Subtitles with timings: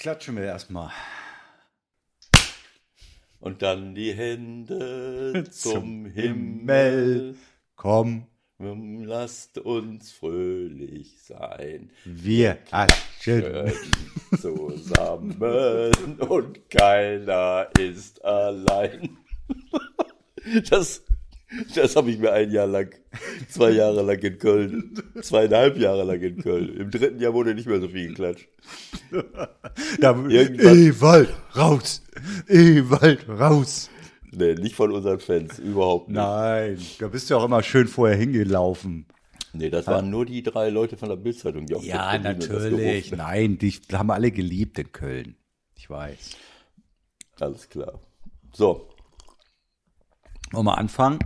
[0.00, 0.90] Klatschen wir erstmal.
[3.38, 7.36] Und dann die Hände zum, Zum Himmel.
[7.76, 8.26] Komm,
[8.56, 11.90] Lasst uns fröhlich sein.
[12.06, 13.72] wir klatschen.
[14.40, 19.18] Zusammen und keiner ist allein.
[20.70, 21.04] Das,
[21.74, 22.90] das habe ich mir ein Jahr lang,
[23.48, 26.76] zwei Jahre lang in Köln, zweieinhalb Jahre lang in Köln.
[26.76, 28.48] Im dritten Jahr wurde nicht mehr so viel geklatscht.
[30.00, 32.02] Da, Ewald, raus!
[32.48, 33.90] Ewald, raus!
[34.32, 36.16] Nee, nicht von unseren Fans, überhaupt nicht.
[36.16, 39.06] Nein, da bist du auch immer schön vorher hingelaufen.
[39.52, 43.10] Nee, das waren nur die drei Leute von der Bildzeitung, die der Ja, natürlich.
[43.10, 45.34] Nein, die haben alle geliebt in Köln.
[45.74, 46.36] Ich weiß.
[47.40, 47.98] Alles klar.
[48.52, 48.90] So,
[50.52, 51.18] Wollen wir anfangen?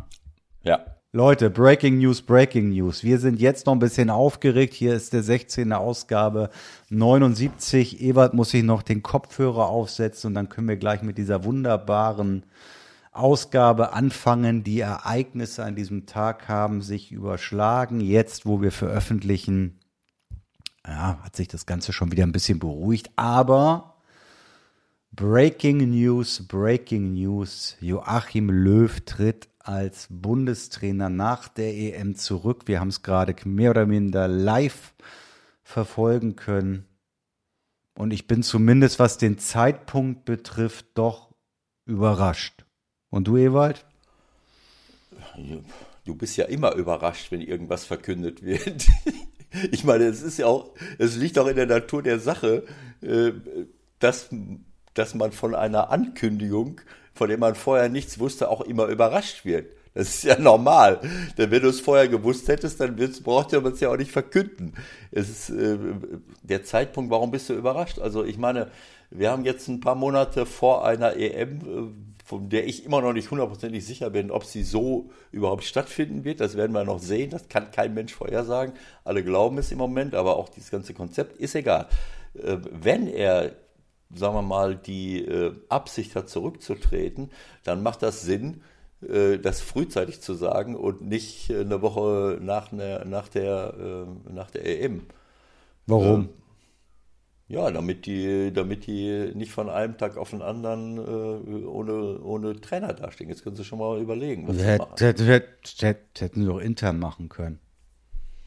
[0.65, 0.85] Ja.
[1.13, 3.05] Leute, Breaking News, Breaking News.
[3.05, 4.75] Wir sind jetzt noch ein bisschen aufgeregt.
[4.75, 5.73] Hier ist der 16.
[5.73, 6.51] Ausgabe
[6.91, 8.01] 79.
[8.01, 12.45] Ewald muss sich noch den Kopfhörer aufsetzen und dann können wir gleich mit dieser wunderbaren
[13.13, 14.65] Ausgabe anfangen.
[14.65, 18.01] Die Ereignisse an diesem Tag haben sich überschlagen.
[18.01, 19.79] Jetzt, wo wir veröffentlichen,
[20.85, 23.13] ja, hat sich das Ganze schon wieder ein bisschen beruhigt.
[23.15, 23.94] Aber
[25.17, 27.77] Breaking News, Breaking News.
[27.81, 32.63] Joachim Löw tritt als Bundestrainer nach der EM zurück.
[32.67, 34.93] Wir haben es gerade mehr oder minder live
[35.63, 36.87] verfolgen können.
[37.97, 41.33] Und ich bin zumindest, was den Zeitpunkt betrifft, doch
[41.87, 42.65] überrascht.
[43.09, 43.87] Und du, Ewald?
[46.05, 48.89] Du bist ja immer überrascht, wenn irgendwas verkündet wird.
[49.71, 52.65] Ich meine, es ist ja auch, es liegt auch in der Natur der Sache,
[53.03, 53.31] äh,
[54.01, 54.29] dass,
[54.95, 56.81] dass man von einer Ankündigung,
[57.15, 59.67] von der man vorher nichts wusste, auch immer überrascht wird.
[59.95, 61.01] Das ist ja normal.
[61.39, 64.75] Denn wenn du es vorher gewusst hättest, dann braucht man es ja auch nicht verkünden.
[65.13, 65.79] Es ist äh,
[66.43, 68.01] der Zeitpunkt, warum bist du überrascht?
[68.01, 68.71] Also ich meine,
[69.11, 73.13] wir haben jetzt ein paar Monate vor einer EM, äh, von der ich immer noch
[73.13, 76.41] nicht hundertprozentig sicher bin, ob sie so überhaupt stattfinden wird.
[76.41, 77.31] Das werden wir noch sehen.
[77.31, 78.75] Das kann kein Mensch vorhersagen.
[79.05, 81.87] Alle glauben es im Moment, aber auch dieses ganze Konzept ist egal.
[82.35, 83.53] Äh, Wenn er
[84.15, 87.31] sagen wir mal, die äh, Absicht hat, zurückzutreten,
[87.65, 88.63] dann macht das Sinn,
[89.03, 94.33] äh, das frühzeitig zu sagen und nicht äh, eine Woche nach, der- nach, der, äh,
[94.33, 95.03] nach der EM.
[95.87, 96.29] Warum?
[97.47, 102.59] Ja, damit die, damit die nicht von einem Tag auf den anderen äh, ohne, ohne
[102.61, 103.29] Trainer dastehen.
[103.29, 104.95] Jetzt können Sie schon mal überlegen, was Sie Hätte, machen.
[104.99, 107.59] hätte, hätte, hätten sie doch intern machen können.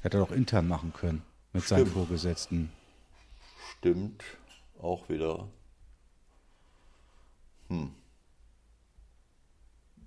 [0.01, 1.22] Hätte er doch intern machen können
[1.53, 1.94] mit seinen Stimmt.
[1.94, 2.72] Vorgesetzten.
[3.78, 4.23] Stimmt,
[4.81, 5.47] auch wieder.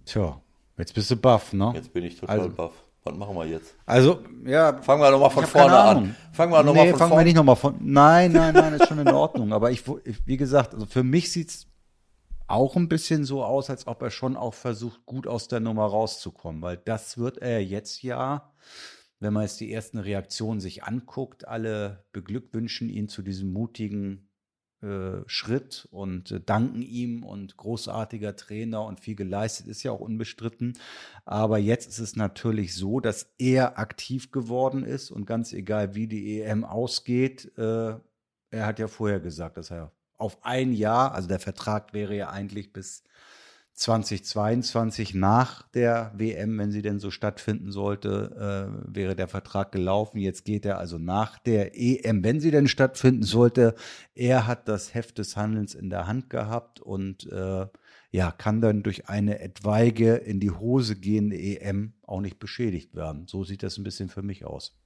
[0.04, 0.40] Tja,
[0.78, 1.72] jetzt bist du baff, ne?
[1.74, 2.72] Jetzt bin ich total Also- baff.
[3.02, 3.74] Was machen wir jetzt?
[3.86, 6.16] Also, ja, Fangen wir nochmal von vorne an.
[6.34, 7.76] Fangen wir nochmal nee, von fangen wir vorne nicht nochmal von.
[7.80, 9.54] Nein, nein, nein, ist schon in Ordnung.
[9.54, 9.82] Aber ich,
[10.26, 11.66] wie gesagt, also für mich sieht's
[12.46, 15.86] auch ein bisschen so aus, als ob er schon auch versucht, gut aus der Nummer
[15.86, 16.60] rauszukommen.
[16.60, 18.52] Weil das wird er jetzt ja,
[19.18, 24.28] wenn man jetzt die ersten Reaktionen sich anguckt, alle beglückwünschen ihn zu diesem mutigen
[25.26, 30.78] Schritt und äh, danken ihm und großartiger Trainer und viel geleistet ist ja auch unbestritten.
[31.24, 36.06] Aber jetzt ist es natürlich so, dass er aktiv geworden ist und ganz egal, wie
[36.06, 37.94] die EM ausgeht, äh,
[38.52, 42.30] er hat ja vorher gesagt, dass er auf ein Jahr, also der Vertrag wäre ja
[42.30, 43.04] eigentlich bis
[43.80, 50.18] 2022 nach der WM, wenn sie denn so stattfinden sollte, äh, wäre der Vertrag gelaufen.
[50.18, 53.74] Jetzt geht er also nach der EM, wenn sie denn stattfinden sollte.
[54.14, 57.66] Er hat das Heft des Handelns in der Hand gehabt und äh,
[58.10, 63.28] ja, kann dann durch eine etwaige in die Hose gehende EM auch nicht beschädigt werden.
[63.28, 64.76] So sieht das ein bisschen für mich aus.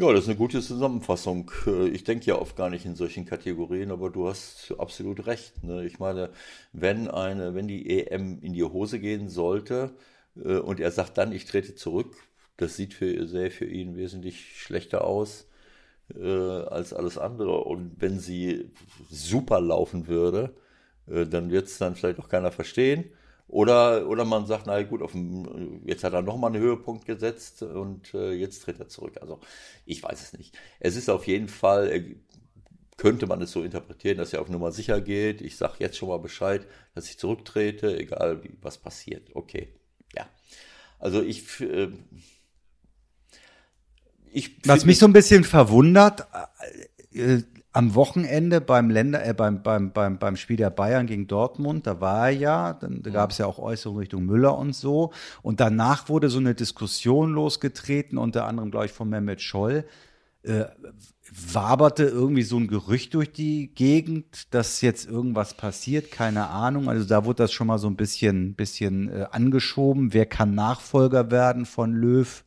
[0.00, 1.50] Ja, das ist eine gute Zusammenfassung.
[1.66, 5.62] Äh, Ich denke ja oft gar nicht in solchen Kategorien, aber du hast absolut recht.
[5.62, 5.84] Ne?
[5.84, 6.30] Ich meine,
[6.72, 9.94] wenn eine, wenn die EM in die Hose gehen sollte
[10.42, 12.16] äh, und er sagt dann, ich trete zurück,
[12.56, 15.48] das sieht für, sähe für ihn wesentlich schlechter aus
[16.14, 17.58] äh, als alles andere.
[17.64, 18.70] Und wenn sie
[19.10, 20.54] super laufen würde,
[21.06, 23.10] dann wird es dann vielleicht auch keiner verstehen.
[23.50, 27.62] Oder, oder man sagt, na gut, auf dem, jetzt hat er nochmal einen Höhepunkt gesetzt
[27.62, 29.16] und äh, jetzt tritt er zurück.
[29.20, 29.40] Also
[29.84, 30.56] ich weiß es nicht.
[30.78, 32.14] Es ist auf jeden Fall, äh,
[32.96, 35.40] könnte man es so interpretieren, dass er auf Nummer sicher geht.
[35.40, 36.64] Ich sage jetzt schon mal Bescheid,
[36.94, 39.34] dass ich zurücktrete, egal wie, was passiert.
[39.34, 39.74] Okay,
[40.14, 40.28] ja.
[41.00, 41.90] Also ich, äh,
[44.30, 46.28] ich Was mich so ein bisschen verwundert,
[47.10, 47.42] äh, äh,
[47.72, 52.00] am Wochenende beim Länder, äh, beim, beim, beim, beim Spiel der Bayern gegen Dortmund, da
[52.00, 55.12] war er ja, dann da gab es ja auch Äußerungen Richtung Müller und so.
[55.42, 59.84] Und danach wurde so eine Diskussion losgetreten, unter anderem, glaube ich, von Mehmet Scholl.
[60.42, 60.64] äh,
[61.32, 66.88] waberte irgendwie so ein Gerücht durch die Gegend, dass jetzt irgendwas passiert, keine Ahnung.
[66.88, 70.12] Also da wurde das schon mal so ein bisschen, bisschen äh, angeschoben.
[70.12, 72.44] Wer kann Nachfolger werden von Löw?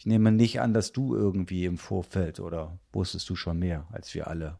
[0.00, 4.14] Ich nehme nicht an, dass du irgendwie im Vorfeld oder wusstest du schon mehr als
[4.14, 4.58] wir alle?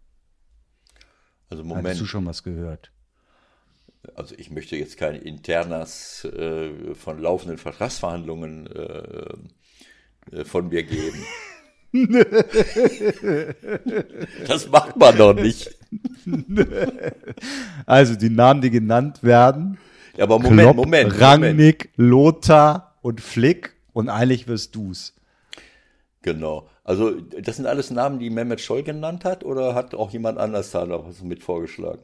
[1.49, 1.89] Also Moment.
[1.89, 2.93] Hast du schon was gehört?
[4.15, 9.33] Also ich möchte jetzt kein Internas äh, von laufenden Vertragsverhandlungen äh,
[10.31, 11.25] äh von mir geben.
[14.47, 15.75] das macht man doch nicht.
[17.87, 19.79] Also die Namen, die genannt werden.
[20.19, 21.19] Ja, aber Moment, Klopp, Moment.
[21.19, 25.15] Rangnick, Lothar und Flick und eigentlich wirst du's.
[26.23, 26.69] Genau.
[26.85, 30.71] Also das sind alles Namen, die Mehmet Scholl genannt hat oder hat auch jemand anders
[30.71, 32.03] da noch was mit vorgeschlagen?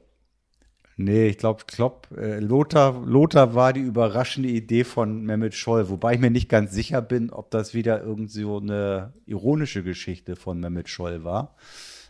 [0.98, 6.14] Nee, ich glaube, Klopp, äh, Lothar, Lothar war die überraschende Idee von Mehmet Scholl, wobei
[6.14, 10.58] ich mir nicht ganz sicher bin, ob das wieder irgendwie so eine ironische Geschichte von
[10.58, 11.54] Mehmet Scholl war.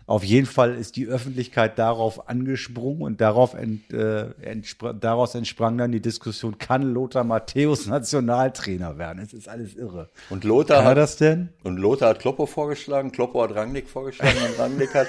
[0.06, 5.76] Auf jeden Fall ist die Öffentlichkeit darauf angesprungen und darauf ent, äh, entspr daraus entsprang
[5.78, 9.20] dann die Diskussion, kann Lothar Matthäus Nationaltrainer werden?
[9.20, 10.10] Es ist alles irre.
[10.30, 11.48] Und Lothar kann er das denn?
[11.64, 15.08] Und Lothar hat Kloppo vorgeschlagen, Kloppo hat Rangnick vorgeschlagen und Rangnick hat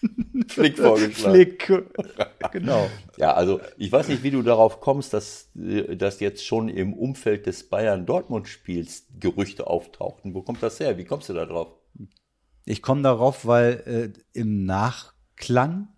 [0.48, 1.34] Flick vorgeschlagen.
[1.34, 1.72] Flick,
[2.52, 2.88] genau.
[3.16, 7.46] Ja, also ich weiß nicht, wie du darauf kommst, dass, dass jetzt schon im Umfeld
[7.46, 10.34] des Bayern-Dortmund-Spiels Gerüchte auftauchten.
[10.34, 10.96] Wo kommt das her?
[10.96, 11.77] Wie kommst du da drauf?
[12.68, 15.88] Ich komme darauf, weil äh, im Nachklang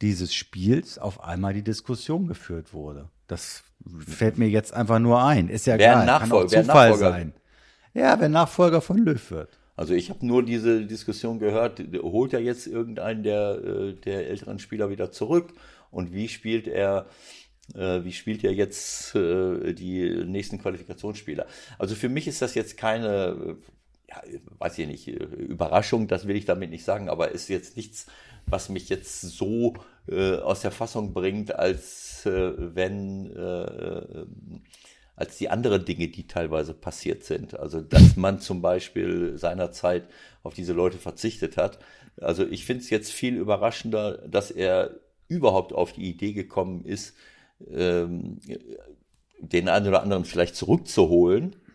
[0.00, 3.10] dieses Spiels auf einmal die Diskussion geführt wurde.
[3.26, 3.64] Das
[4.06, 5.48] fällt mir jetzt einfach nur ein.
[5.48, 6.06] Ist ja wer geil.
[6.06, 7.32] Nachfolger, Kann Zufall sein.
[7.92, 9.58] Ja, wer Nachfolger von Löw wird.
[9.76, 14.58] Also ich habe nur diese Diskussion gehört, holt er jetzt irgendeinen der, äh, der älteren
[14.58, 15.52] Spieler wieder zurück
[15.90, 17.06] und wie spielt er
[17.74, 21.46] äh, wie spielt er jetzt äh, die nächsten Qualifikationsspieler?
[21.78, 23.56] Also für mich ist das jetzt keine,
[24.10, 24.22] ja,
[24.58, 28.06] weiß ich nicht, Überraschung, das will ich damit nicht sagen, aber ist jetzt nichts,
[28.46, 29.74] was mich jetzt so
[30.08, 34.26] äh, aus der Fassung bringt, als äh, wenn äh,
[35.14, 37.58] als die anderen Dinge, die teilweise passiert sind.
[37.58, 40.08] Also, dass man zum Beispiel seinerzeit
[40.42, 41.78] auf diese Leute verzichtet hat.
[42.18, 44.96] Also, ich finde es jetzt viel überraschender, dass er
[45.28, 47.14] überhaupt auf die Idee gekommen ist,
[47.70, 48.40] ähm,
[49.38, 51.69] den einen oder anderen vielleicht zurückzuholen äh,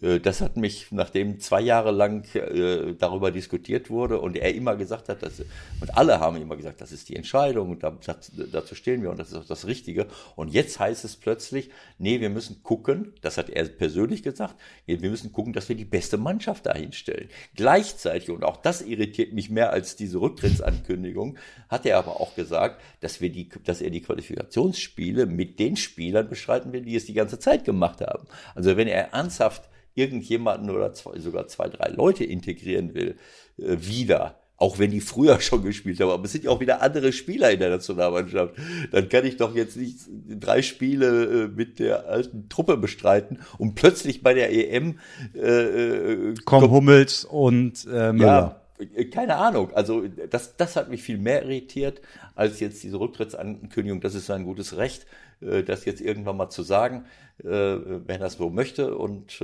[0.00, 5.08] das hat mich, nachdem zwei Jahre lang äh, darüber diskutiert wurde und er immer gesagt
[5.08, 5.40] hat, dass,
[5.80, 9.10] und alle haben immer gesagt, das ist die Entscheidung und da, das, dazu stehen wir
[9.10, 10.08] und das ist auch das Richtige.
[10.34, 14.56] Und jetzt heißt es plötzlich, nee, wir müssen gucken, das hat er persönlich gesagt,
[14.86, 17.28] wir müssen gucken, dass wir die beste Mannschaft dahin stellen.
[17.54, 21.38] Gleichzeitig, und auch das irritiert mich mehr als diese Rücktrittsankündigung,
[21.68, 26.28] hat er aber auch gesagt, dass wir die, dass er die Qualifikationsspiele mit den Spielern
[26.28, 28.26] beschreiten will, die es die ganze Zeit gemacht haben.
[28.56, 33.16] Also wenn er ernsthaft irgendjemanden oder zwei, sogar zwei, drei Leute integrieren will,
[33.58, 34.40] äh, wieder.
[34.56, 37.50] Auch wenn die früher schon gespielt haben, aber es sind ja auch wieder andere Spieler
[37.50, 38.54] in der Nationalmannschaft.
[38.92, 39.98] Dann kann ich doch jetzt nicht
[40.28, 45.00] drei Spiele äh, mit der alten Truppe bestreiten und plötzlich bei der EM
[45.34, 48.26] äh, äh kommen Hummels und äh, Müller.
[48.26, 48.63] Ja,
[49.12, 49.72] keine Ahnung.
[49.74, 52.00] Also das, das hat mich viel mehr irritiert
[52.34, 54.00] als jetzt diese Rücktrittsankündigung.
[54.00, 55.06] Das ist sein gutes Recht,
[55.40, 57.04] äh, das jetzt irgendwann mal zu sagen,
[57.38, 58.96] äh, wenn er das so möchte.
[58.96, 59.42] Und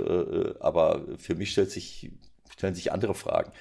[0.61, 2.11] aber für mich stellt sich,
[2.51, 3.53] stellen sich andere Fragen.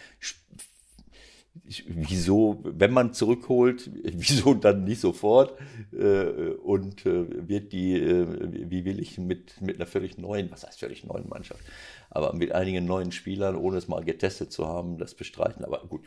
[1.65, 5.53] Wieso, wenn man zurückholt, wieso dann nicht sofort?
[5.91, 11.30] Und wird die, wie will ich mit, mit einer völlig neuen, was heißt völlig neuen
[11.30, 11.61] Mannschaft?
[12.09, 15.63] aber mit einigen neuen Spielern, ohne es mal getestet zu haben, das bestreiten.
[15.63, 16.01] Aber gut,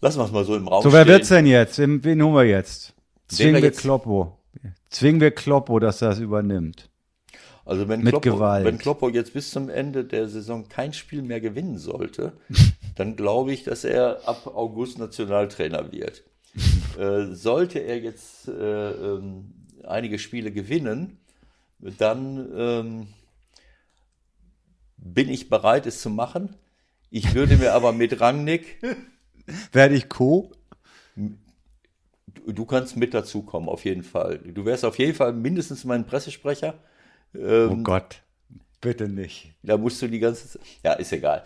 [0.00, 1.12] lassen wir es mal so im Raum So, wer stehen.
[1.12, 1.78] wird's denn jetzt?
[1.78, 2.94] Wen holen wir jetzt?
[3.28, 4.38] Zwingen wir Kloppo.
[4.90, 6.88] Zwingen wir Kloppo, dass er es übernimmt.
[7.64, 8.64] Also wenn Mit Kloppo, Gewalt.
[8.64, 12.34] wenn Kloppo jetzt bis zum Ende der Saison kein Spiel mehr gewinnen sollte,
[12.96, 16.24] dann glaube ich, dass er ab August Nationaltrainer wird.
[16.98, 19.52] äh, sollte er jetzt äh, ähm,
[19.84, 21.18] einige Spiele gewinnen,
[21.78, 23.06] dann ähm,
[24.96, 26.56] bin ich bereit, es zu machen.
[27.10, 28.82] Ich würde mir aber mit Rangnick.
[29.72, 30.50] Werde ich Co?
[31.14, 34.38] Du, du kannst mit dazukommen, auf jeden Fall.
[34.38, 36.74] Du wärst auf jeden Fall mindestens mein Pressesprecher.
[37.34, 38.22] Ähm, oh Gott,
[38.80, 39.54] bitte nicht.
[39.62, 40.62] Da musst du die ganze Zeit.
[40.84, 41.44] Ja, ist egal.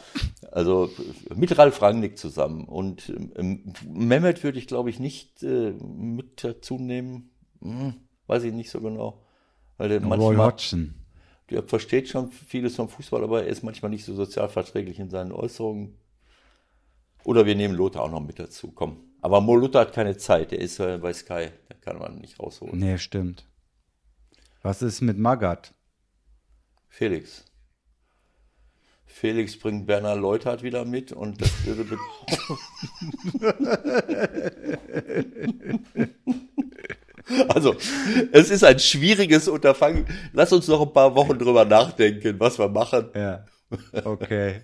[0.51, 0.91] Also
[1.35, 2.65] mit Ralf Rangnick zusammen.
[2.65, 7.31] Und ähm, Mehmet würde ich, glaube ich, nicht äh, mit dazu nehmen.
[7.63, 7.95] Hm,
[8.27, 9.23] weiß ich nicht so genau.
[9.77, 10.95] Weil der Roy Hodgson
[11.51, 15.33] der versteht schon vieles vom Fußball, aber er ist manchmal nicht so sozialverträglich in seinen
[15.33, 15.97] Äußerungen.
[17.25, 18.99] Oder wir nehmen Lothar auch noch mit dazu, komm.
[19.21, 22.41] Aber Mo Lothar hat keine Zeit, der ist äh, bei Sky, da kann man nicht
[22.41, 22.79] rausholen.
[22.79, 23.47] Nee, stimmt.
[24.63, 25.75] Was ist mit Magat?
[26.91, 27.45] Felix.
[29.07, 31.97] Felix bringt Bernhard Leuthardt wieder mit und das würde.
[37.49, 37.75] also,
[38.33, 40.05] es ist ein schwieriges Unterfangen.
[40.33, 43.09] Lass uns noch ein paar Wochen drüber nachdenken, was wir machen.
[43.15, 43.47] Ja.
[44.05, 44.63] Okay.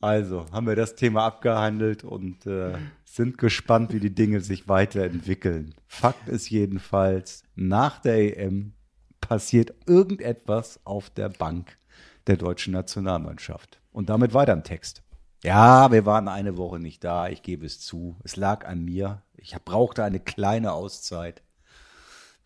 [0.00, 5.74] Also, haben wir das Thema abgehandelt und äh, sind gespannt, wie die Dinge sich weiterentwickeln.
[5.86, 8.74] Fakt ist jedenfalls, nach der EM
[9.28, 11.76] passiert irgendetwas auf der Bank
[12.26, 13.78] der deutschen Nationalmannschaft.
[13.92, 15.02] Und damit weiter im Text.
[15.44, 18.16] Ja, wir waren eine Woche nicht da, ich gebe es zu.
[18.24, 19.22] Es lag an mir.
[19.36, 21.42] Ich brauchte eine kleine Auszeit.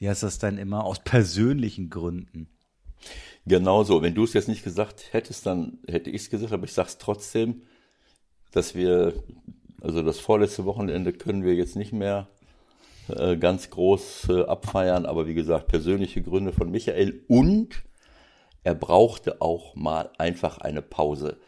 [0.01, 0.85] Wie heißt das dann immer?
[0.85, 2.49] Aus persönlichen Gründen.
[3.47, 4.03] Genau so.
[4.03, 6.89] Wenn du es jetzt nicht gesagt hättest, dann hätte ich es gesagt, aber ich sage
[6.89, 7.63] es trotzdem,
[8.51, 9.15] dass wir,
[9.81, 12.29] also das vorletzte Wochenende können wir jetzt nicht mehr
[13.09, 17.83] äh, ganz groß äh, abfeiern, aber wie gesagt, persönliche Gründe von Michael und
[18.65, 21.39] er brauchte auch mal einfach eine Pause.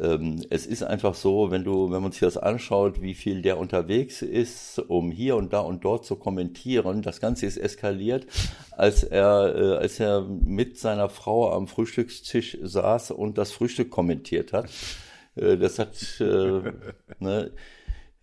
[0.00, 3.58] Ähm, es ist einfach so, wenn du, wenn man sich das anschaut, wie viel der
[3.58, 8.26] unterwegs ist, um hier und da und dort zu kommentieren, das Ganze ist eskaliert,
[8.72, 14.52] als er, äh, als er mit seiner Frau am Frühstückstisch saß und das Frühstück kommentiert
[14.52, 14.70] hat.
[15.36, 16.72] Äh, das hat, äh,
[17.18, 17.52] ne,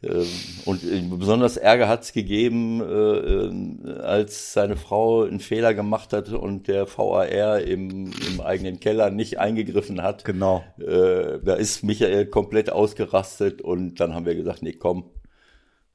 [0.01, 6.13] und äh, besonders Ärger hat es gegeben, äh, äh, als seine Frau einen Fehler gemacht
[6.13, 10.23] hat und der VAR im, im eigenen Keller nicht eingegriffen hat.
[10.23, 10.63] Genau.
[10.77, 15.09] Da ist Michael komplett ausgerastet und dann haben wir gesagt, nee, komm.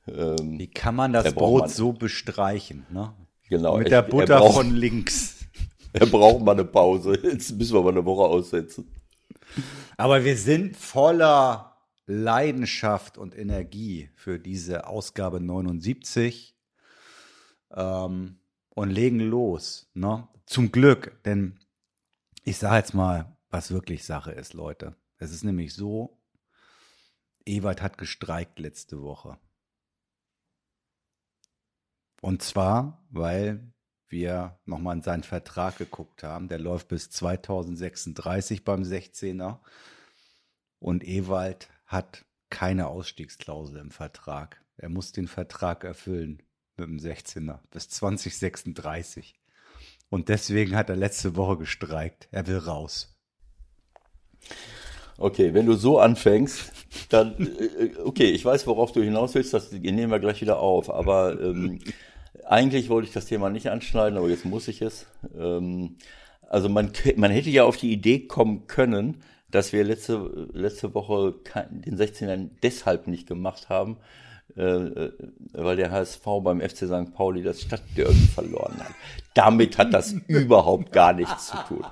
[0.06, 2.84] Ähm, Wie kann man das Brot man, so bestreichen?
[2.90, 3.14] Ne?
[3.48, 3.78] Genau.
[3.78, 5.36] Mit der Butter braucht, von links.
[5.94, 7.16] Er braucht mal eine Pause.
[7.22, 8.90] Jetzt müssen wir mal eine Woche aussetzen.
[9.96, 11.73] Aber wir sind voller
[12.06, 16.56] Leidenschaft und Energie für diese Ausgabe 79
[17.72, 18.38] ähm,
[18.70, 19.90] und legen los.
[19.94, 20.28] Ne?
[20.46, 21.58] Zum Glück, denn
[22.42, 24.96] ich sage jetzt mal, was wirklich Sache ist, Leute.
[25.16, 26.20] Es ist nämlich so,
[27.46, 29.38] Ewald hat gestreikt letzte Woche.
[32.20, 33.74] Und zwar, weil
[34.08, 36.48] wir nochmal in seinen Vertrag geguckt haben.
[36.48, 39.58] Der läuft bis 2036 beim 16er.
[40.78, 44.62] Und Ewald hat keine Ausstiegsklausel im Vertrag.
[44.76, 46.42] Er muss den Vertrag erfüllen
[46.76, 49.34] mit dem 16er bis 2036.
[50.10, 52.28] Und deswegen hat er letzte Woche gestreikt.
[52.30, 53.16] Er will raus.
[55.16, 56.72] Okay, wenn du so anfängst,
[57.08, 60.90] dann, äh, okay, ich weiß, worauf du hinaus willst, das nehmen wir gleich wieder auf,
[60.90, 61.78] aber ähm,
[62.44, 65.06] eigentlich wollte ich das Thema nicht anschneiden, aber jetzt muss ich es.
[65.38, 65.96] Ähm,
[66.48, 69.22] also man, man hätte ja auf die Idee kommen können,
[69.54, 71.34] dass wir letzte, letzte Woche
[71.70, 73.98] den 16er deshalb nicht gemacht haben,
[74.56, 75.12] äh, äh
[75.52, 77.14] weil der HSV beim FC St.
[77.14, 78.92] Pauli das Stadtderby verloren hat.
[79.34, 81.84] Damit hat das überhaupt gar nichts zu tun.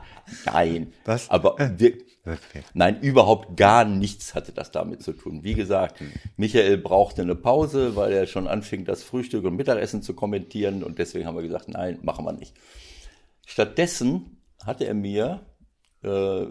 [0.46, 0.92] Nein.
[1.04, 1.30] Was?
[1.30, 1.98] Aber wir,
[2.74, 5.44] nein, überhaupt gar nichts hatte das damit zu tun.
[5.44, 6.02] Wie gesagt,
[6.36, 10.98] Michael brauchte eine Pause, weil er schon anfing, das Frühstück und Mittagessen zu kommentieren und
[10.98, 12.54] deswegen haben wir gesagt, nein, machen wir nicht.
[13.46, 15.46] Stattdessen hatte er mir
[16.02, 16.46] äh,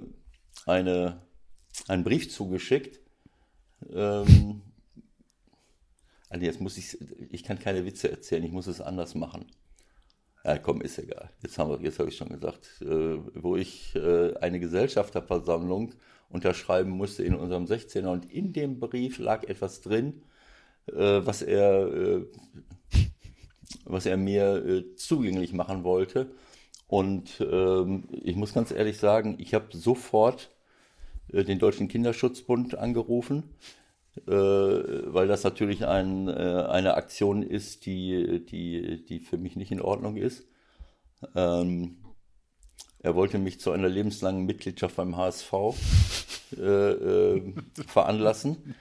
[0.65, 1.21] eine,
[1.87, 2.99] einen Brief zugeschickt.
[3.89, 4.61] Ähm,
[6.29, 6.97] also jetzt muss ich,
[7.29, 9.45] ich kann keine Witze erzählen, ich muss es anders machen.
[10.43, 11.29] Ja, komm, ist egal.
[11.43, 15.93] Jetzt haben jetzt habe ich schon gesagt, äh, wo ich äh, eine Gesellschafterversammlung
[16.29, 20.23] unterschreiben musste in unserem 16er und in dem Brief lag etwas drin,
[20.87, 22.25] äh, was er, äh,
[23.85, 26.31] was er mir äh, zugänglich machen wollte.
[26.91, 30.49] Und ähm, ich muss ganz ehrlich sagen, ich habe sofort
[31.31, 33.43] äh, den Deutschen Kinderschutzbund angerufen,
[34.27, 39.71] äh, weil das natürlich ein, äh, eine Aktion ist, die, die, die für mich nicht
[39.71, 40.45] in Ordnung ist.
[41.33, 41.95] Ähm,
[43.03, 45.53] er wollte mich zu einer lebenslangen Mitgliedschaft beim HSV
[46.57, 47.41] äh, äh,
[47.87, 48.75] veranlassen.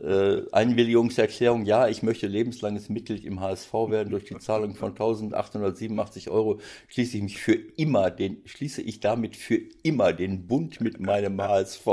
[0.00, 4.10] Äh, Einwilligungserklärung, ja, ich möchte lebenslanges Mitglied im HSV werden.
[4.10, 9.34] Durch die Zahlung von 1887 Euro schließe ich mich für immer den, schließe ich damit
[9.34, 11.86] für immer den Bund mit meinem HSV.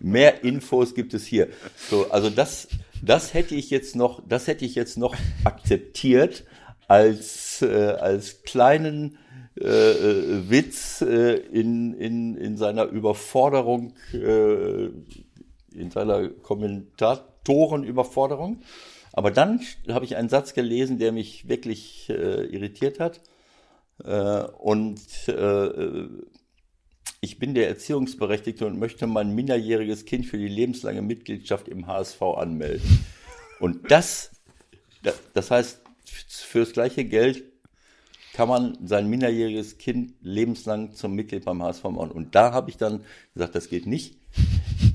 [0.00, 1.48] Mehr Infos gibt es hier.
[1.76, 2.66] So, also das,
[3.02, 6.44] das hätte ich jetzt noch, das hätte ich jetzt noch akzeptiert
[6.88, 9.18] als, äh, als kleinen
[9.60, 14.86] äh, äh, Witz äh, in, in, in seiner Überforderung, äh,
[15.74, 18.62] in seiner Kommentatorenüberforderung.
[19.12, 23.20] Aber dann habe ich einen Satz gelesen, der mich wirklich äh, irritiert hat.
[24.02, 25.00] Äh, und
[27.20, 32.20] ich bin der Erziehungsberechtigte und möchte mein minderjähriges Kind für die lebenslange Mitgliedschaft im HSV
[32.22, 33.06] anmelden.
[33.60, 34.32] Und das,
[35.32, 37.53] das heißt, fürs gleiche Geld
[38.34, 42.10] kann man sein minderjähriges Kind lebenslang zum Mitglied beim HSV machen.
[42.10, 43.00] Und da habe ich dann
[43.32, 44.18] gesagt, das geht nicht.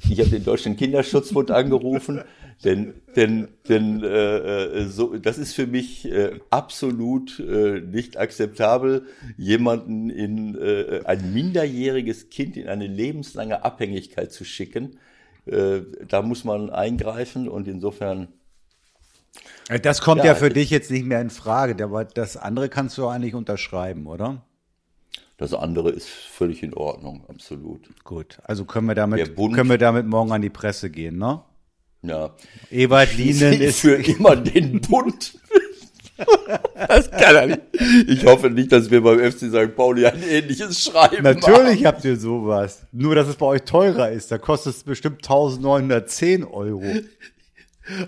[0.09, 2.21] ich habe den Deutschen Kinderschutzbund angerufen,
[2.65, 9.05] denn, denn, denn äh, äh, so, das ist für mich äh, absolut äh, nicht akzeptabel,
[9.37, 14.97] jemanden in äh, ein minderjähriges Kind in eine lebenslange Abhängigkeit zu schicken.
[15.45, 18.27] Äh, da muss man eingreifen und insofern.
[19.81, 22.97] Das kommt ja, ja für dich jetzt nicht mehr in Frage, aber das andere kannst
[22.97, 24.41] du eigentlich unterschreiben, oder?
[25.37, 27.87] Das andere ist völlig in Ordnung, absolut.
[28.03, 31.41] Gut, also können wir damit, Bund, können wir damit morgen an die Presse gehen, ne?
[32.01, 32.35] Ja.
[32.71, 35.39] Ewald Lienen ist für immer den Bund.
[36.87, 37.61] das kann er nicht.
[38.07, 39.75] Ich hoffe nicht, dass wir beim FC St.
[39.75, 41.23] Pauli ein ähnliches schreiben.
[41.23, 42.85] Natürlich habt ihr sowas.
[42.91, 44.31] Nur, dass es bei euch teurer ist.
[44.31, 46.83] Da kostet es bestimmt 1910 Euro.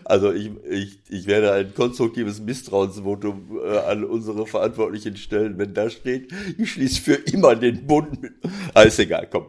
[0.04, 5.90] Also ich, ich, ich werde ein konstruktives Misstrauensvotum äh, an unsere Verantwortlichen stellen, wenn da
[5.90, 8.34] steht, ich schließe für immer den Bund mit.
[8.74, 9.48] Alles ah, egal, komm.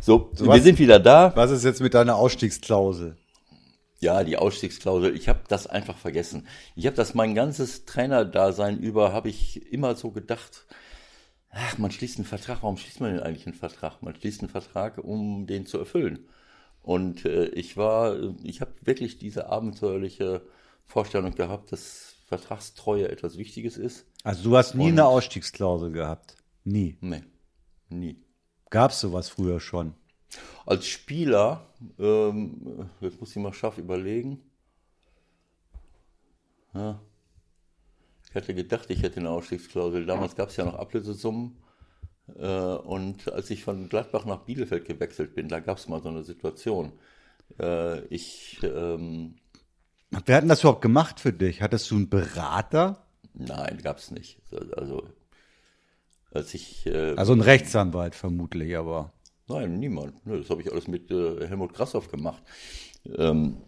[0.00, 1.32] So, so wir was, sind wieder da.
[1.34, 3.16] Was ist jetzt mit deiner Ausstiegsklausel?
[4.00, 5.16] Ja, die Ausstiegsklausel.
[5.16, 6.46] Ich habe das einfach vergessen.
[6.76, 10.66] Ich habe das mein ganzes Trainerdasein über, habe ich immer so gedacht,
[11.50, 12.58] ach, man schließt einen Vertrag.
[12.62, 14.02] Warum schließt man denn eigentlich einen Vertrag?
[14.02, 16.26] Man schließt einen Vertrag, um den zu erfüllen.
[16.84, 20.42] Und äh, ich war, ich habe wirklich diese abenteuerliche
[20.84, 24.06] Vorstellung gehabt, dass Vertragstreue etwas Wichtiges ist.
[24.22, 26.36] Also du hast nie Und, eine Ausstiegsklausel gehabt?
[26.62, 26.98] Nie?
[27.00, 27.22] Nee,
[27.88, 28.22] nie.
[28.68, 29.94] Gab es sowas früher schon?
[30.66, 31.66] Als Spieler,
[31.98, 34.40] ähm, jetzt muss ich mal scharf überlegen.
[36.74, 37.00] Ja.
[38.28, 40.04] Ich hätte gedacht, ich hätte eine Ausstiegsklausel.
[40.04, 41.56] Damals gab es ja noch Ablösesummen.
[42.38, 46.08] Äh, und als ich von Gladbach nach Bielefeld gewechselt bin, da gab es mal so
[46.08, 46.92] eine Situation.
[47.60, 48.60] Äh, ich.
[48.62, 49.36] Ähm,
[50.26, 51.60] Wer hat denn das überhaupt gemacht für dich?
[51.60, 53.04] Hattest du einen Berater?
[53.34, 54.38] Nein, gab es nicht.
[54.76, 55.08] Also,
[56.32, 56.86] als ich.
[56.86, 59.12] Äh, also ein Rechtsanwalt vermutlich, aber.
[59.48, 60.14] Nein, niemand.
[60.24, 62.42] Das habe ich alles mit Helmut Grassoff gemacht.
[63.14, 63.58] Ähm,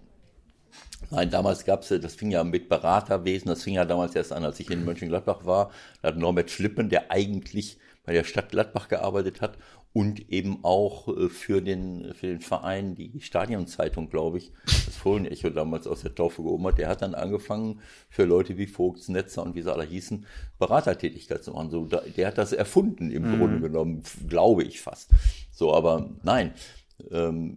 [1.10, 4.44] Nein, damals gab es, das fing ja mit Beraterwesen, das fing ja damals erst an,
[4.44, 5.70] als ich in Mönchengladbach war.
[6.02, 9.58] Da hat Norbert Schlippen, der eigentlich bei der Stadt Gladbach gearbeitet hat
[9.92, 15.50] und eben auch äh, für den, für den Verein die Stadionzeitung, glaube ich, das Fohlen-Echo
[15.50, 16.78] damals aus der Taufe gehoben hat.
[16.78, 20.26] Der hat dann angefangen, für Leute wie Vogts, Netzer und wie sie alle hießen,
[20.58, 21.70] Beratertätigkeit zu machen.
[21.70, 23.38] So, der hat das erfunden im mhm.
[23.38, 25.10] Grunde genommen, glaube ich fast.
[25.50, 26.52] So, aber nein,
[27.10, 27.56] ähm,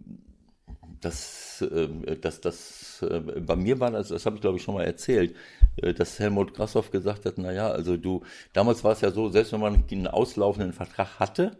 [1.01, 4.75] das, äh, das, das, äh, bei mir war das, das habe ich glaube ich schon
[4.75, 5.35] mal erzählt,
[5.77, 9.29] äh, dass Helmut Grassoff gesagt hat, na ja, also du, damals war es ja so,
[9.29, 11.57] selbst wenn man einen auslaufenden Vertrag hatte,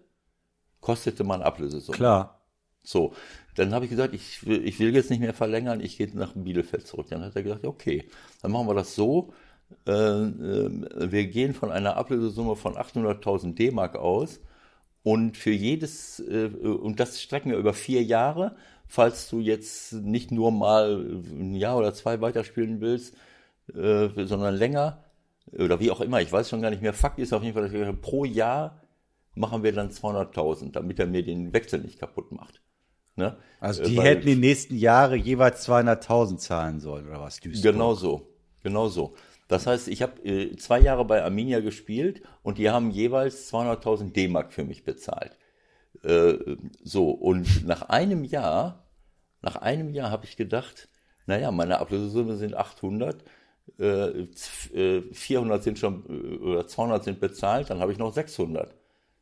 [0.80, 1.98] kostete man Ablösesumme.
[1.98, 2.36] Klar.
[2.82, 3.14] So,
[3.56, 6.34] dann habe ich gesagt, ich will, ich will jetzt nicht mehr verlängern, ich gehe nach
[6.34, 7.08] Bielefeld zurück.
[7.10, 8.10] Dann hat er gesagt, okay,
[8.42, 9.34] dann machen wir das so,
[9.86, 14.40] äh, wir gehen von einer Ablösesumme von 800.000 D-Mark aus
[15.04, 18.56] und für jedes, äh, und das strecken wir über vier Jahre,
[18.90, 21.00] falls du jetzt nicht nur mal
[21.32, 23.16] ein Jahr oder zwei weiterspielen willst,
[23.74, 25.04] äh, sondern länger
[25.58, 26.94] oder wie auch immer, ich weiß schon gar nicht mehr.
[26.94, 28.82] Fakt ist auf jeden Fall, dass wir pro Jahr
[29.36, 32.62] machen wir dann 200.000, damit er mir den Wechsel nicht kaputt macht.
[33.16, 33.38] Ne?
[33.60, 37.40] Also die Weil, hätten die nächsten Jahre jeweils 200.000 zahlen sollen oder was?
[37.40, 37.74] Duisburg.
[37.74, 38.28] Genau so,
[38.64, 39.16] genau so.
[39.48, 44.14] Das heißt, ich habe äh, zwei Jahre bei Arminia gespielt und die haben jeweils 200.000
[44.14, 45.39] D-Mark für mich bezahlt.
[46.04, 48.88] Äh, so, und nach einem Jahr,
[49.42, 50.90] nach einem Jahr habe ich gedacht,
[51.26, 53.24] naja, meine Ablösesumme sind 800,
[53.78, 54.26] äh,
[55.12, 58.76] 400 äh, sind schon, äh, oder 200 sind bezahlt, dann habe ich noch 600.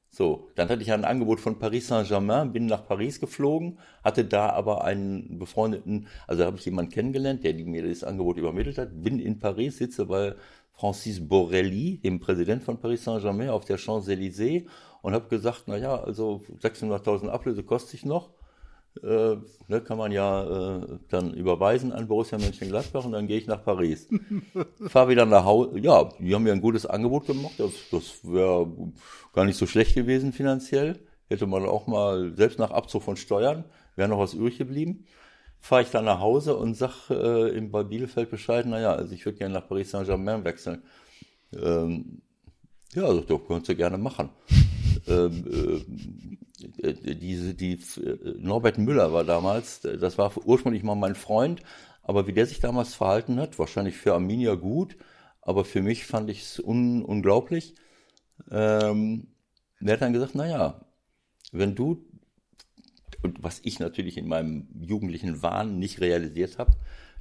[0.09, 4.49] So, dann hatte ich ein Angebot von Paris Saint-Germain, bin nach Paris geflogen, hatte da
[4.49, 9.19] aber einen befreundeten, also habe ich jemanden kennengelernt, der mir das Angebot übermittelt hat, bin
[9.19, 10.35] in Paris, sitze bei
[10.71, 14.65] Francis Borrelli, dem Präsident von Paris Saint-Germain, auf der Champs-Élysées
[15.01, 18.31] und habe gesagt, na ja, also 600.000 Ablöse kostet ich noch,
[19.03, 23.47] äh, ne, kann man ja äh, dann überweisen an Borussia Mönchengladbach und dann gehe ich
[23.47, 24.07] nach Paris.
[24.87, 25.79] Fahr wieder nach Hause.
[25.79, 27.53] Ja, die haben mir ein gutes Angebot gemacht.
[27.57, 28.67] Das, das wäre
[29.33, 30.99] gar nicht so schlecht gewesen finanziell.
[31.27, 35.05] Hätte man auch mal, selbst nach Abzug von Steuern, wäre noch was übrig geblieben.
[35.59, 39.25] Fahre ich dann nach Hause und sag äh, in, bei Bielefeld Bescheid, naja, also ich
[39.25, 40.83] würde gerne nach Paris Saint-Germain wechseln.
[41.53, 42.21] Ähm,
[42.93, 44.29] ja, also, das könntest du gerne machen.
[45.07, 46.37] Ähm,
[46.81, 51.61] äh, diese, die, äh, Norbert Müller war damals, das war ursprünglich mal mein Freund,
[52.03, 54.97] aber wie der sich damals verhalten hat, wahrscheinlich für Arminia gut,
[55.41, 57.75] aber für mich fand ich es un, unglaublich.
[58.51, 59.27] Ähm,
[59.79, 60.81] der hat dann gesagt, naja,
[61.51, 62.05] wenn du,
[63.23, 66.71] und was ich natürlich in meinem jugendlichen Wahn nicht realisiert habe,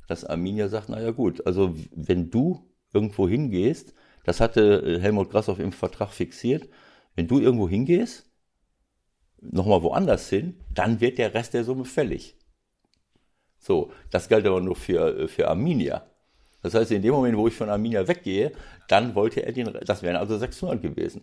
[0.08, 3.94] dass Arminia sagt, naja gut, also wenn du irgendwo hingehst,
[4.24, 6.68] das hatte Helmut Grassoff im Vertrag fixiert,
[7.16, 8.30] wenn du irgendwo hingehst,
[9.40, 12.36] nochmal woanders hin, dann wird der Rest der Summe fällig.
[13.58, 16.06] So, das galt aber nur für, für Arminia.
[16.62, 18.52] Das heißt, in dem Moment, wo ich von Arminia weggehe,
[18.88, 21.22] dann wollte er den, das wären also 600 gewesen.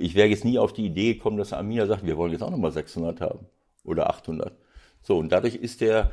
[0.00, 2.50] Ich wäre jetzt nie auf die Idee gekommen, dass Arminia sagt, wir wollen jetzt auch
[2.50, 3.46] nochmal 600 haben.
[3.84, 4.56] Oder 800.
[5.02, 6.10] So, und dadurch ist der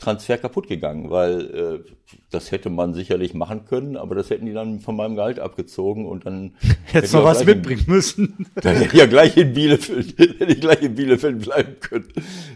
[0.00, 1.92] Transfer kaputt gegangen, weil äh,
[2.30, 6.06] das hätte man sicherlich machen können, aber das hätten die dann von meinem Gehalt abgezogen
[6.06, 6.56] und dann
[6.92, 8.46] jetzt noch was mitbringen in, müssen.
[8.56, 12.08] Dann hätte ich ja gleich in Bielefeld, hätte ich gleich in Bielefeld bleiben können.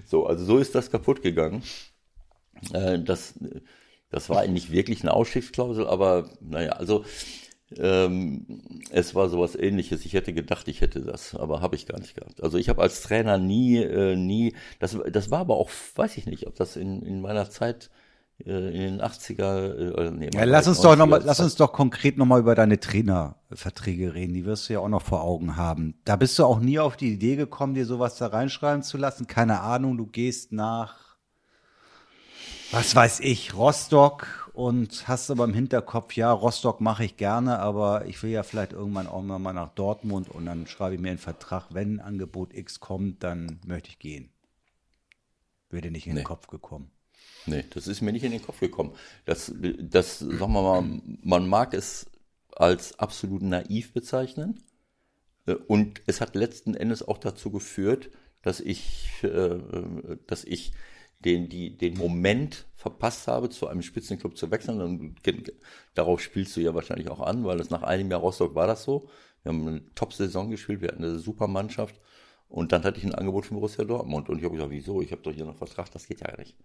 [0.04, 1.62] So, also so ist das kaputt gegangen.
[2.72, 3.34] Äh, das,
[4.10, 7.04] das war nicht wirklich eine Ausstiegsklausel, aber naja, also
[7.76, 8.46] ähm,
[8.90, 10.04] es war sowas ähnliches.
[10.04, 12.42] Ich hätte gedacht, ich hätte das, aber habe ich gar nicht gehabt.
[12.42, 16.26] Also ich habe als Trainer nie, äh, nie, das, das war aber auch, weiß ich
[16.26, 17.90] nicht, ob das in, in meiner Zeit
[18.44, 21.72] äh, in den 80er, äh, nee, ja, lass uns doch noch mal, lass uns doch
[21.72, 24.32] konkret nochmal über deine Trainerverträge reden.
[24.32, 26.00] Die wirst du ja auch noch vor Augen haben.
[26.04, 29.26] Da bist du auch nie auf die Idee gekommen, dir sowas da reinschreiben zu lassen.
[29.26, 31.08] Keine Ahnung, du gehst nach
[32.70, 38.06] was weiß ich, Rostock und hast aber im Hinterkopf, ja, Rostock mache ich gerne, aber
[38.06, 41.18] ich will ja vielleicht irgendwann auch mal nach Dortmund und dann schreibe ich mir einen
[41.18, 44.30] Vertrag, wenn Angebot X kommt, dann möchte ich gehen.
[45.70, 46.22] Würde nicht in nee.
[46.22, 46.90] den Kopf gekommen.
[47.46, 48.96] Nee, das ist mir nicht in den Kopf gekommen.
[49.26, 52.10] Das, das, sagen wir mal, man mag es
[52.50, 54.64] als absolut naiv bezeichnen.
[55.46, 58.10] Äh, und es hat letzten Endes auch dazu geführt,
[58.42, 59.60] dass ich, äh,
[60.26, 60.72] dass ich
[61.20, 64.80] den, die, den Moment verpasst habe, zu einem Spitzenclub zu wechseln.
[64.80, 65.16] Und
[65.94, 68.84] darauf spielst du ja wahrscheinlich auch an, weil das nach einem Jahr Rostock war das
[68.84, 69.08] so.
[69.42, 72.00] Wir haben eine Top-Saison gespielt, wir hatten eine super Mannschaft.
[72.48, 74.28] Und dann hatte ich ein Angebot von Borussia Dortmund.
[74.28, 75.02] Und ich habe gesagt, wieso?
[75.02, 76.56] Ich habe doch hier noch Vertrag, das geht ja nicht.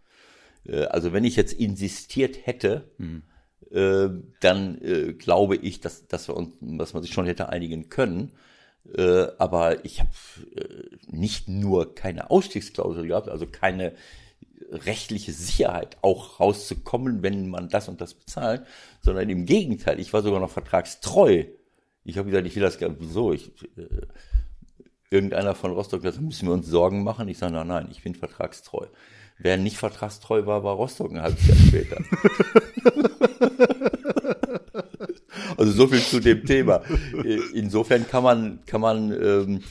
[0.65, 3.23] Äh, also wenn ich jetzt insistiert hätte, mhm.
[3.71, 7.89] äh, dann äh, glaube ich, dass, dass, wir uns, dass man sich schon hätte einigen
[7.89, 8.31] können.
[8.95, 10.09] Äh, aber ich habe
[10.55, 13.93] äh, nicht nur keine Ausstiegsklausel gehabt, also keine
[14.71, 18.65] rechtliche Sicherheit auch rauszukommen, wenn man das und das bezahlt,
[19.01, 21.45] sondern im Gegenteil, ich war sogar noch vertragstreu.
[22.03, 23.33] Ich habe gesagt, ich will das gar wieso?
[23.33, 23.87] Ich, äh,
[25.09, 27.27] irgendeiner von Rostock, das müssen wir uns Sorgen machen.
[27.27, 28.87] Ich sage, nein, nein, ich bin vertragstreu.
[29.37, 31.97] Wer nicht vertragstreu war, war Rostock ein halbes Jahr später.
[35.57, 36.83] also so viel zu dem Thema.
[37.53, 39.63] Insofern kann man, kann man, ähm,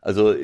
[0.00, 0.34] also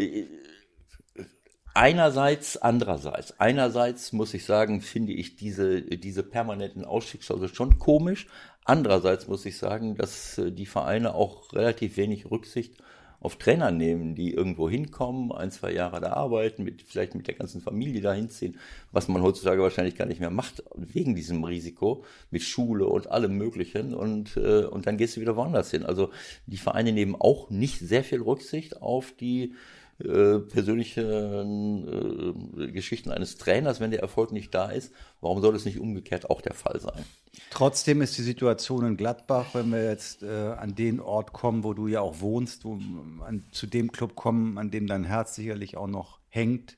[1.77, 3.41] Einerseits, andererseits.
[3.41, 8.29] Einerseits muss ich sagen, finde ich diese, diese permanenten Ausstiegsklausel schon komisch.
[8.65, 12.77] Andererseits muss ich sagen, dass äh, die Vereine auch relativ wenig Rücksicht
[13.19, 17.35] auf Trainer nehmen, die irgendwo hinkommen, ein, zwei Jahre da arbeiten, mit, vielleicht mit der
[17.35, 18.59] ganzen Familie da hinziehen,
[18.93, 23.37] was man heutzutage wahrscheinlich gar nicht mehr macht, wegen diesem Risiko, mit Schule und allem
[23.37, 25.85] Möglichen und, äh, und dann gehst du wieder woanders hin.
[25.85, 26.11] Also
[26.47, 29.55] die Vereine nehmen auch nicht sehr viel Rücksicht auf die
[30.01, 34.93] äh, persönliche äh, Geschichten eines Trainers, wenn der Erfolg nicht da ist.
[35.21, 37.05] Warum soll es nicht umgekehrt auch der Fall sein?
[37.51, 41.75] Trotzdem ist die Situation in Gladbach, wenn wir jetzt äh, an den Ort kommen, wo
[41.75, 42.79] du ja auch wohnst, wo,
[43.25, 46.77] an, zu dem Club kommen, an dem dein Herz sicherlich auch noch hängt,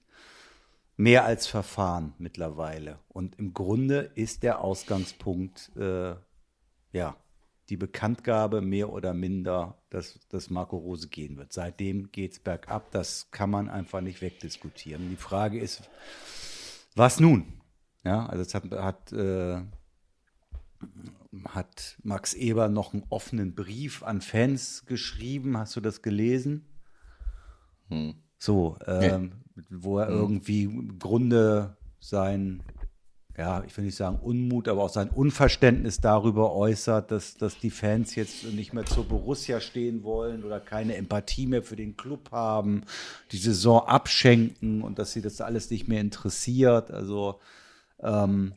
[0.97, 2.99] mehr als Verfahren mittlerweile.
[3.09, 6.17] Und im Grunde ist der Ausgangspunkt, äh,
[6.93, 7.17] ja,
[7.69, 11.53] die Bekanntgabe mehr oder minder, dass, dass Marco Rose gehen wird.
[11.53, 12.91] Seitdem geht es bergab.
[12.93, 15.11] Das kann man einfach nicht wegdiskutieren.
[15.11, 15.89] Die Frage ist,
[16.95, 17.61] was nun?
[18.05, 19.61] Ja, also es hat, hat, äh,
[21.49, 25.59] hat Max Eber noch einen offenen Brief an Fans geschrieben.
[25.59, 26.67] Hast du das gelesen?
[27.89, 28.15] Hm.
[28.39, 29.63] So, ähm, ja.
[29.71, 30.15] wo er hm.
[30.15, 32.63] irgendwie im Grunde sein
[33.37, 37.71] ja, ich will nicht sagen Unmut, aber auch sein Unverständnis darüber äußert, dass, dass die
[37.71, 42.31] Fans jetzt nicht mehr zur Borussia stehen wollen oder keine Empathie mehr für den Club
[42.33, 42.85] haben,
[43.33, 46.91] die Saison abschenken und dass sie das alles nicht mehr interessiert.
[46.91, 47.41] Also
[48.01, 48.55] ähm,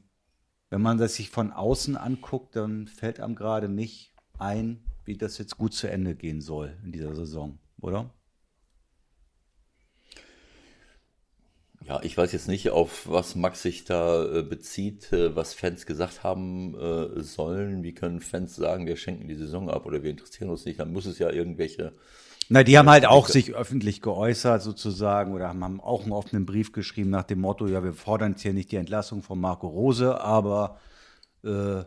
[0.70, 5.38] wenn man das sich von außen anguckt, dann fällt einem gerade nicht ein, wie das
[5.40, 8.10] jetzt gut zu Ende gehen soll in dieser Saison, oder?
[11.90, 15.88] Ja, ich weiß jetzt nicht, auf was Max sich da äh, bezieht, äh, was Fans
[15.88, 17.82] gesagt haben äh, sollen.
[17.82, 20.80] Wie können Fans sagen, wir schenken die Saison ab oder wir interessieren uns nicht?
[20.80, 21.94] Dann muss es ja irgendwelche.
[22.48, 26.74] Na, die haben halt auch sich öffentlich geäußert sozusagen oder haben auch einen offenen Brief
[26.74, 30.22] geschrieben nach dem Motto, ja, wir fordern jetzt hier nicht die Entlassung von Marco Rose,
[30.22, 30.78] aber
[31.44, 31.82] äh,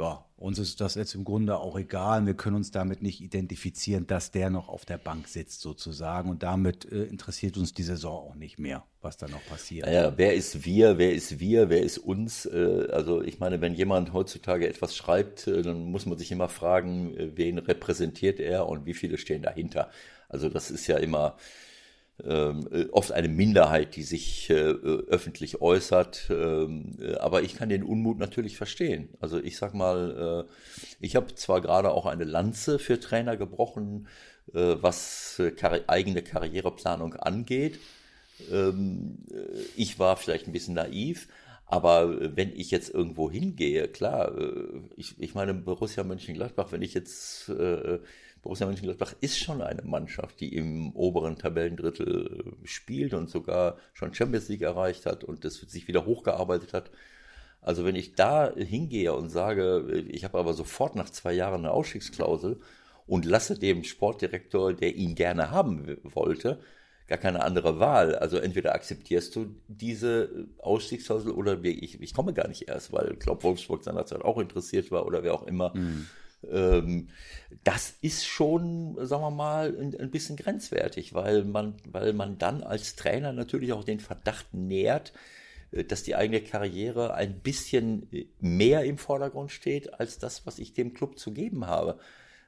[0.00, 2.24] ja, uns ist das jetzt im Grunde auch egal.
[2.24, 6.30] Wir können uns damit nicht identifizieren, dass der noch auf der Bank sitzt sozusagen.
[6.30, 9.84] Und damit äh, interessiert uns die Saison auch nicht mehr, was da noch passiert.
[9.84, 10.96] Naja, wer ist wir?
[10.96, 11.68] Wer ist wir?
[11.68, 12.46] Wer ist uns?
[12.46, 16.48] Äh, also ich meine, wenn jemand heutzutage etwas schreibt, äh, dann muss man sich immer
[16.48, 19.90] fragen, äh, wen repräsentiert er und wie viele stehen dahinter.
[20.30, 21.36] Also das ist ja immer
[22.90, 26.28] oft eine Minderheit, die sich äh, öffentlich äußert.
[26.30, 29.08] Ähm, äh, aber ich kann den Unmut natürlich verstehen.
[29.20, 30.52] Also ich sag mal, äh,
[31.00, 34.08] ich habe zwar gerade auch eine Lanze für Trainer gebrochen,
[34.52, 35.52] äh, was äh,
[35.86, 37.78] eigene Karriereplanung angeht.
[38.50, 39.18] Ähm,
[39.76, 41.28] ich war vielleicht ein bisschen naiv,
[41.66, 44.34] aber wenn ich jetzt irgendwo hingehe, klar,
[44.96, 47.48] ich, ich meine Borussia Mönchengladbach, wenn ich jetzt
[48.42, 54.48] Borussia Mönchengladbach ist schon eine Mannschaft, die im oberen Tabellendrittel spielt und sogar schon Champions
[54.48, 56.90] League erreicht hat und das sich wieder hochgearbeitet hat.
[57.60, 61.72] Also wenn ich da hingehe und sage, ich habe aber sofort nach zwei Jahren eine
[61.72, 62.60] Ausstiegsklausel
[63.06, 66.60] und lasse dem Sportdirektor, der ihn gerne haben wollte,
[67.06, 68.14] gar keine andere Wahl.
[68.14, 73.42] Also entweder akzeptierst du diese Ausstiegsklausel oder ich, ich komme gar nicht erst, weil Klopp
[73.42, 75.76] Wolfsburg seinerzeit auch interessiert war oder wer auch immer.
[75.76, 76.06] Mhm.
[76.48, 77.08] Ähm,
[77.64, 82.96] das ist schon, sagen wir mal, ein, bisschen grenzwertig, weil man, weil man dann als
[82.96, 85.12] Trainer natürlich auch den Verdacht nährt,
[85.72, 90.58] äh, dass die eigene Karriere ein bisschen äh, mehr im Vordergrund steht als das, was
[90.58, 91.98] ich dem Club zu geben habe.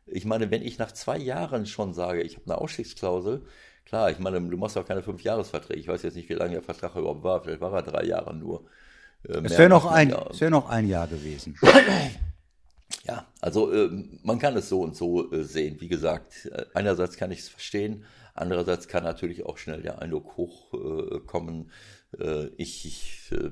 [0.06, 3.42] Ich meine, wenn ich nach zwei Jahren schon sage, ich habe eine Ausstiegsklausel,
[3.84, 5.78] klar, ich meine, du machst auch keine fünf Jahresverträge.
[5.78, 7.42] Ich weiß jetzt nicht, wie lange der Vertrag überhaupt war.
[7.42, 8.64] Vielleicht war er drei Jahre nur.
[9.28, 11.56] Äh, es wäre noch, ein, wär noch ein Jahr gewesen.
[13.04, 13.90] Ja, also äh,
[14.22, 15.80] man kann es so und so äh, sehen.
[15.80, 20.36] Wie gesagt, äh, einerseits kann ich es verstehen, andererseits kann natürlich auch schnell der Eindruck
[20.36, 21.70] hochkommen,
[22.18, 23.50] äh, ich, ich äh,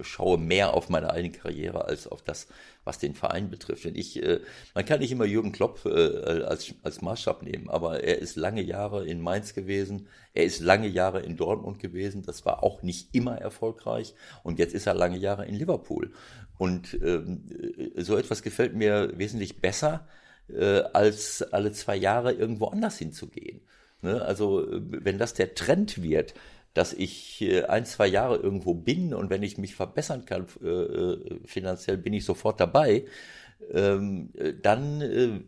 [0.00, 2.48] schaue mehr auf meine eigene Karriere als auf das,
[2.84, 3.84] was den Verein betrifft.
[3.84, 4.40] Denn ich, äh,
[4.74, 9.06] man kann nicht immer Jürgen Klopp als, als Maßstab nehmen, aber er ist lange Jahre
[9.06, 13.38] in Mainz gewesen, er ist lange Jahre in Dortmund gewesen, das war auch nicht immer
[13.38, 16.12] erfolgreich und jetzt ist er lange Jahre in Liverpool.
[16.58, 17.44] Und ähm,
[17.96, 20.06] so etwas gefällt mir wesentlich besser,
[20.92, 23.62] als alle zwei Jahre irgendwo anders hinzugehen.
[24.00, 24.22] Ne?
[24.22, 26.34] Also wenn das der Trend wird,
[26.76, 30.68] dass ich äh, ein, zwei Jahre irgendwo bin und wenn ich mich verbessern kann äh,
[30.68, 33.06] äh, finanziell, bin ich sofort dabei,
[33.72, 35.40] ähm, dann äh,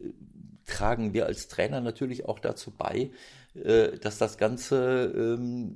[0.65, 3.11] tragen wir als Trainer natürlich auch dazu bei, äh,
[3.55, 5.75] dass das Ganze ähm,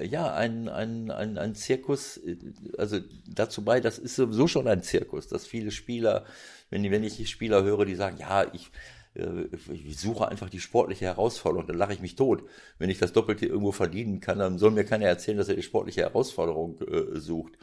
[0.00, 2.36] ja ein, ein, ein, ein Zirkus, äh,
[2.78, 6.24] also dazu bei, das ist sowieso schon ein Zirkus, dass viele Spieler,
[6.70, 8.70] wenn, wenn ich Spieler höre, die sagen, ja, ich
[9.14, 12.42] äh, ich suche einfach die sportliche Herausforderung, dann lache ich mich tot.
[12.78, 15.62] Wenn ich das Doppelte irgendwo verdienen kann, dann soll mir keiner erzählen, dass er die
[15.62, 17.54] sportliche Herausforderung äh, sucht.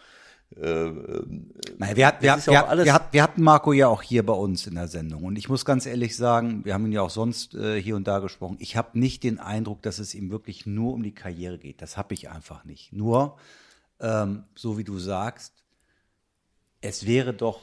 [0.60, 4.88] Äh, ähm, wir, wir, wir, wir, hatten Marco ja auch hier bei uns in der
[4.88, 7.96] Sendung und ich muss ganz ehrlich sagen, wir haben ihn ja auch sonst äh, hier
[7.96, 8.58] und da gesprochen.
[8.60, 11.82] Ich habe nicht den Eindruck, dass es ihm wirklich nur um die Karriere geht.
[11.82, 12.94] Das habe ich einfach nicht.
[12.94, 13.38] Nur,
[14.00, 15.54] ähm, so wie du sagst,
[16.82, 17.62] es wäre doch,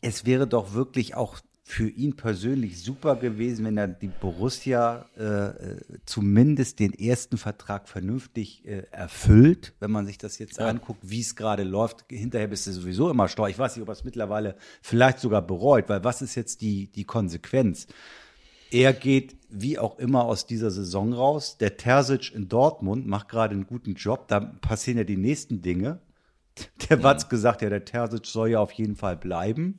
[0.00, 6.00] es wäre doch wirklich auch für ihn persönlich super gewesen, wenn er die Borussia äh,
[6.04, 9.72] zumindest den ersten Vertrag vernünftig äh, erfüllt.
[9.78, 10.66] Wenn man sich das jetzt ja.
[10.66, 13.48] anguckt, wie es gerade läuft, hinterher bist du sowieso immer steuer.
[13.48, 16.88] Ich weiß nicht, ob er es mittlerweile vielleicht sogar bereut, weil was ist jetzt die,
[16.88, 17.86] die Konsequenz?
[18.72, 21.56] Er geht wie auch immer aus dieser Saison raus.
[21.58, 24.28] Der Terzic in Dortmund macht gerade einen guten Job.
[24.28, 26.00] Da passieren ja die nächsten Dinge.
[26.90, 27.02] Der.
[27.02, 29.78] Watz gesagt, ja, der Terzic soll ja auf jeden Fall bleiben.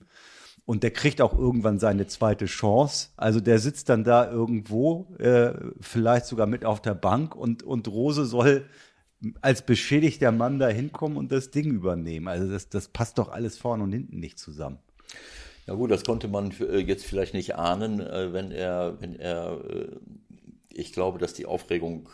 [0.65, 3.09] Und der kriegt auch irgendwann seine zweite Chance.
[3.17, 7.87] Also der sitzt dann da irgendwo, äh, vielleicht sogar mit auf der Bank und, und
[7.87, 8.65] Rose soll
[9.41, 12.27] als beschädigter Mann da hinkommen und das Ding übernehmen.
[12.27, 14.79] Also das, das passt doch alles vorne und hinten nicht zusammen.
[15.67, 19.59] Ja gut, das konnte man äh, jetzt vielleicht nicht ahnen, äh, wenn er, wenn er,
[19.69, 19.87] äh,
[20.73, 22.07] ich glaube, dass die Aufregung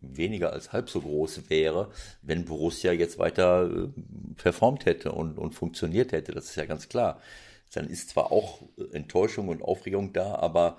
[0.00, 1.90] weniger als halb so groß wäre,
[2.22, 3.90] wenn Borussia jetzt weiter
[4.36, 6.32] performt hätte und, und funktioniert hätte.
[6.32, 7.20] Das ist ja ganz klar
[7.76, 10.78] dann ist zwar auch Enttäuschung und Aufregung da, aber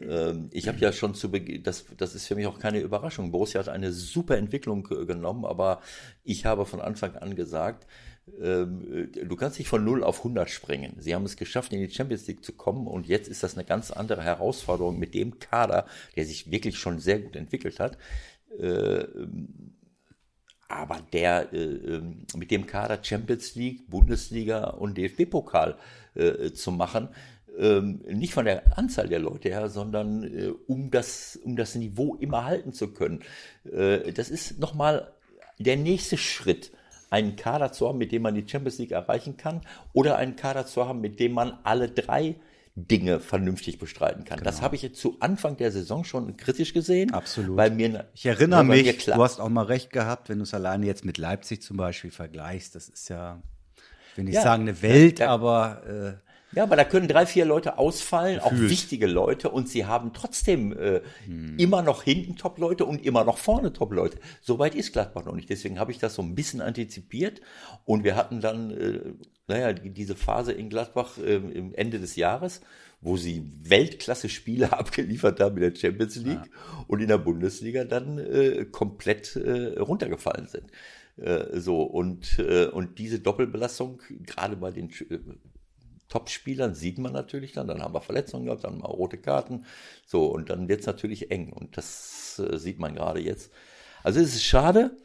[0.00, 3.30] ähm, ich habe ja schon zu Beginn, das, das ist für mich auch keine Überraschung.
[3.30, 5.80] Borussia hat eine super Entwicklung äh, genommen, aber
[6.24, 7.86] ich habe von Anfang an gesagt,
[8.40, 10.96] ähm, äh, du kannst nicht von 0 auf 100 springen.
[10.98, 13.64] Sie haben es geschafft, in die Champions League zu kommen und jetzt ist das eine
[13.64, 17.98] ganz andere Herausforderung mit dem Kader, der sich wirklich schon sehr gut entwickelt hat.
[20.74, 25.76] Äh, aber der ähm, mit dem Kader Champions League, Bundesliga und DFB-Pokal
[26.14, 27.08] äh, zu machen.
[27.56, 32.16] Ähm, nicht von der Anzahl der Leute her, sondern äh, um, das, um das Niveau
[32.16, 33.22] immer halten zu können.
[33.72, 35.12] Äh, das ist nochmal
[35.58, 36.72] der nächste Schritt,
[37.10, 39.60] einen Kader zu haben, mit dem man die Champions League erreichen kann,
[39.92, 42.34] oder einen Kader zu haben, mit dem man alle drei
[42.76, 44.38] Dinge vernünftig bestreiten kann.
[44.38, 44.50] Genau.
[44.50, 47.12] Das habe ich jetzt zu Anfang der Saison schon kritisch gesehen.
[47.12, 47.56] Absolut.
[47.56, 50.84] Weil mir, ich erinnere mich, du hast auch mal recht gehabt, wenn du es alleine
[50.86, 52.74] jetzt mit Leipzig zum Beispiel vergleichst.
[52.74, 53.40] Das ist ja,
[54.10, 56.23] ich will nicht ja, sagen eine Welt, ja, aber äh,
[56.54, 58.54] Ja, aber da können drei, vier Leute ausfallen, Gefühlt.
[58.54, 61.00] auch wichtige Leute, und sie haben trotzdem äh,
[61.58, 64.18] immer noch hinten Top-Leute und immer noch vorne Top-Leute.
[64.40, 65.50] Soweit ist Gladbach noch nicht.
[65.50, 67.40] Deswegen habe ich das so ein bisschen antizipiert.
[67.84, 69.00] Und wir hatten dann, äh,
[69.48, 72.60] naja, die, diese Phase in Gladbach äh, im Ende des Jahres,
[73.00, 76.50] wo sie Weltklasse-Spiele abgeliefert haben in der Champions League
[76.86, 80.70] und in der Bundesliga dann äh, komplett äh, runtergefallen sind.
[81.16, 85.18] Äh, so, und, äh, und diese Doppelbelastung, gerade bei den äh,
[86.08, 89.64] Top-Spielern sieht man natürlich dann, dann haben wir Verletzungen gehabt, dann mal rote Karten,
[90.06, 93.52] so, und dann wird es natürlich eng und das äh, sieht man gerade jetzt.
[94.02, 94.96] Also es ist schade,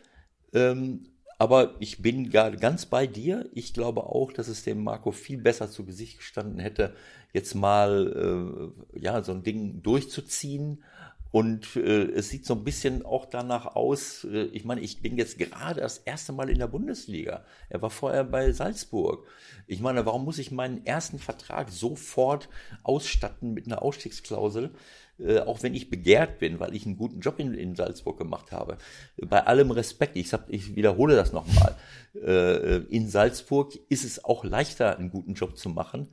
[0.53, 1.05] ähm,
[1.39, 3.49] aber ich bin ganz bei dir.
[3.53, 6.93] Ich glaube auch, dass es dem Marco viel besser zu Gesicht gestanden hätte,
[7.31, 10.83] jetzt mal äh, ja so ein Ding durchzuziehen.
[11.31, 14.23] Und äh, es sieht so ein bisschen auch danach aus.
[14.23, 17.45] Äh, ich meine, ich bin jetzt gerade das erste Mal in der Bundesliga.
[17.69, 19.27] Er war vorher bei Salzburg.
[19.67, 22.49] Ich meine, warum muss ich meinen ersten Vertrag sofort
[22.83, 24.71] ausstatten mit einer Ausstiegsklausel?
[25.19, 28.51] Äh, auch wenn ich begehrt bin, weil ich einen guten Job in, in Salzburg gemacht
[28.51, 28.77] habe.
[29.17, 31.75] Bei allem Respekt, ich, sag, ich wiederhole das nochmal,
[32.15, 36.07] äh, in Salzburg ist es auch leichter, einen guten Job zu machen,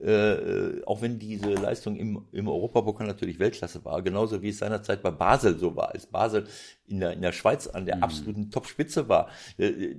[0.00, 5.02] äh, auch wenn diese Leistung im, im Europapokal natürlich Weltklasse war, genauso wie es seinerzeit
[5.02, 6.46] bei Basel so war, als Basel
[6.86, 9.30] in der, in der Schweiz an der absoluten Topspitze war.
[9.56, 9.96] Äh,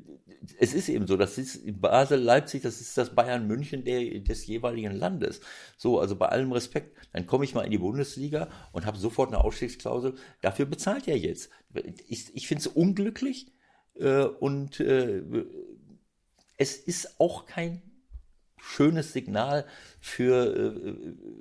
[0.58, 4.46] es ist eben so, das ist Basel, Leipzig, das ist das Bayern München der, des
[4.46, 5.42] jeweiligen Landes.
[5.76, 9.30] So, also bei allem Respekt, dann komme ich mal in die Bundesliga und habe sofort
[9.30, 10.14] eine Ausstiegsklausel.
[10.42, 11.50] Dafür bezahlt er jetzt.
[12.08, 13.52] Ich, ich finde es unglücklich
[13.96, 15.24] äh, und äh,
[16.58, 17.82] es ist auch kein
[18.62, 19.66] schönes Signal
[20.02, 20.84] für, äh,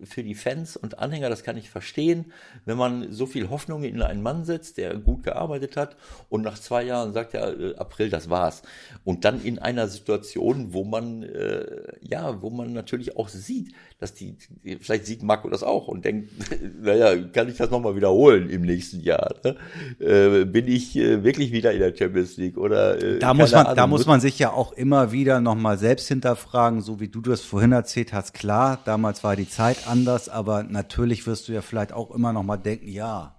[0.05, 2.27] für die Fans und Anhänger, das kann ich verstehen,
[2.65, 5.97] wenn man so viel Hoffnung in einen Mann setzt, der gut gearbeitet hat
[6.29, 8.63] und nach zwei Jahren sagt er, äh, April, das war's.
[9.05, 11.67] Und dann in einer Situation, wo man, äh,
[12.03, 14.37] ja, wo man natürlich auch sieht, dass die,
[14.81, 16.31] vielleicht sieht Marco das auch und denkt,
[16.83, 19.35] naja, kann ich das nochmal wiederholen im nächsten Jahr?
[19.45, 19.57] Ne?
[20.01, 23.01] Äh, bin ich äh, wirklich wieder in der Champions League oder?
[23.03, 25.79] Äh, Da muss man, da Ahnung, muss wird- man sich ja auch immer wieder nochmal
[25.79, 28.35] selbst hinterfragen, so wie du das vorhin erzählt hast.
[28.35, 28.48] Klar,
[28.85, 32.89] damals war die Zeit anders, aber natürlich wirst du ja vielleicht auch immer nochmal denken,
[32.89, 33.37] ja,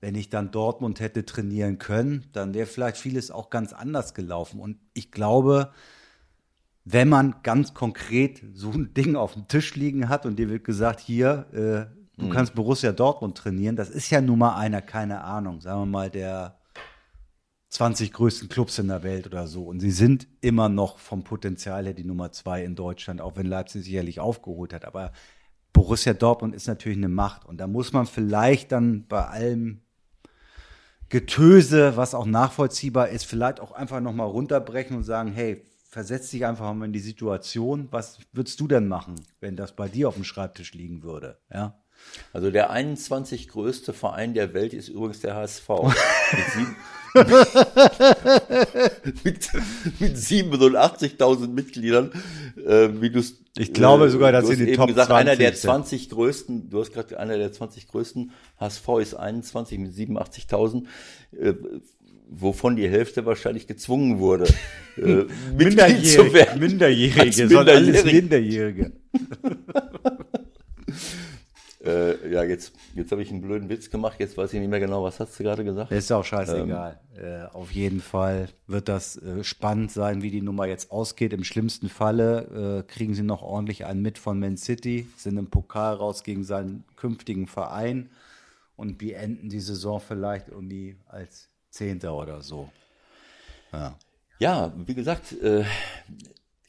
[0.00, 4.60] wenn ich dann Dortmund hätte trainieren können, dann wäre vielleicht vieles auch ganz anders gelaufen.
[4.60, 5.72] Und ich glaube,
[6.84, 10.64] wenn man ganz konkret so ein Ding auf dem Tisch liegen hat und dir wird
[10.64, 15.24] gesagt, hier, äh, du kannst Borussia Dortmund trainieren, das ist ja nun mal einer, keine
[15.24, 16.58] Ahnung, sagen wir mal, der
[17.74, 19.64] 20 größten Clubs in der Welt oder so.
[19.64, 23.46] Und sie sind immer noch vom Potenzial her die Nummer zwei in Deutschland, auch wenn
[23.46, 24.84] Leipzig sicherlich aufgeholt hat.
[24.84, 25.10] Aber
[25.72, 27.44] Borussia Dortmund ist natürlich eine Macht.
[27.44, 29.80] Und da muss man vielleicht dann bei allem
[31.08, 36.46] Getöse, was auch nachvollziehbar ist, vielleicht auch einfach nochmal runterbrechen und sagen, hey, versetz dich
[36.46, 37.88] einfach mal in die Situation.
[37.90, 41.40] Was würdest du denn machen, wenn das bei dir auf dem Schreibtisch liegen würde?
[41.52, 41.83] Ja.
[42.32, 45.68] Also der 21 größte Verein der Welt ist übrigens der HSV.
[49.04, 49.50] mit, mit,
[50.00, 52.10] mit 87.000 Mitgliedern,
[52.66, 53.22] äh, wie du
[53.56, 55.60] Ich glaube sogar, dass sie die eben Top gesagt, einer 20 der sind.
[55.60, 60.86] 20 größten, du hast gerade einer der 20 größten, HSV ist 21 mit 87.000,
[61.38, 61.54] äh,
[62.28, 64.52] wovon die Hälfte wahrscheinlich gezwungen wurde,
[64.96, 65.24] äh,
[65.56, 66.58] Mitglied zu werden.
[66.58, 68.92] Minderjährige, sondern alles Minderjährige.
[71.84, 74.80] Äh, ja, jetzt, jetzt habe ich einen blöden Witz gemacht, jetzt weiß ich nicht mehr
[74.80, 75.92] genau, was hast du gerade gesagt?
[75.92, 76.98] Ist auch scheißegal.
[77.16, 81.34] äh, auf jeden Fall wird das äh, spannend sein, wie die Nummer jetzt ausgeht.
[81.34, 85.48] Im schlimmsten Falle äh, kriegen sie noch ordentlich einen mit von Man City, sind im
[85.50, 88.08] Pokal raus gegen seinen künftigen Verein
[88.76, 92.70] und beenden die Saison vielleicht irgendwie als Zehnter oder so.
[93.72, 93.98] Ja.
[94.38, 95.64] Ja, wie gesagt, äh,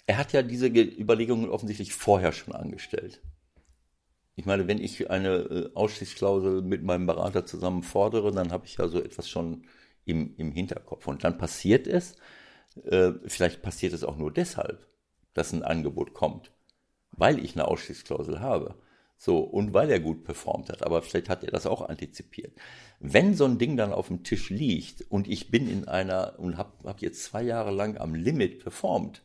[0.08, 3.22] er hat ja diese Ge Überlegungen offensichtlich vorher schon angestellt.
[4.36, 8.78] Ich meine, wenn ich eine äh, Ausstiegsklausel mit meinem Berater zusammen fordere, dann habe ich
[8.78, 9.66] ja so etwas schon
[10.04, 11.08] im, im Hinterkopf.
[11.08, 12.16] Und dann passiert es,
[12.84, 14.88] äh, vielleicht passiert es auch nur deshalb,
[15.34, 16.52] dass ein Angebot kommt,
[17.12, 18.76] weil ich eine Ausstiegsklausel habe.
[19.18, 22.54] So, und weil er gut performt hat, aber vielleicht hat er das auch antizipiert.
[23.00, 26.58] Wenn so ein Ding dann auf dem Tisch liegt und ich bin in einer und
[26.58, 29.24] habe hab jetzt zwei Jahre lang am Limit performt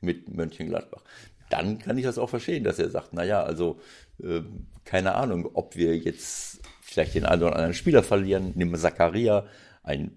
[0.00, 1.04] mit Mönchengladbach,
[1.48, 3.80] dann kann ich das auch verstehen, dass er sagt, naja, also
[4.22, 4.42] äh,
[4.84, 9.46] keine Ahnung, ob wir jetzt vielleicht den einen oder anderen Spieler verlieren, nehmen wir Zakaria,
[9.82, 10.16] ein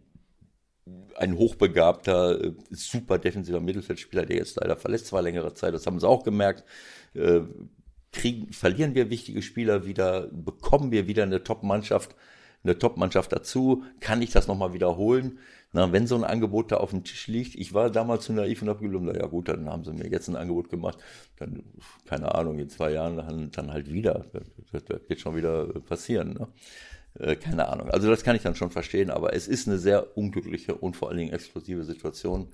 [1.16, 6.00] ein hochbegabter, äh, super defensiver Mittelfeldspieler, der jetzt leider verletzt war längere Zeit, das haben
[6.00, 6.64] sie auch gemerkt.
[7.14, 7.42] Äh,
[8.12, 12.16] kriegen, verlieren wir wichtige Spieler wieder, bekommen wir wieder eine Top-Mannschaft,
[12.64, 15.40] eine Top-Mannschaft dazu, kann ich das nochmal wiederholen?
[15.76, 18.62] Na, wenn so ein Angebot da auf dem Tisch liegt, ich war damals zu naiv
[18.62, 21.00] und habe na ja gut, dann haben sie mir jetzt ein Angebot gemacht,
[21.38, 21.64] dann,
[22.06, 24.28] keine Ahnung, in zwei Jahren dann, dann halt wieder.
[24.72, 26.34] Das, das wird schon wieder passieren.
[26.34, 26.48] Ne?
[27.20, 27.90] Äh, keine Ahnung.
[27.90, 31.10] Also das kann ich dann schon verstehen, aber es ist eine sehr unglückliche und vor
[31.10, 32.50] allen Dingen explosive Situation.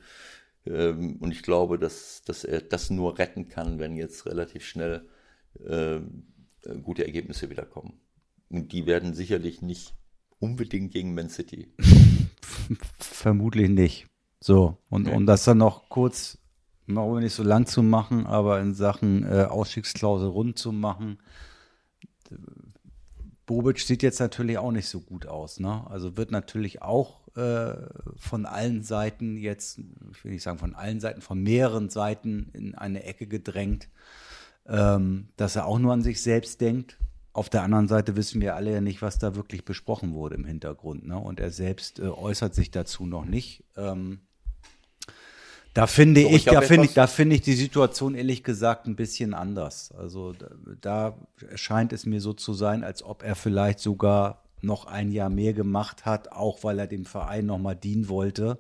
[0.66, 5.08] Ähm, und ich glaube, dass, dass er das nur retten kann, wenn jetzt relativ schnell
[5.66, 6.00] äh,
[6.84, 8.00] gute Ergebnisse wiederkommen.
[8.50, 9.94] Und die werden sicherlich nicht
[10.40, 11.74] unbedingt gegen Man City.
[13.00, 14.08] Vermutlich nicht.
[14.40, 15.16] So, und okay.
[15.16, 16.38] um das dann noch kurz,
[16.88, 21.20] noch nicht so lang zu machen, aber in Sachen äh, Ausstiegsklausel rund zu machen.
[23.46, 25.86] Bobic sieht jetzt natürlich auch nicht so gut aus, ne?
[25.90, 27.76] Also wird natürlich auch äh,
[28.16, 29.80] von allen Seiten jetzt,
[30.12, 33.90] ich will nicht sagen von allen Seiten, von mehreren Seiten in eine Ecke gedrängt,
[34.68, 36.98] ähm, dass er auch nur an sich selbst denkt
[37.34, 40.46] auf der anderen Seite wissen wir alle ja nicht, was da wirklich besprochen wurde im
[40.46, 41.08] Hintergrund.
[41.08, 41.18] Ne?
[41.18, 43.64] Und er selbst äh, äußert sich dazu noch nicht.
[43.78, 44.20] Ähm,
[45.74, 48.96] da finde so, ich, da finde ich, da finde ich die Situation ehrlich gesagt ein
[48.96, 49.92] bisschen anders.
[49.92, 50.50] Also da,
[50.82, 51.18] da
[51.56, 55.54] scheint es mir so zu sein, als ob er vielleicht sogar noch ein Jahr mehr
[55.54, 58.60] gemacht hat, auch weil er dem Verein noch mal dienen wollte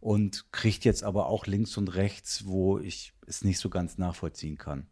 [0.00, 4.56] und kriegt jetzt aber auch links und rechts, wo ich es nicht so ganz nachvollziehen
[4.58, 4.86] kann.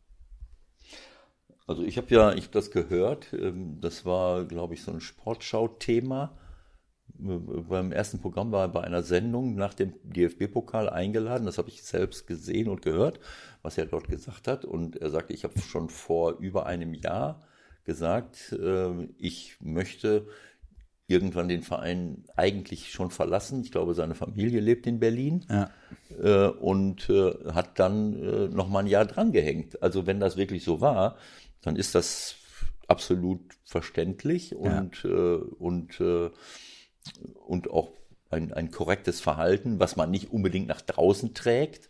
[1.68, 3.32] Also ich habe ja, ich habe das gehört.
[3.34, 6.36] Ähm, das war, glaube ich, so ein Sportschau-Thema.
[7.18, 11.44] Beim ersten Programm war er bei einer Sendung nach dem DFB-Pokal eingeladen.
[11.44, 13.20] Das habe ich selbst gesehen und gehört,
[13.62, 14.64] was er dort gesagt hat.
[14.64, 17.42] Und er sagte, ich habe schon vor über einem Jahr
[17.84, 20.26] gesagt, ähm, ich möchte
[21.06, 23.62] irgendwann den Verein eigentlich schon verlassen.
[23.62, 25.70] Ich glaube, seine Familie lebt in Berlin ja.
[26.18, 29.82] Äh, und äh, hat dann noch mal ein Jahr drangehängt.
[29.82, 31.16] Also wenn das wirklich so war,
[31.62, 32.36] dann ist das
[32.86, 35.10] absolut verständlich und, ja.
[35.10, 36.30] äh, und, äh,
[37.46, 37.90] und auch
[38.30, 41.88] ein, ein korrektes Verhalten, was man nicht unbedingt nach draußen trägt,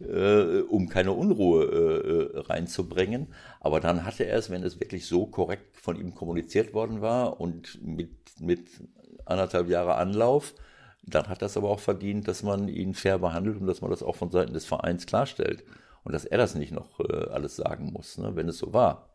[0.00, 3.28] äh, um keine Unruhe äh, äh, reinzubringen.
[3.60, 7.40] Aber dann hatte er es, wenn es wirklich so korrekt von ihm kommuniziert worden war
[7.40, 8.10] und mit,
[8.40, 8.68] mit
[9.24, 10.54] anderthalb Jahre Anlauf,
[11.02, 14.02] dann hat das aber auch verdient, dass man ihn fair behandelt und dass man das
[14.02, 15.64] auch von Seiten des Vereins klarstellt.
[16.08, 19.10] Und dass er das nicht noch äh, alles sagen muss, ne, wenn es so war.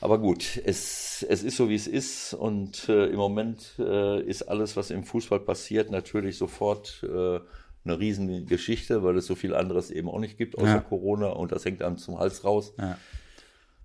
[0.00, 2.34] Aber gut, es, es ist so, wie es ist.
[2.34, 7.38] Und äh, im Moment äh, ist alles, was im Fußball passiert, natürlich sofort äh,
[7.84, 10.80] eine Riesengeschichte, weil es so viel anderes eben auch nicht gibt, außer ja.
[10.80, 11.28] Corona.
[11.28, 12.72] Und das hängt einem zum Hals raus.
[12.76, 12.98] Ja.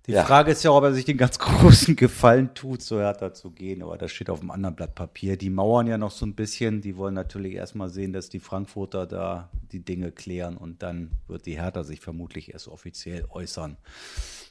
[0.06, 0.24] Die ja.
[0.24, 3.82] Frage ist ja, ob er sich den ganz großen Gefallen tut, so härter zu gehen.
[3.82, 5.36] Aber das steht auf einem anderen Blatt Papier.
[5.36, 6.80] Die mauern ja noch so ein bisschen.
[6.80, 10.56] Die wollen natürlich erstmal sehen, dass die Frankfurter da die Dinge klären.
[10.56, 13.76] Und dann wird die Hertha sich vermutlich erst offiziell äußern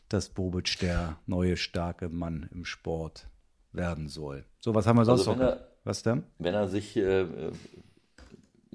[0.09, 3.27] dass Bobic der neue starke Mann im Sport
[3.71, 4.45] werden soll.
[4.59, 5.41] So, was haben wir sonst also noch?
[5.41, 6.23] Er, was denn?
[6.39, 7.25] Wenn er sich, äh,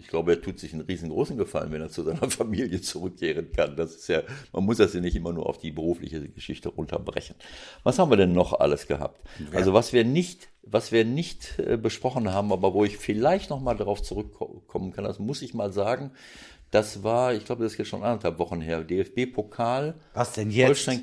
[0.00, 3.76] ich glaube, er tut sich einen riesengroßen Gefallen, wenn er zu seiner Familie zurückkehren kann.
[3.76, 4.22] Das ist ja,
[4.52, 7.36] man muss das ja nicht immer nur auf die berufliche Geschichte runterbrechen.
[7.84, 9.20] Was haben wir denn noch alles gehabt?
[9.38, 9.58] Ja.
[9.58, 13.60] Also was wir nicht, was wir nicht äh, besprochen haben, aber wo ich vielleicht noch
[13.60, 16.12] mal darauf zurückkommen kann, das muss ich mal sagen.
[16.70, 18.84] Das war, ich glaube, das ist jetzt schon anderthalb Wochen her.
[18.84, 19.94] DFB-Pokal.
[20.14, 20.68] Was denn jetzt?
[20.68, 21.02] Holstein,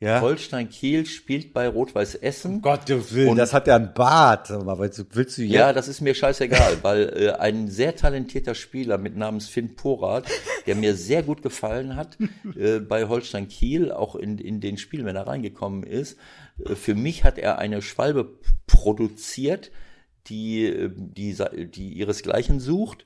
[0.00, 0.20] ja?
[0.20, 2.56] Holstein Kiel spielt bei Rot-Weiß Essen.
[2.56, 4.48] Um Gottes Willen, das hat ja ein Bart.
[4.50, 5.52] Willst du jetzt?
[5.52, 10.26] Ja, das ist mir scheißegal, weil äh, ein sehr talentierter Spieler mit namens Finn Porat,
[10.66, 12.16] der mir sehr gut gefallen hat,
[12.56, 16.16] äh, bei Holstein Kiel, auch in, in den Spielen, wenn er reingekommen ist,
[16.64, 18.38] äh, für mich hat er eine Schwalbe
[18.68, 19.72] produziert,
[20.28, 21.36] die, äh, die,
[21.70, 23.04] die ihresgleichen sucht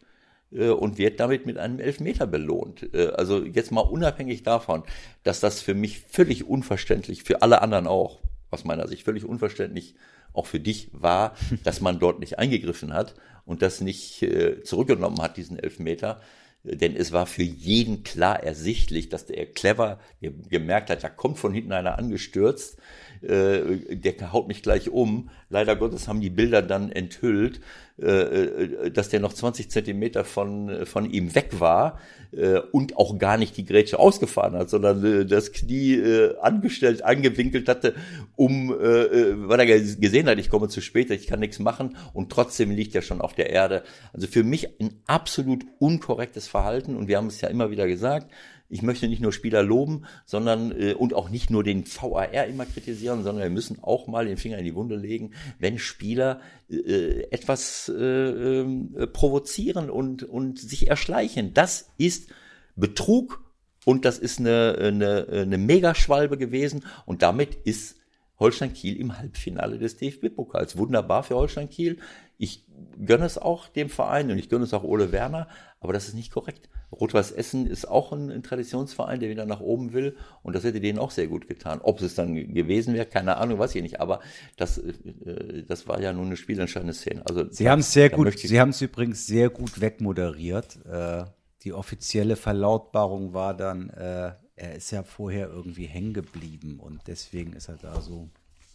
[0.52, 2.92] und wird damit mit einem Elfmeter belohnt.
[2.94, 4.84] Äh, also jetzt mal unabhängig davon,
[5.22, 9.94] dass das für mich völlig unverständlich, für alle anderen auch, aus meiner Sicht völlig unverständlich
[10.32, 11.34] auch für dich war,
[11.64, 16.20] dass man dort nicht eingegriffen hat und das nicht äh, zurückgenommen hat, diesen Elfmeter.
[16.64, 21.52] Denn es war für jeden klar ersichtlich, dass der clever gemerkt hat, da kommt von
[21.52, 22.78] hinten einer angestürzt,
[23.22, 25.30] der haut mich gleich um.
[25.48, 27.60] Leider Gottes haben die Bilder dann enthüllt,
[28.02, 32.00] äh, äh, dass der noch 20 Zentimeter von, von ihm weg war
[32.32, 36.02] äh, und auch gar nicht die Grätsche ausgefahren hat, sondern das Knie
[36.40, 37.94] angestellt, angewinkelt hatte,
[38.34, 42.70] um, weil er gesehen hat, ich komme zu spät, ich kann nichts machen und trotzdem
[42.70, 43.82] liegt er schon auf der Erde.
[44.12, 48.30] Also für mich ein absolut unkorrektes Verhalten und wir haben es ja immer wieder gesagt,
[48.72, 52.64] ich möchte nicht nur Spieler loben, sondern äh, und auch nicht nur den VAR immer
[52.64, 57.24] kritisieren, sondern wir müssen auch mal den Finger in die Wunde legen, wenn Spieler äh,
[57.30, 61.52] etwas äh, äh, provozieren und, und sich erschleichen.
[61.52, 62.30] Das ist
[62.74, 63.44] Betrug
[63.84, 67.96] und das ist eine, eine, eine Megaschwalbe gewesen und damit ist
[68.38, 70.78] Holstein Kiel im Halbfinale des DFB-Pokals.
[70.78, 71.98] Wunderbar für Holstein Kiel.
[72.38, 72.64] Ich
[73.04, 75.46] gönne es auch dem Verein und ich gönne es auch Ole Werner,
[75.82, 76.68] aber das ist nicht korrekt.
[76.92, 80.80] Rot-Weiß Essen ist auch ein, ein, Traditionsverein, der wieder nach oben will und das hätte
[80.80, 81.80] denen auch sehr gut getan.
[81.82, 84.20] Ob es dann gewesen wäre, keine Ahnung, weiß ich nicht, aber
[84.56, 87.22] das, äh, das war ja nun eine spielentscheidende Szene.
[87.26, 90.84] Also Sie haben es sehr gut, Sie haben es übrigens sehr gut wegmoderiert.
[90.86, 91.24] Äh,
[91.62, 97.52] die offizielle Verlautbarung war dann, äh, er ist ja vorher irgendwie hängen geblieben und deswegen
[97.52, 98.28] ist er da so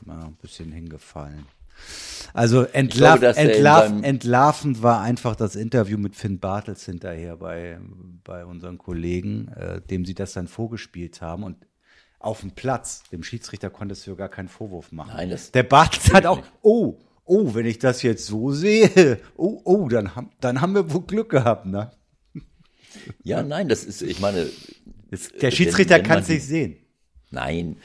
[0.05, 1.45] mal ein bisschen hingefallen.
[2.33, 7.79] Also entlarv, glaube, entlarv, entlarvend war einfach das Interview mit Finn Bartels hinterher bei,
[8.23, 11.57] bei unseren Kollegen, äh, dem sie das dann vorgespielt haben und
[12.19, 15.13] auf dem Platz, dem Schiedsrichter konntest du gar keinen Vorwurf machen.
[15.15, 19.61] Nein, das Der Bartels hat auch, oh, oh, wenn ich das jetzt so sehe, oh,
[19.63, 21.91] oh, dann haben, dann haben wir wohl Glück gehabt, ne?
[23.23, 24.47] Ja, nein, das ist, ich meine.
[25.41, 26.77] der Schiedsrichter kann es nicht sehen.
[27.29, 27.77] Nein,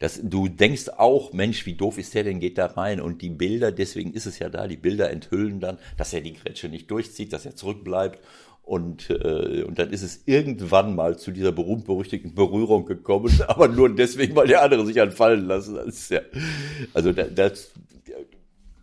[0.00, 3.02] das, du denkst auch, Mensch, wie doof ist der denn, geht da rein.
[3.02, 6.32] Und die Bilder, deswegen ist es ja da, die Bilder enthüllen dann, dass er die
[6.32, 8.18] Grätsche nicht durchzieht, dass er zurückbleibt.
[8.62, 13.94] Und, äh, und dann ist es irgendwann mal zu dieser berühmt-berüchtigten Berührung gekommen, aber nur
[13.94, 15.76] deswegen, weil der andere sich anfallen lassen.
[16.08, 16.20] Ja,
[16.94, 17.70] also das, das,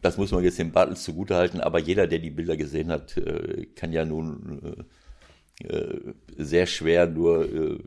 [0.03, 3.65] das muss man jetzt dem Bartels zugutehalten, aber jeder, der die Bilder gesehen hat, äh,
[3.75, 4.83] kann ja nun äh,
[6.37, 7.77] sehr schwer nur äh,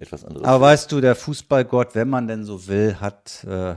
[0.00, 0.46] etwas anderes.
[0.46, 3.76] Aber weißt du, der Fußballgott, wenn man denn so will, hat äh,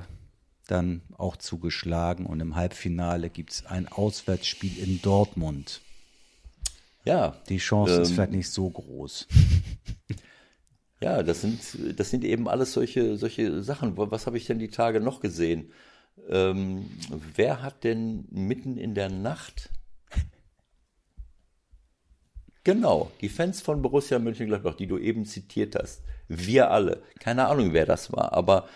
[0.67, 5.81] dann auch zugeschlagen und im Halbfinale gibt es ein Auswärtsspiel in Dortmund.
[7.05, 7.35] Ja.
[7.47, 9.27] Die Chance ähm, ist vielleicht nicht so groß.
[10.99, 11.59] Ja, das sind,
[11.99, 13.93] das sind eben alles solche, solche Sachen.
[13.97, 15.71] Was habe ich denn die Tage noch gesehen?
[16.27, 16.89] Ähm,
[17.35, 19.69] wer hat denn mitten in der Nacht
[22.67, 26.01] Genau, die Fans von Borussia Mönchengladbach, die du eben zitiert hast.
[26.27, 27.01] Wir alle.
[27.17, 28.67] Keine Ahnung, wer das war, aber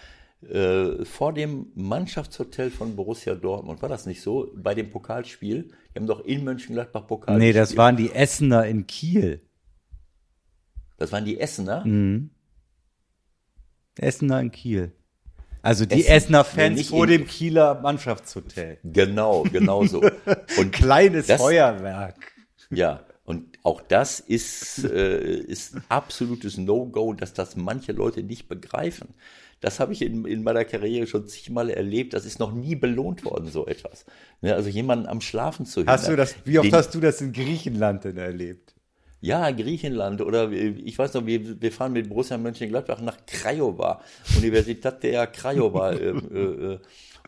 [0.50, 4.50] äh, vor dem Mannschaftshotel von Borussia Dortmund, war das nicht so?
[4.56, 5.74] Bei dem Pokalspiel?
[5.94, 9.42] Die haben doch in Mönchengladbach Pokal Nee, das waren die Essener in Kiel.
[10.98, 11.86] Das waren die Essener?
[11.86, 12.30] Mhm.
[13.98, 14.94] Essener in Kiel.
[15.64, 18.78] Also die Essen, Essener Fans vor dem Kieler Mannschaftshotel.
[18.86, 20.00] Genau, genau so.
[20.58, 22.32] Und Kleines das, Feuerwerk.
[22.70, 23.02] Ja,
[23.32, 29.08] und auch das ist, äh, ist ein absolutes No-Go, dass das manche Leute nicht begreifen.
[29.62, 32.14] Das habe ich in, in meiner Karriere schon zigmal erlebt.
[32.14, 34.04] Das ist noch nie belohnt worden, so etwas.
[34.42, 35.94] Ne, also jemanden am Schlafen zu hindern.
[35.94, 38.76] Hast du das, wie oft den, hast du das in Griechenland denn erlebt?
[39.22, 44.02] Ja, Griechenland oder ich weiß noch, wir, wir fahren mit Borussia Mönchengladbach nach Craiova,
[44.38, 45.94] Universität der Craiova.
[45.94, 46.80] äh, äh,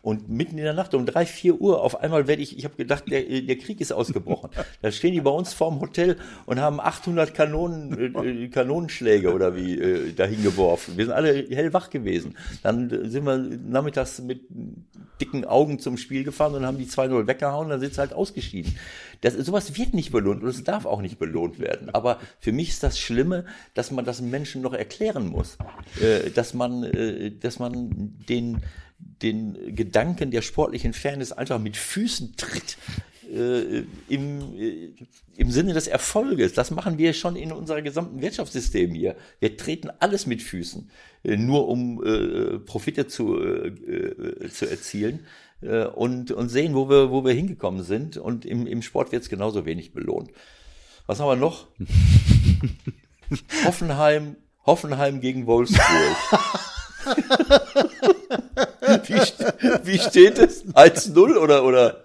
[0.04, 2.76] und mitten in der Nacht um drei, vier Uhr auf einmal werde ich, ich habe
[2.76, 4.50] gedacht, der, der Krieg ist ausgebrochen.
[4.82, 9.78] Da stehen die bei uns vorm Hotel und haben 800 Kanonen, äh, Kanonenschläge oder wie
[9.78, 10.98] äh, dahin geworfen.
[10.98, 12.36] Wir sind alle hellwach gewesen.
[12.62, 14.42] Dann sind wir nachmittags mit
[15.22, 18.76] dicken Augen zum Spiel gefahren und haben die 2-0 weggehauen, dann sind sie halt ausgeschieden.
[19.22, 21.88] Das, sowas wird nicht belohnt und es darf auch nicht belohnt werden.
[21.94, 25.56] Aber für mich ist das Schlimme, dass man das Menschen noch erklären muss.
[26.02, 28.60] Äh, dass man, äh, dass man den
[28.98, 32.76] den Gedanken der sportlichen Fairness einfach mit Füßen tritt.
[33.32, 34.92] Äh, im, äh,
[35.36, 36.52] im Sinne des Erfolges.
[36.52, 39.16] Das machen wir schon in unserem gesamten Wirtschaftssystem hier.
[39.40, 40.90] Wir treten alles mit Füßen,
[41.24, 45.26] äh, nur um äh, Profite zu, äh, zu erzielen
[45.62, 48.18] äh, und, und sehen, wo wir, wo wir hingekommen sind.
[48.18, 50.30] Und im, im Sport wird es genauso wenig belohnt.
[51.06, 51.66] Was haben wir noch?
[53.64, 54.36] Hoffenheim,
[54.66, 56.16] Hoffenheim gegen Wolfsburg.
[59.08, 59.20] wie,
[59.84, 60.64] wie steht es?
[60.74, 62.04] 1-0 oder, oder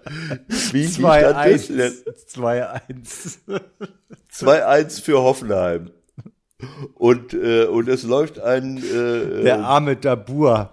[0.72, 2.36] wie, 2 wie stand es?
[2.36, 3.38] 2-1.
[4.32, 5.90] 2-1 für Hoffenheim.
[6.94, 8.76] Und, äh, und es läuft ein.
[8.78, 10.70] Äh, Der arme Dabur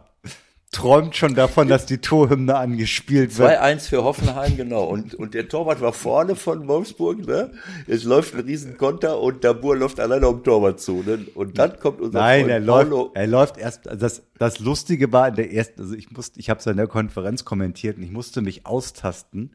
[0.78, 3.50] träumt schon davon, dass die Torhymne angespielt wird.
[3.50, 4.84] 2-1 für Hoffenheim, genau.
[4.84, 7.52] Und, und der Torwart war vorne von Wolfsburg, ne?
[7.88, 11.26] Es läuft ein Riesenkonter und Dabur läuft alleine um Torwart zu, ne?
[11.34, 12.98] Und dann kommt unser Nein, Freund er Paulo.
[13.06, 16.52] läuft, er läuft erst, das, das Lustige war in der ersten, also ich musste, ich
[16.52, 19.52] habe es in der Konferenz kommentiert und ich musste mich austasten.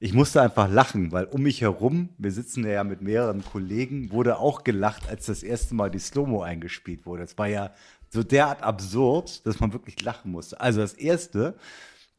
[0.00, 4.38] Ich musste einfach lachen, weil um mich herum, wir sitzen ja mit mehreren Kollegen, wurde
[4.38, 7.22] auch gelacht, als das erste Mal die Slow-Mo eingespielt wurde.
[7.22, 7.70] Das war ja
[8.14, 10.60] so derart absurd, dass man wirklich lachen musste.
[10.60, 11.54] Also das erste,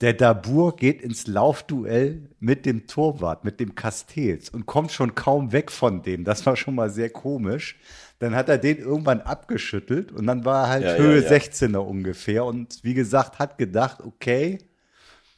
[0.02, 5.54] der Dabur geht ins Laufduell mit dem Torwart, mit dem Castells und kommt schon kaum
[5.54, 6.26] weg von dem.
[6.26, 7.80] Das war schon mal sehr komisch.
[8.20, 11.38] Dann hat er den irgendwann abgeschüttelt und dann war er halt ja, Höhe ja, ja.
[11.38, 14.58] 16er ungefähr und wie gesagt, hat gedacht, okay.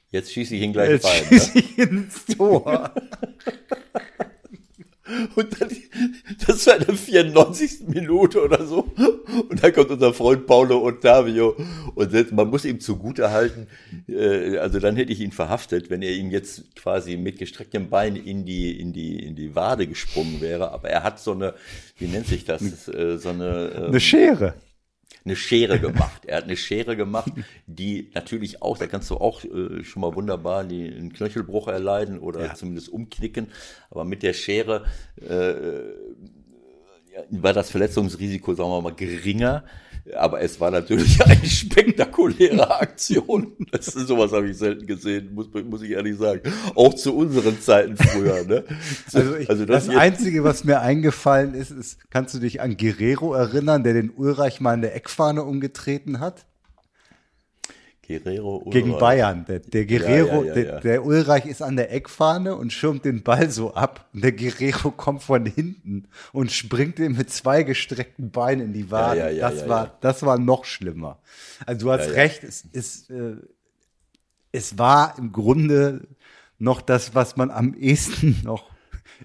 [0.10, 1.26] Jetzt schieße ich ihn gleich jetzt rein.
[1.28, 1.60] Schieße ne?
[1.60, 2.92] ich ins Tor.
[5.36, 5.70] Und dann,
[6.46, 7.88] das war in der 94.
[7.88, 8.92] Minute oder so.
[9.50, 11.56] Und dann kommt unser Freund Paulo Ottavio.
[11.96, 13.68] Und jetzt, man muss ihm zugute halten,
[14.08, 18.16] äh, also dann hätte ich ihn verhaftet, wenn er ihm jetzt quasi mit gestrecktem Bein
[18.16, 20.72] in die, in die, in die Wade gesprungen wäre.
[20.72, 21.54] Aber er hat so eine,
[21.98, 22.88] wie nennt sich das?
[22.88, 24.54] Äh, so eine, ähm, eine Schere
[25.28, 26.26] eine Schere gemacht.
[26.26, 27.32] Er hat eine Schere gemacht,
[27.68, 32.20] die natürlich auch, da kannst du auch äh, schon mal wunderbar die, einen Knöchelbruch erleiden
[32.20, 32.56] oder ja.
[32.56, 33.48] zumindest umknicken.
[33.90, 34.86] Aber mit der Schere
[35.22, 35.54] äh,
[37.30, 39.64] war das Verletzungsrisiko, sagen wir mal, geringer.
[40.16, 43.54] Aber es war natürlich eine spektakuläre Aktion.
[43.72, 46.42] Das ist, sowas habe ich selten gesehen, muss, muss ich ehrlich sagen.
[46.76, 48.44] Auch zu unseren Zeiten früher.
[48.44, 48.64] Ne?
[49.14, 52.78] Also, ich, also das, das Einzige, was mir eingefallen ist, ist, kannst du dich an
[52.78, 56.46] Guerrero erinnern, der den Ulreich mal in der Eckfahne umgetreten hat?
[58.08, 58.72] Guerrero Ulreich.
[58.72, 59.46] Gegen Bayern.
[59.46, 63.04] Der, der Guerrero, ja, ja, ja, der, der, Ulreich ist an der Eckfahne und schirmt
[63.04, 64.08] den Ball so ab.
[64.14, 68.92] Und der Guerrero kommt von hinten und springt ihm mit zwei gestreckten Beinen in die
[68.92, 69.38] Wade.
[69.38, 71.20] das war, das war noch schlimmer.
[71.66, 73.36] Also du hast recht, es ist, äh,
[74.52, 76.08] es war im Grunde
[76.60, 78.70] noch das, was man am ehesten noch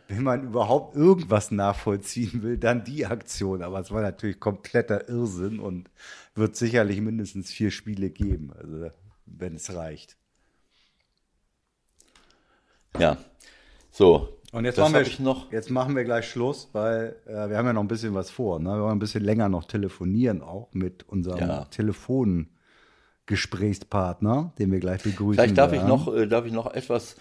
[0.08, 3.62] wenn man überhaupt irgendwas nachvollziehen will, dann die Aktion.
[3.62, 5.88] Aber es war natürlich kompletter Irrsinn und
[6.34, 8.90] wird sicherlich mindestens vier Spiele geben, also
[9.26, 10.18] wenn es reicht.
[12.98, 13.16] Ja,
[13.90, 14.38] so.
[14.52, 15.50] Und jetzt, machen wir, noch.
[15.50, 18.60] jetzt machen wir gleich Schluss, weil äh, wir haben ja noch ein bisschen was vor.
[18.60, 18.68] Ne?
[18.68, 21.64] Wir wollen ein bisschen länger noch telefonieren, auch mit unserem ja.
[21.66, 25.36] Telefongesprächspartner, den wir gleich begrüßen.
[25.36, 25.84] Vielleicht darf werden.
[25.84, 27.20] ich noch, äh, darf ich noch etwas äh,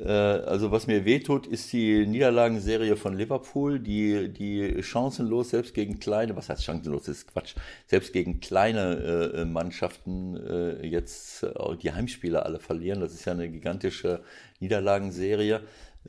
[0.00, 6.34] also was mir wehtut, ist die Niederlagenserie von Liverpool, die, die chancenlos selbst gegen kleine,
[6.34, 7.54] was heißt chancenlos, das ist Quatsch,
[7.86, 13.00] selbst gegen kleine äh, Mannschaften äh, jetzt äh, die Heimspiele alle verlieren.
[13.00, 14.20] Das ist ja eine gigantische
[14.60, 15.60] Niederlagenserie.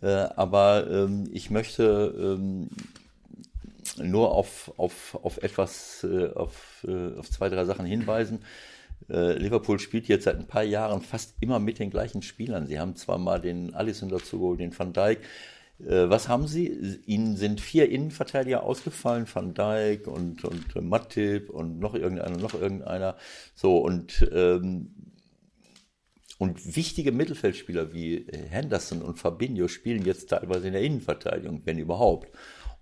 [0.01, 2.69] Äh, aber ähm, ich möchte ähm,
[3.97, 8.39] nur auf, auf, auf etwas, äh, auf, äh, auf zwei, drei Sachen hinweisen.
[9.09, 12.67] Äh, Liverpool spielt jetzt seit ein paar Jahren fast immer mit den gleichen Spielern.
[12.67, 15.19] Sie haben zwar mal den Allison dazu geholt, den Van Dijk.
[15.79, 16.67] Äh, was haben sie?
[17.05, 23.17] Ihnen sind vier Innenverteidiger ausgefallen, Van Dijk und, und Matip und noch irgendeiner, noch irgendeiner.
[23.55, 24.93] So, und, ähm,
[26.37, 32.29] und wichtige Mittelfeldspieler wie Henderson und Fabinho spielen jetzt teilweise in der Innenverteidigung, wenn überhaupt.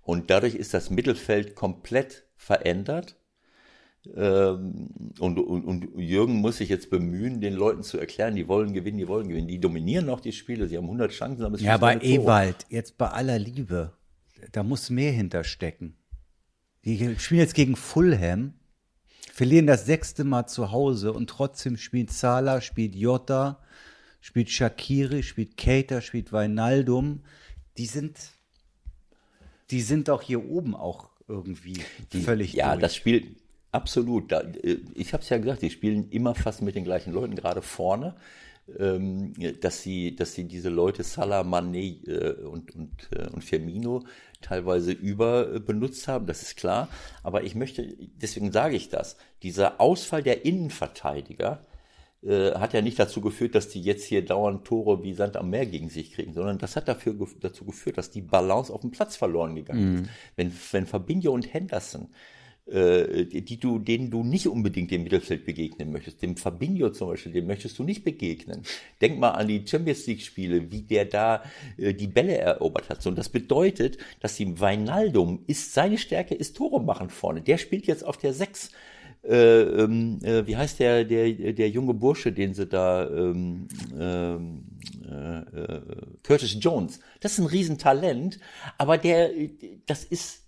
[0.02, 3.16] Und dadurch ist das Mittelfeld komplett verändert.
[4.16, 4.88] Ähm,
[5.20, 8.98] und, und, und, Jürgen muss sich jetzt bemühen, den Leuten zu erklären, die wollen gewinnen,
[8.98, 9.46] die wollen gewinnen.
[9.46, 11.44] Die dominieren noch die Spiele, sie haben 100 Chancen.
[11.44, 13.92] Aber ja, bei Ewald, jetzt bei aller Liebe,
[14.50, 15.96] da muss mehr hinterstecken.
[16.84, 18.54] Die spielen jetzt gegen Fulham,
[19.32, 23.62] verlieren das sechste Mal zu Hause und trotzdem spielt Salah, spielt Jota,
[24.20, 27.22] spielt Shakiri, spielt Keita, spielt Weinaldum.
[27.78, 28.18] Die sind,
[29.70, 31.80] die sind doch hier oben auch irgendwie
[32.12, 32.82] die, völlig Ja, durch.
[32.82, 33.36] das Spiel,
[33.72, 34.30] Absolut.
[34.32, 37.62] Äh, ich habe es ja gesagt, die spielen immer fast mit den gleichen Leuten, gerade
[37.62, 38.14] vorne.
[38.78, 44.04] Ähm, dass sie, dass sie diese Leute Salah, Mané äh, und, und, äh, und Firmino
[44.40, 46.88] teilweise über benutzt haben, das ist klar.
[47.24, 51.66] Aber ich möchte, deswegen sage ich das, dieser Ausfall der Innenverteidiger
[52.24, 55.66] hat ja nicht dazu geführt, dass die jetzt hier dauernd Tore wie Sand am Meer
[55.66, 59.16] gegen sich kriegen, sondern das hat dafür, dazu geführt, dass die Balance auf dem Platz
[59.16, 60.00] verloren gegangen ist.
[60.02, 60.08] Mhm.
[60.36, 62.10] Wenn, wenn Fabinho und Henderson
[62.66, 66.22] äh, die du, denen du nicht unbedingt im Mittelfeld begegnen möchtest.
[66.22, 68.62] Dem Fabinho zum Beispiel, dem möchtest du nicht begegnen.
[69.00, 71.42] Denk mal an die Champions League Spiele, wie der da
[71.76, 73.04] äh, die Bälle erobert hat.
[73.06, 77.42] Und das bedeutet, dass die Weinaldum ist, seine Stärke ist Tore machen vorne.
[77.42, 78.70] Der spielt jetzt auf der 6.
[79.24, 84.64] Äh, ähm, äh, wie heißt der, der, der junge Bursche, den sie da, ähm, ähm
[85.12, 85.80] äh, äh,
[86.22, 87.00] Curtis Jones.
[87.20, 88.38] Das ist ein Riesentalent,
[88.78, 89.30] aber der,
[89.86, 90.41] das ist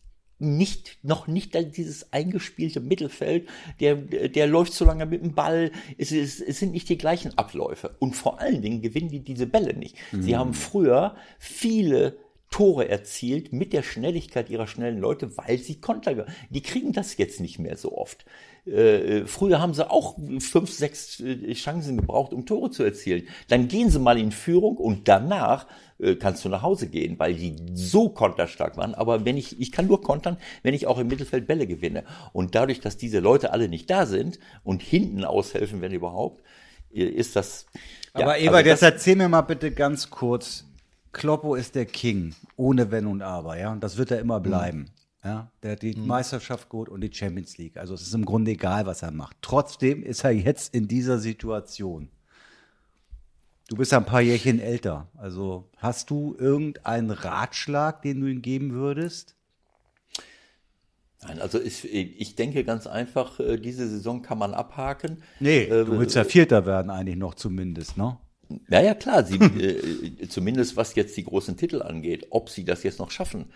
[0.45, 3.49] nicht, noch nicht dieses eingespielte Mittelfeld,
[3.81, 7.37] der, der läuft so lange mit dem Ball, es, ist, es sind nicht die gleichen
[7.37, 7.97] Abläufe.
[7.99, 9.97] Und vor allen Dingen gewinnen die diese Bälle nicht.
[10.13, 10.23] Mhm.
[10.23, 12.17] Sie haben früher viele
[12.55, 17.41] Tore erzielt mit der Schnelligkeit ihrer schnellen Leute, weil sie Konter, die kriegen das jetzt
[17.41, 18.25] nicht mehr so oft.
[18.65, 23.27] Äh, früher haben sie auch fünf, sechs äh, Chancen gebraucht, um Tore zu erzielen.
[23.49, 25.67] Dann gehen sie mal in Führung und danach
[25.99, 28.95] äh, kannst du nach Hause gehen, weil die so konterstark waren.
[28.95, 32.05] Aber wenn ich, ich kann nur kontern, wenn ich auch im Mittelfeld Bälle gewinne.
[32.33, 36.43] Und dadurch, dass diese Leute alle nicht da sind und hinten aushelfen, wenn überhaupt,
[36.91, 37.67] ist das.
[38.15, 40.65] Ja, Aber Eva, also jetzt erzähl mir mal bitte ganz kurz.
[41.13, 43.73] Kloppo ist der King, ohne Wenn und Aber, ja.
[43.73, 44.79] Und das wird er immer bleiben.
[44.79, 44.87] Mhm.
[45.25, 46.07] Ja, der hat die mhm.
[46.07, 47.79] Meisterschaft gut und die Champions League.
[47.79, 49.37] Also es ist im Grunde egal, was er macht.
[49.41, 52.11] Trotzdem ist er jetzt in dieser Situation.
[53.69, 55.09] Du bist ein paar Jährchen älter.
[55.17, 59.37] Also hast du irgendeinen Ratschlag, den du ihm geben würdest?
[61.23, 65.23] Nein, also ich, ich denke ganz einfach, äh, diese Saison kann man abhaken.
[65.41, 68.19] Nee, du äh, willst ja Vierter werden eigentlich noch zumindest, ne?
[68.69, 72.83] Ja, ja, klar, sie, äh, zumindest was jetzt die großen Titel angeht, ob sie das
[72.83, 73.47] jetzt noch schaffen,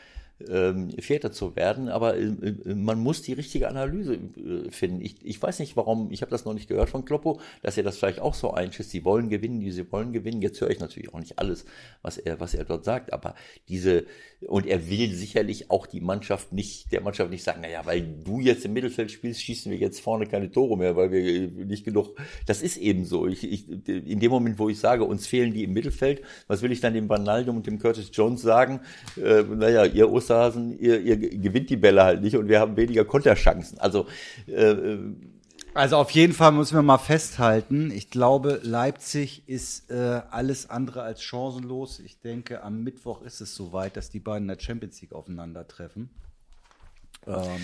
[0.47, 5.01] ähm, Vierter zu werden, aber äh, äh, man muss die richtige Analyse äh, finden.
[5.01, 7.83] Ich, ich weiß nicht, warum, ich habe das noch nicht gehört von Kloppo, dass er
[7.83, 8.91] das vielleicht auch so einschätzt.
[8.91, 10.41] Sie wollen gewinnen, die sie wollen gewinnen.
[10.41, 11.65] Jetzt höre ich natürlich auch nicht alles,
[12.03, 13.35] was er, was er dort sagt, aber
[13.69, 14.07] diese,
[14.47, 18.39] und er will sicherlich auch die Mannschaft nicht, der Mannschaft nicht sagen, naja, weil du
[18.39, 22.17] jetzt im Mittelfeld spielst, schießen wir jetzt vorne keine Tore mehr, weil wir nicht genug,
[22.47, 23.27] das ist eben so.
[23.27, 26.71] Ich, ich, in dem Moment, wo ich sage, uns fehlen die im Mittelfeld, was will
[26.71, 28.81] ich dann dem Vanaldum und dem Curtis Jones sagen?
[29.17, 32.77] Äh, naja, ihr Oster Osterhasen, ihr, ihr gewinnt die Bälle halt nicht und wir haben
[32.77, 33.79] weniger Konterchancen.
[33.79, 34.07] Also
[34.47, 34.99] äh,
[35.75, 37.93] also auf jeden Fall müssen wir mal festhalten.
[37.93, 42.01] Ich glaube, Leipzig ist äh, alles andere als chancenlos.
[42.01, 46.11] Ich denke, am Mittwoch ist es soweit, dass die beiden in der Champions League aufeinandertreffen.
[47.27, 47.61] Ähm,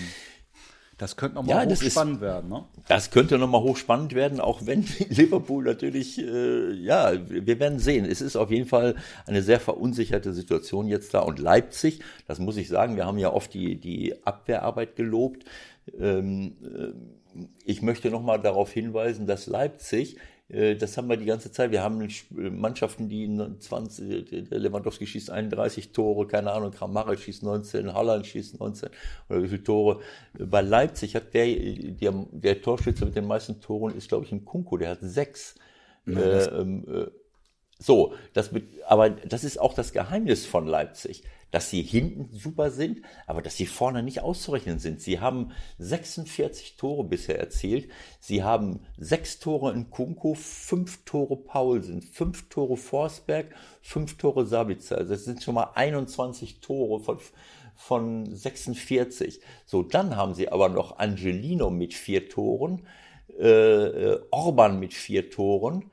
[0.97, 2.63] das könnte nochmal ja, hochspannend ist, werden, ne?
[2.87, 8.05] Das könnte nochmal hochspannend werden, auch wenn Liverpool natürlich, äh, ja, wir werden sehen.
[8.05, 8.95] Es ist auf jeden Fall
[9.27, 11.19] eine sehr verunsicherte Situation jetzt da.
[11.19, 15.43] Und Leipzig, das muss ich sagen, wir haben ja oft die, die Abwehrarbeit gelobt.
[15.99, 20.15] Ähm, äh, ich möchte nochmal darauf hinweisen, dass Leipzig
[20.47, 21.71] das haben wir die ganze Zeit.
[21.71, 23.27] Wir haben Mannschaften, die
[23.59, 28.89] 20, Lewandowski schießt 31 Tore, keine Ahnung, Kramaric schießt 19, Holland schießt 19
[29.29, 30.01] oder wie viele Tore.
[30.37, 34.45] Bei Leipzig hat der, der, der Torschütze mit den meisten Toren ist, glaube ich, ein
[34.45, 35.55] Kunko, der hat sechs.
[36.05, 37.11] Ja, äh, äh,
[37.79, 38.51] so, das,
[38.85, 41.23] aber das ist auch das Geheimnis von Leipzig
[41.55, 44.99] dass sie hinten super sind, aber dass sie vorne nicht auszurechnen sind.
[44.99, 47.89] Sie haben 46 Tore bisher erzielt.
[48.19, 54.97] Sie haben sechs Tore in Kunko, fünf Tore Paulsen, fünf Tore Forsberg, fünf Tore Sabitzer.
[54.97, 57.19] Also das sind schon mal 21 Tore von,
[57.73, 59.39] von 46.
[59.65, 62.85] So, dann haben sie aber noch Angelino mit vier Toren,
[63.39, 65.89] äh, äh Orban mit vier Toren,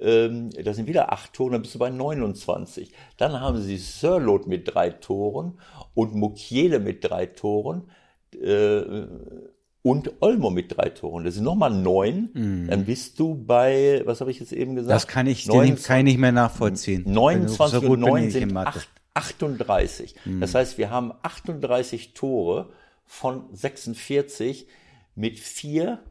[0.00, 2.92] ähm, das sind wieder acht Tore, dann bist du bei 29.
[3.16, 5.58] Dann haben sie Sörlot mit drei Toren
[5.94, 7.90] und Mukiele mit drei Toren
[8.40, 9.06] äh,
[9.82, 11.24] und Olmo mit drei Toren.
[11.24, 12.30] Das sind nochmal neun.
[12.32, 12.68] Mm.
[12.70, 14.94] Dann bist du bei, was habe ich jetzt eben gesagt?
[14.94, 17.04] Das kann ich, 29, kann ich nicht mehr nachvollziehen.
[17.06, 20.14] 29 so und 9 sind 8, 38.
[20.24, 20.40] Mm.
[20.40, 22.70] Das heißt, wir haben 38 Tore
[23.04, 24.66] von 46
[25.14, 26.02] mit vier,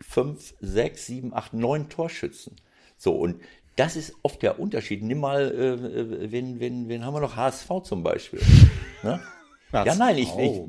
[0.00, 2.56] fünf, sechs, sieben, acht, neun Torschützen.
[3.00, 3.40] So, und
[3.76, 5.02] das ist oft der Unterschied.
[5.02, 7.34] Nimm mal, äh, äh wen, wen, wen haben wir noch?
[7.34, 8.40] HSV zum Beispiel.
[9.02, 9.18] Ne?
[9.72, 10.60] ja, nein, ich, ich,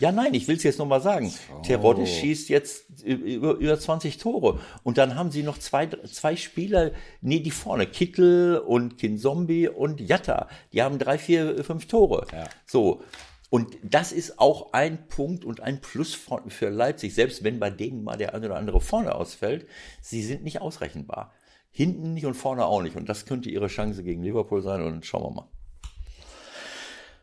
[0.00, 1.32] ja, nein, ich will es jetzt nochmal sagen.
[1.54, 1.62] Oh.
[1.62, 4.58] Terodde schießt jetzt über, über 20 Tore.
[4.82, 6.90] Und dann haben sie noch zwei, zwei Spieler,
[7.20, 10.48] nee, die vorne, Kittel und Kinzombie und Jatta.
[10.72, 12.26] Die haben drei, vier, fünf Tore.
[12.32, 12.48] Ja.
[12.66, 13.02] So.
[13.48, 16.18] Und das ist auch ein Punkt und ein Plus
[16.48, 19.66] für Leipzig, selbst wenn bei denen mal der eine oder andere vorne ausfällt.
[20.00, 21.32] Sie sind nicht ausrechenbar.
[21.70, 22.96] Hinten nicht und vorne auch nicht.
[22.96, 24.82] Und das könnte ihre Chance gegen Liverpool sein.
[24.82, 25.48] Und schauen wir mal.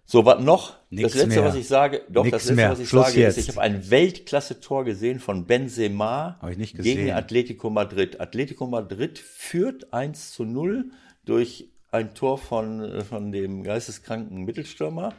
[0.06, 0.76] So, was noch?
[0.90, 1.50] Nix das letzte, mehr.
[1.50, 2.72] was ich sage, doch, Nix das letzte, mehr.
[2.72, 3.38] was ich Schluss sage, jetzt.
[3.38, 6.40] ist, ich habe ein Weltklasse-Tor gesehen von Benzema
[6.74, 8.22] gegen Atletico Madrid.
[8.22, 10.92] Atletico Madrid führt 1 zu 0
[11.26, 15.14] durch ein Tor von, von dem geisteskranken Mittelstürmer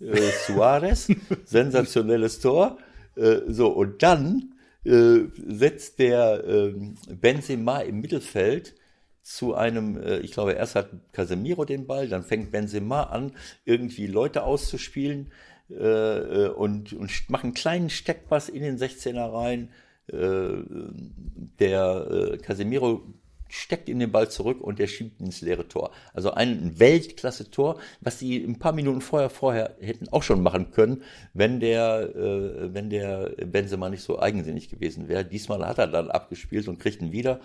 [0.00, 1.08] äh, Suarez.
[1.44, 2.78] Sensationelles Tor.
[3.16, 6.74] Äh, so, und dann äh, setzt der äh,
[7.14, 8.74] Benzema im Mittelfeld
[9.22, 13.32] zu einem, äh, ich glaube, erst hat Casemiro den Ball, dann fängt Benzema an,
[13.64, 15.32] irgendwie Leute auszuspielen
[15.70, 19.70] äh, äh und, und macht einen kleinen Steckpass in den 16er rein.
[20.12, 20.64] Äh,
[21.60, 23.02] der äh, Casemiro
[23.50, 25.90] steckt in den Ball zurück und der schiebt ins leere Tor.
[26.14, 31.02] Also ein Weltklasse-Tor, was sie ein paar Minuten vorher vorher hätten auch schon machen können,
[31.34, 35.24] wenn der äh, wenn der Benzema nicht so eigensinnig gewesen wäre.
[35.24, 37.40] Diesmal hat er dann abgespielt und kriegt ihn wieder.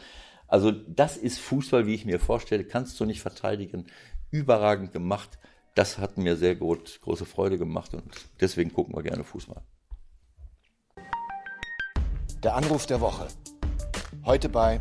[0.47, 3.85] Also das ist Fußball, wie ich mir vorstelle, kannst du nicht verteidigen.
[4.31, 5.39] Überragend gemacht.
[5.73, 8.03] Das hat mir sehr gut, große Freude gemacht und
[8.39, 9.61] deswegen gucken wir gerne Fußball.
[12.43, 13.27] Der Anruf der Woche.
[14.23, 14.79] Heute bei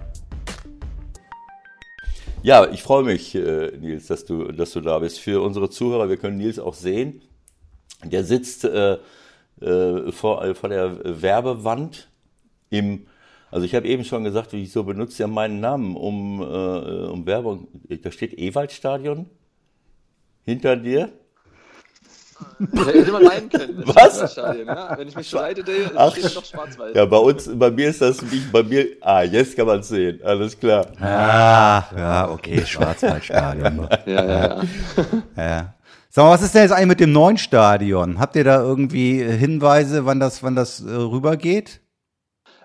[2.45, 5.19] ja, ich freue mich, äh, Nils, dass du, dass du da bist.
[5.19, 7.23] Für unsere Zuhörer, wir können Nils auch sehen.
[8.05, 8.99] Der sitzt äh,
[9.63, 12.11] äh, vor, äh, vor der Werbewand
[12.69, 13.07] im,
[13.51, 17.69] also ich habe eben schon gesagt, wieso benutzt er meinen Namen um, äh, um Werbung?
[18.03, 19.25] Da steht Ewaldstadion
[20.45, 21.13] hinter dir.
[22.87, 23.83] Hätte man meinen können.
[23.87, 24.37] Was?
[24.37, 24.97] ja?
[24.97, 26.95] Wenn ich mich drehe, Ach, steht noch schwarz-weiß.
[26.95, 29.89] Ja, bei uns, bei mir ist das nicht, bei mir, ah, jetzt kann man es
[29.89, 30.87] sehen, alles klar.
[31.01, 33.89] Ah, ja, okay, Schwarzwaldstadion.
[34.07, 34.63] Ja, ja, ja.
[35.37, 35.75] ja.
[36.11, 38.21] Sag mal, was ist denn jetzt eigentlich mit dem neuen Stadion?
[38.21, 41.81] Habt ihr da irgendwie Hinweise, wann das, wann das äh, rübergeht?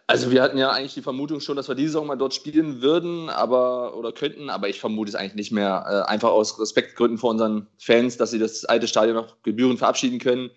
[0.09, 2.81] Also wir hatten ja eigentlich die Vermutung schon, dass wir diese Saison mal dort spielen
[2.81, 5.85] würden, aber oder könnten, aber ich vermute es eigentlich nicht mehr.
[5.87, 10.17] Äh, einfach aus Respektgründen vor unseren Fans, dass sie das alte Stadion noch gebührend verabschieden
[10.17, 10.49] können.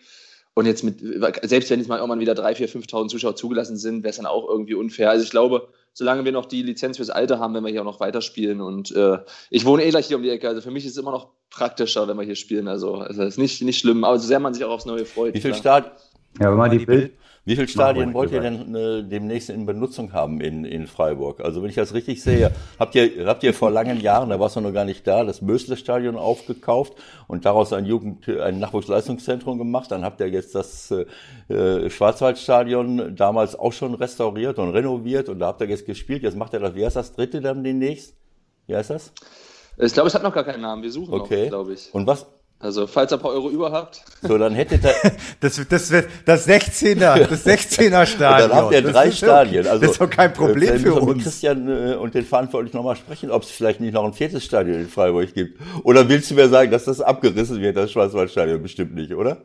[0.55, 1.01] Und jetzt mit,
[1.43, 4.25] selbst wenn jetzt mal irgendwann wieder 3.000, 4.000, 5.000 Zuschauer zugelassen sind, wäre es dann
[4.25, 5.11] auch irgendwie unfair.
[5.11, 7.87] Also ich glaube, solange wir noch die Lizenz fürs Alte haben, wenn wir hier auch
[7.87, 8.63] noch weiterspielen.
[8.63, 9.19] Und äh,
[9.51, 11.29] ich wohne eh gleich hier um die Ecke, also für mich ist es immer noch
[11.51, 12.69] praktischer, wenn wir hier spielen.
[12.69, 15.05] Also es also ist nicht, nicht schlimm, aber so sehr man sich auch aufs Neue
[15.05, 15.35] freut.
[15.35, 15.93] Wie viel Start?
[16.41, 17.13] Ja, wenn man die Bild
[17.45, 21.41] wie viele Stadien wollt ihr denn äh, demnächst in Benutzung haben in, in Freiburg?
[21.41, 24.55] Also wenn ich das richtig sehe, habt ihr, habt ihr vor langen Jahren, da warst
[24.55, 26.93] du noch gar nicht da, das Mösle-Stadion aufgekauft
[27.27, 29.91] und daraus ein Jugend, ein Nachwuchsleistungszentrum gemacht.
[29.91, 30.95] Dann habt ihr jetzt das
[31.49, 36.23] äh, Schwarzwaldstadion damals auch schon restauriert und renoviert und da habt ihr jetzt gespielt.
[36.23, 38.15] Jetzt macht ihr das, wie heißt das dritte dann demnächst?
[38.69, 39.13] Wie heißt das?
[39.79, 40.85] Ich glaube, es hat noch gar keinen Namen.
[40.85, 41.45] Wir suchen okay.
[41.45, 41.93] noch, glaube ich.
[41.93, 42.27] Und was,
[42.63, 44.05] also, falls ihr ein paar Euro über habt.
[44.23, 44.95] So, dann hättet ihr.
[45.41, 45.93] das, das,
[46.25, 48.51] das 16er, das 16er Stadion.
[48.51, 49.67] dann habt ihr drei das Stadien.
[49.67, 51.17] Also, das ist doch kein Problem für uns.
[51.17, 54.45] Mit Christian äh, und den Verantwortlichen nochmal sprechen, ob es vielleicht nicht noch ein viertes
[54.45, 55.61] Stadion in Freiburg gibt.
[55.83, 58.63] Oder willst du mir sagen, dass das abgerissen wird, das Schwarzwaldstadion?
[58.63, 59.39] Bestimmt nicht, oder?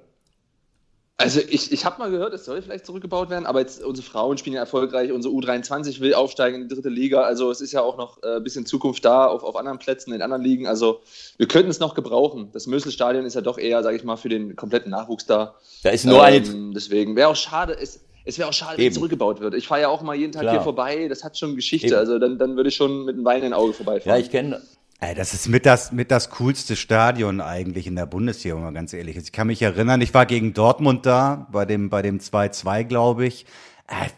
[1.20, 4.38] Also ich, ich habe mal gehört, es soll vielleicht zurückgebaut werden, aber jetzt unsere Frauen
[4.38, 7.82] spielen ja erfolgreich, unsere U23 will aufsteigen in die dritte Liga, also es ist ja
[7.82, 11.02] auch noch ein äh, bisschen Zukunft da auf, auf anderen Plätzen, in anderen Ligen, also
[11.38, 12.50] wir könnten es noch gebrauchen.
[12.54, 15.56] Das Möselstadion ist ja doch eher, sage ich mal, für den kompletten Nachwuchs da.
[15.82, 16.74] Da ist nur ähm, eine...
[16.76, 19.56] Deswegen wäre auch schade, es, es wäre auch schade, wenn es zurückgebaut wird.
[19.56, 20.54] Ich fahre ja auch mal jeden Tag Klar.
[20.54, 21.98] hier vorbei, das hat schon Geschichte, Eben.
[21.98, 24.20] also dann, dann würde ich schon mit einem Wein in Auge vorbeifahren.
[24.20, 24.62] Ja, ich kenne
[25.00, 28.74] Ey, das ist mit das, mit das coolste Stadion eigentlich in der Bundesliga, wenn man
[28.74, 29.26] ganz ehrlich ist.
[29.26, 33.28] Ich kann mich erinnern, ich war gegen Dortmund da, bei dem, bei dem 2-2, glaube
[33.28, 33.46] ich.
[33.88, 34.10] Äh,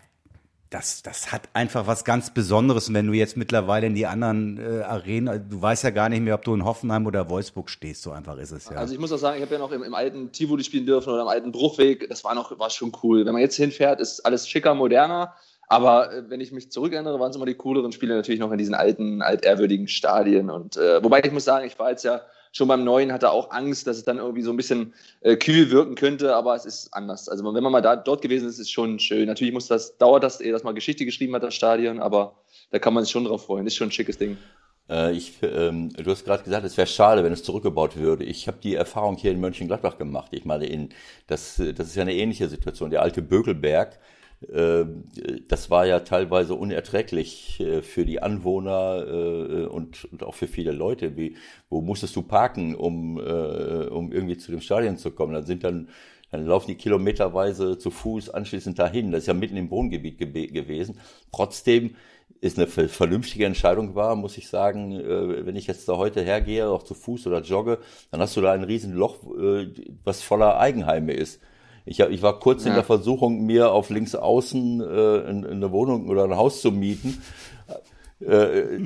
[0.69, 2.87] das, das hat einfach was ganz Besonderes.
[2.87, 6.21] Und wenn du jetzt mittlerweile in die anderen äh, Arenen, du weißt ja gar nicht
[6.21, 8.77] mehr, ob du in Hoffenheim oder Wolfsburg stehst, so einfach ist es ja.
[8.77, 11.11] Also ich muss auch sagen, ich habe ja noch im, im alten Tivoli spielen dürfen
[11.11, 13.25] oder im alten Bruchweg, das war noch, war schon cool.
[13.25, 15.33] Wenn man jetzt hinfährt, ist alles schicker, moderner.
[15.69, 18.57] Aber äh, wenn ich mich zurückerinnere, waren es immer die cooleren Spiele natürlich noch in
[18.57, 20.49] diesen alten, altehrwürdigen Stadien.
[20.49, 23.51] Und äh, wobei ich muss sagen, ich war jetzt ja schon beim neuen, hatte auch
[23.51, 26.93] Angst, dass es dann irgendwie so ein bisschen äh, kühl wirken könnte, aber es ist
[26.93, 27.29] anders.
[27.29, 29.27] Also wenn man mal da, dort gewesen ist, ist es schon schön.
[29.27, 32.35] Natürlich muss das, dauert das, ehe das mal Geschichte geschrieben hat, das Stadion, aber
[32.71, 33.67] da kann man sich schon drauf freuen.
[33.67, 34.37] Ist schon ein schickes Ding.
[34.89, 38.23] Äh, ich, ähm, du hast gerade gesagt, es wäre schade, wenn es zurückgebaut würde.
[38.23, 40.29] Ich habe die Erfahrung hier in Mönchengladbach gemacht.
[40.31, 40.89] Ich meine, in,
[41.27, 42.89] das, das ist ja eine ähnliche Situation.
[42.89, 43.99] Der alte Bökelberg,
[44.41, 51.17] das war ja teilweise unerträglich äh, für die Anwohner äh, und, auch für viele Leute.
[51.17, 51.35] Wie,
[51.69, 55.33] wo musstest du parken, um, äh, um irgendwie zu dem Stadion zu kommen?
[55.33, 55.89] Dann sind dann
[56.31, 59.11] dann laufen die kilometerweise zu Fuß anschließend dahin.
[59.11, 60.99] Das ist ja mitten im Wohngebiet ge gewesen.
[61.31, 61.95] Trotzdem
[62.39, 66.83] ist eine vernünftige Entscheidung war, muss ich sagen, wenn ich jetzt da heute hergehe, auch
[66.83, 67.79] zu Fuß oder jogge,
[68.11, 69.17] dann hast du da ein Riesenloch,
[70.03, 71.41] was voller Eigenheime ist.
[71.85, 72.69] Ich, hab, ich war kurz ja.
[72.69, 77.21] in der Versuchung, mir auf links außen äh, eine Wohnung oder ein Haus zu mieten.
[78.21, 78.81] Äh,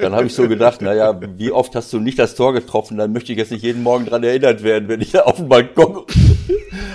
[0.00, 2.96] dann habe ich so gedacht, naja, wie oft hast du nicht das Tor getroffen?
[2.98, 5.48] Dann möchte ich jetzt nicht jeden Morgen dran erinnert werden, wenn ich da auf den
[5.48, 6.04] Balkon.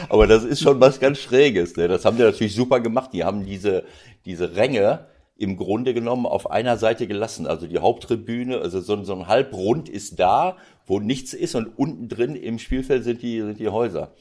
[0.10, 1.76] Aber das ist schon was ganz Schräges.
[1.76, 1.88] Ne?
[1.88, 3.12] Das haben die natürlich super gemacht.
[3.12, 3.84] Die haben diese,
[4.26, 5.08] diese Ränge
[5.38, 7.46] im Grunde genommen auf einer Seite gelassen.
[7.46, 10.56] Also die Haupttribüne, also so, so ein Halbrund ist da,
[10.86, 14.14] wo nichts ist und unten drin im Spielfeld sind die, sind die Häuser.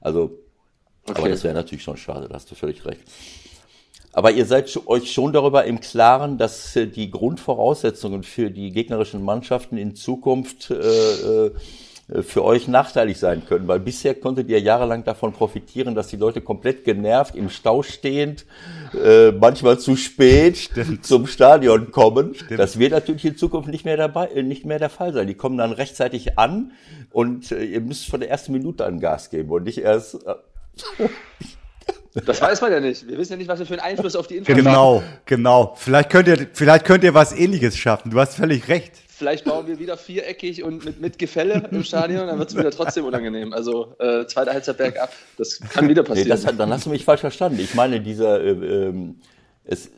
[0.00, 0.38] Also
[1.06, 1.18] Okay.
[1.18, 3.02] Aber das wäre natürlich schon schade, da hast du völlig recht.
[4.12, 9.24] Aber ihr seid euch schon darüber im Klaren, dass äh, die Grundvoraussetzungen für die gegnerischen
[9.24, 11.50] Mannschaften in Zukunft äh, äh,
[12.22, 16.40] für euch nachteilig sein können, weil bisher konntet ihr jahrelang davon profitieren, dass die Leute
[16.40, 18.46] komplett genervt im Stau stehend,
[19.00, 21.06] äh, manchmal zu spät Stimmt.
[21.06, 22.34] zum Stadion kommen.
[22.34, 22.58] Stimmt.
[22.58, 25.28] Das wird natürlich in Zukunft nicht mehr dabei, äh, nicht mehr der Fall sein.
[25.28, 26.72] Die kommen dann rechtzeitig an
[27.10, 30.18] und äh, ihr müsst von der ersten Minute an Gas geben und nicht erst
[32.26, 33.06] das weiß man ja nicht.
[33.06, 35.74] Wir wissen ja nicht, was wir für einen Einfluss auf die Infrastruktur Genau, genau.
[35.76, 38.10] Vielleicht könnt ihr, vielleicht könnt ihr was ähnliches schaffen.
[38.10, 38.92] Du hast völlig recht.
[39.08, 42.70] Vielleicht bauen wir wieder viereckig und mit, mit Gefälle im Stadion, dann wird es wieder
[42.70, 43.52] trotzdem unangenehm.
[43.52, 46.28] Also äh, zweiter Halbzeit bergab, das kann wieder passieren.
[46.28, 47.60] Nee, das, dann hast du mich falsch verstanden.
[47.60, 49.20] Ich meine, dieser äh, ähm,
[49.64, 49.90] es,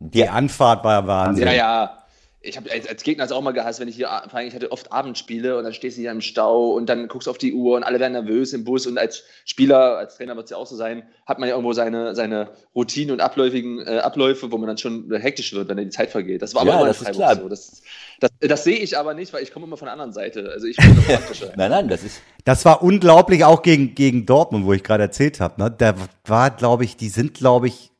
[0.00, 1.46] die Anfahrt war Wahnsinn.
[1.46, 2.05] Ja, ja
[2.46, 4.54] ich habe als, als, Gegner es auch mal gehasst, wenn ich hier, vor allem ich
[4.54, 7.38] hatte oft Abendspiele und dann stehst du hier im Stau und dann guckst du auf
[7.38, 10.50] die Uhr und alle werden nervös im Bus und als Spieler, als Trainer wird es
[10.50, 14.50] ja auch so sein, hat man ja irgendwo seine, seine Routinen und abläufigen äh, Abläufe,
[14.52, 16.42] wo man dann schon hektisch wird, wenn die Zeit vergeht.
[16.42, 17.36] Das war aber ja, immer das ist klar.
[17.36, 17.48] so.
[17.48, 17.82] Das,
[18.20, 20.50] das, das sehe ich aber nicht, weil ich komme immer von der anderen Seite.
[20.52, 21.52] Also ich bin praktischer.
[21.56, 22.22] nein, nein, das ist.
[22.44, 25.60] Das war unglaublich auch gegen, gegen Dortmund, wo ich gerade erzählt habe.
[25.60, 25.74] Ne?
[25.76, 25.94] Da
[26.24, 27.90] war, glaube ich, die sind, glaube ich,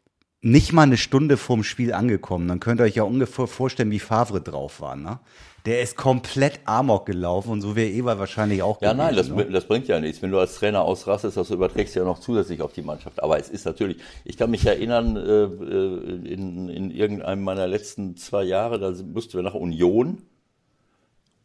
[0.46, 2.46] nicht mal eine Stunde vorm Spiel angekommen.
[2.46, 4.94] Dann könnt ihr euch ja ungefähr vorstellen, wie Favre drauf war.
[4.94, 5.18] Ne?
[5.66, 9.28] Der ist komplett amok gelaufen und so wäre Eber wahrscheinlich auch Ja, gewesen, nein, das,
[9.28, 9.46] ne?
[9.46, 10.22] das, bringt ja nichts.
[10.22, 13.20] Wenn du als Trainer ausrastest, das überträgst du ja noch zusätzlich auf die Mannschaft.
[13.22, 18.16] Aber es ist natürlich, ich kann mich erinnern, äh, äh, in, in irgendeinem meiner letzten
[18.16, 20.22] zwei Jahre, da mussten wir nach Union.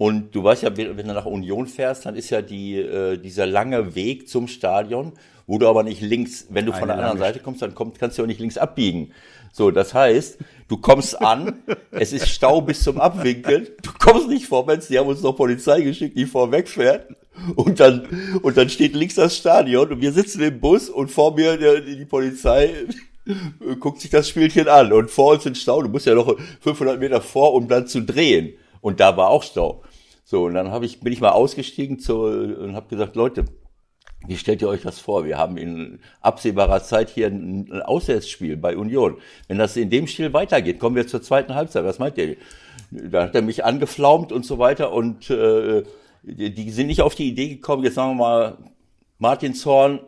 [0.01, 3.45] Und du weißt ja, wenn du nach Union fährst, dann ist ja die, äh, dieser
[3.45, 5.13] lange Weg zum Stadion
[5.51, 8.17] wo du aber nicht links, wenn du von der anderen Seite kommst, dann komm, kannst
[8.17, 9.11] du auch nicht links abbiegen.
[9.51, 10.37] So, das heißt,
[10.69, 11.59] du kommst an,
[11.91, 15.81] es ist Stau bis zum Abwinkeln, du kommst nicht vorwärts, die haben uns noch Polizei
[15.81, 17.07] geschickt, die vorweg fährt.
[17.55, 18.07] Und dann,
[18.41, 21.81] und dann steht links das Stadion und wir sitzen im Bus und vor mir der,
[21.81, 22.73] die Polizei
[23.81, 25.81] guckt sich das Spielchen an und vor uns sind Stau.
[25.81, 28.53] Du musst ja noch 500 Meter vor, um dann zu drehen.
[28.79, 29.83] Und da war auch Stau.
[30.31, 33.43] So, und dann hab ich, bin ich mal ausgestiegen zu, und habe gesagt, Leute,
[34.25, 35.25] wie stellt ihr euch das vor?
[35.25, 39.17] Wir haben in absehbarer Zeit hier ein Auswärtsspiel bei Union.
[39.49, 41.83] Wenn das in dem Stil weitergeht, kommen wir zur zweiten Halbzeit.
[41.83, 42.37] Was meint ihr?
[42.91, 45.83] Da hat er mich angeflaumt und so weiter und äh,
[46.23, 48.57] die sind nicht auf die Idee gekommen, jetzt sagen wir mal,
[49.17, 49.99] Martin Zorn.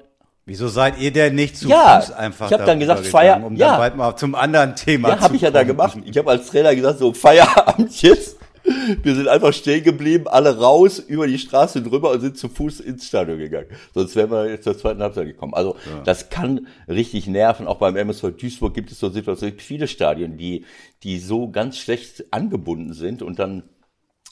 [0.46, 2.48] Wieso seid ihr denn nicht zu ja, Fuß einfach?
[2.48, 5.36] Ich habe dann gesagt, Feier, um ja, dann bald mal zum anderen Thema ja, habe
[5.36, 5.98] ich ja da gemacht.
[6.06, 8.38] Ich habe als Trainer gesagt, so Feierabend jetzt.
[8.64, 12.80] Wir sind einfach stehen geblieben, alle raus, über die Straße drüber und sind zu Fuß
[12.80, 13.68] ins Stadion gegangen.
[13.94, 15.54] Sonst wären wir jetzt zur zweiten Halbzeit gekommen.
[15.54, 16.02] Also ja.
[16.04, 17.68] das kann richtig nerven.
[17.68, 20.66] Auch beim MSV Duisburg gibt es so Situationen, viele Stadien, die,
[21.04, 23.64] die so ganz schlecht angebunden sind und dann,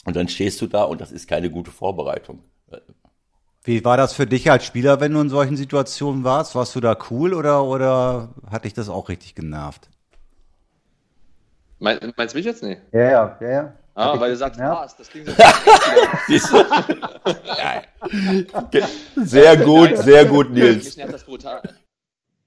[0.04, 2.42] und dann stehst du da und das ist keine gute Vorbereitung.
[3.64, 6.54] Wie war das für dich als Spieler, wenn du in solchen Situationen warst?
[6.54, 9.88] Warst du da cool oder, oder hat dich das auch richtig genervt?
[11.78, 12.62] Meinst du mich jetzt?
[12.62, 12.78] Nee.
[12.92, 13.74] Ja, ja, ja, ja.
[13.94, 14.74] Ah, weil du sagst, ja.
[14.74, 15.34] Pass, das klingt so.
[19.24, 20.84] sehr gut, sehr gut, Nils.
[20.84, 21.62] Mich nervt das brutal.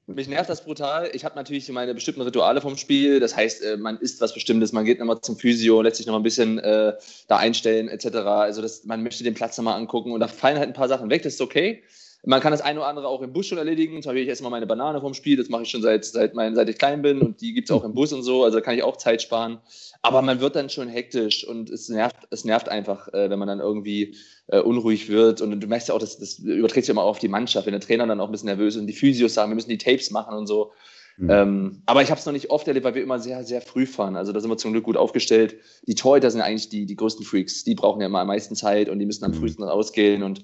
[0.08, 1.10] Mich nervt das brutal.
[1.14, 3.20] Ich habe natürlich meine bestimmten Rituale vom Spiel.
[3.20, 6.22] Das heißt, äh, man isst was Bestimmtes, man geht nochmal zum Physio, lässt sich nochmal
[6.22, 6.94] ein bisschen äh,
[7.28, 8.18] da einstellen, etc.
[8.18, 11.10] Also das, man möchte den Platz nochmal angucken und da fallen halt ein paar Sachen
[11.10, 11.84] weg, das ist okay.
[12.24, 14.02] Man kann das eine oder andere auch im Bus schon erledigen.
[14.02, 16.34] Zum Beispiel, ich esse mal meine Banane vom Spiel, das mache ich schon seit, seit,
[16.34, 18.58] mein, seit ich klein bin und die gibt es auch im Bus und so, also
[18.58, 19.60] da kann ich auch Zeit sparen.
[20.02, 23.48] Aber man wird dann schon hektisch und es nervt, es nervt einfach, äh, wenn man
[23.48, 24.16] dann irgendwie
[24.48, 25.42] äh, unruhig wird.
[25.42, 27.82] Und du merkst ja auch, das, das überträgt sich immer auf die Mannschaft, wenn der
[27.82, 30.12] Trainer dann auch ein bisschen nervös ist und die Physios sagen, wir müssen die Tapes
[30.12, 30.72] machen und so.
[31.18, 31.30] Mhm.
[31.30, 33.86] Ähm, aber ich habe es noch nicht oft erlebt, weil wir immer sehr, sehr früh
[33.86, 34.16] fahren.
[34.16, 35.56] Also da sind wir zum Glück gut aufgestellt.
[35.88, 37.64] Die Torhüter sind eigentlich die, die größten Freaks.
[37.64, 39.36] Die brauchen ja immer am meisten Zeit und die müssen am mhm.
[39.36, 40.24] frühesten rausgehen.
[40.24, 40.44] Und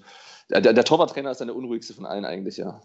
[0.60, 2.82] der, der Torwarttrainer ist dann der unruhigste von allen eigentlich, ja.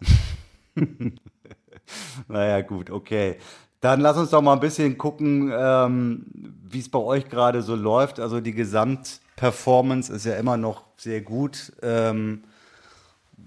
[2.29, 3.37] naja, gut, okay.
[3.81, 6.27] Dann lass uns doch mal ein bisschen gucken, ähm,
[6.69, 8.21] wie es bei euch gerade so läuft.
[8.21, 11.73] Also die Gesamtperformance ist ja immer noch sehr gut.
[11.83, 12.45] Ähm,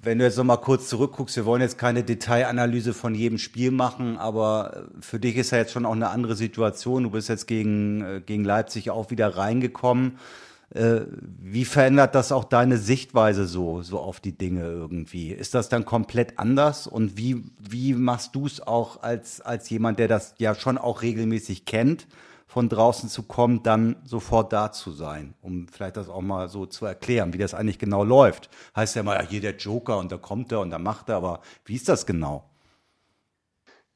[0.02, 3.72] wenn du jetzt noch mal kurz zurückguckst, wir wollen jetzt keine Detailanalyse von jedem Spiel
[3.72, 7.04] machen, aber für dich ist ja jetzt schon auch eine andere Situation.
[7.04, 10.18] Du bist jetzt gegen, äh, gegen Leipzig auch wieder reingekommen.
[10.72, 11.02] Äh,
[11.42, 15.32] wie verändert das auch deine Sichtweise so, so auf die Dinge irgendwie?
[15.32, 16.86] Ist das dann komplett anders?
[16.86, 21.02] Und wie, wie machst du es auch als, als jemand, der das ja schon auch
[21.02, 22.08] regelmäßig kennt,
[22.46, 25.34] von draußen zu kommen, dann sofort da zu sein?
[25.42, 28.50] Um vielleicht das auch mal so zu erklären, wie das eigentlich genau läuft.
[28.76, 31.16] Heißt ja mal, ja, hier der Joker und da kommt er und da macht er,
[31.16, 32.49] aber wie ist das genau?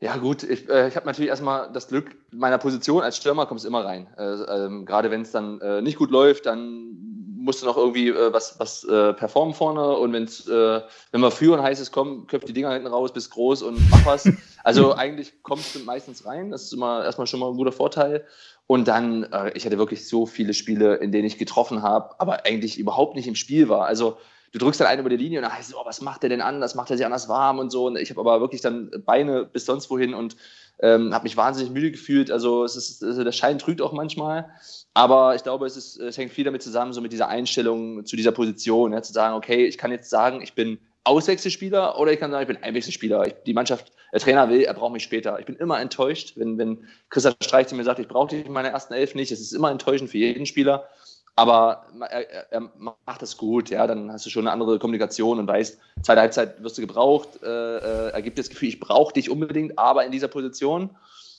[0.03, 3.63] Ja, gut, ich, äh, ich habe natürlich erstmal das Glück, meiner Position als Stürmer kommst
[3.63, 4.05] immer rein.
[4.17, 6.97] Äh, ähm, Gerade wenn es dann äh, nicht gut läuft, dann
[7.37, 10.81] musst du noch irgendwie äh, was, was äh, performen vorne und wenn's, äh,
[11.13, 14.05] wenn wir führen, heißt es, komm, köpf die Dinger hinten raus, bist groß und mach
[14.05, 14.29] was.
[14.65, 18.25] Also eigentlich kommst du meistens rein, das ist immer erstmal schon mal ein guter Vorteil.
[18.65, 22.79] Und dann, ich hatte wirklich so viele Spiele, in denen ich getroffen habe, aber eigentlich
[22.79, 23.87] überhaupt nicht im Spiel war.
[23.87, 24.15] Also
[24.53, 26.29] du drückst dann einen über die Linie und dann heißt es, oh, was macht der
[26.29, 26.75] denn anders?
[26.75, 27.87] Macht er sich anders warm und so.
[27.87, 30.37] Und ich habe aber wirklich dann Beine bis sonst wohin und
[30.79, 32.29] ähm, habe mich wahnsinnig müde gefühlt.
[32.31, 34.49] Also es ist, also der Schein trügt auch manchmal.
[34.93, 38.15] Aber ich glaube, es, ist, es hängt viel damit zusammen, so mit dieser Einstellung zu
[38.15, 42.19] dieser Position, ja, zu sagen, okay, ich kann jetzt sagen, ich bin Auswechselspieler oder ich
[42.19, 43.25] kann sagen, ich bin Einwechselspieler.
[43.27, 45.39] Ich, die Mannschaft, der Trainer will, er braucht mich später.
[45.39, 48.53] Ich bin immer enttäuscht, wenn, wenn Christian Streich zu mir sagt, ich brauche dich in
[48.53, 49.31] meiner ersten Elf nicht.
[49.31, 50.87] Es ist immer enttäuschend für jeden Spieler.
[51.35, 55.47] Aber er, er, macht das gut, ja, dann hast du schon eine andere Kommunikation und
[55.47, 59.31] weißt, zweite Halbzeit wirst du gebraucht, äh, äh, er gibt das Gefühl, ich brauche dich
[59.31, 60.91] unbedingt, aber in dieser Position.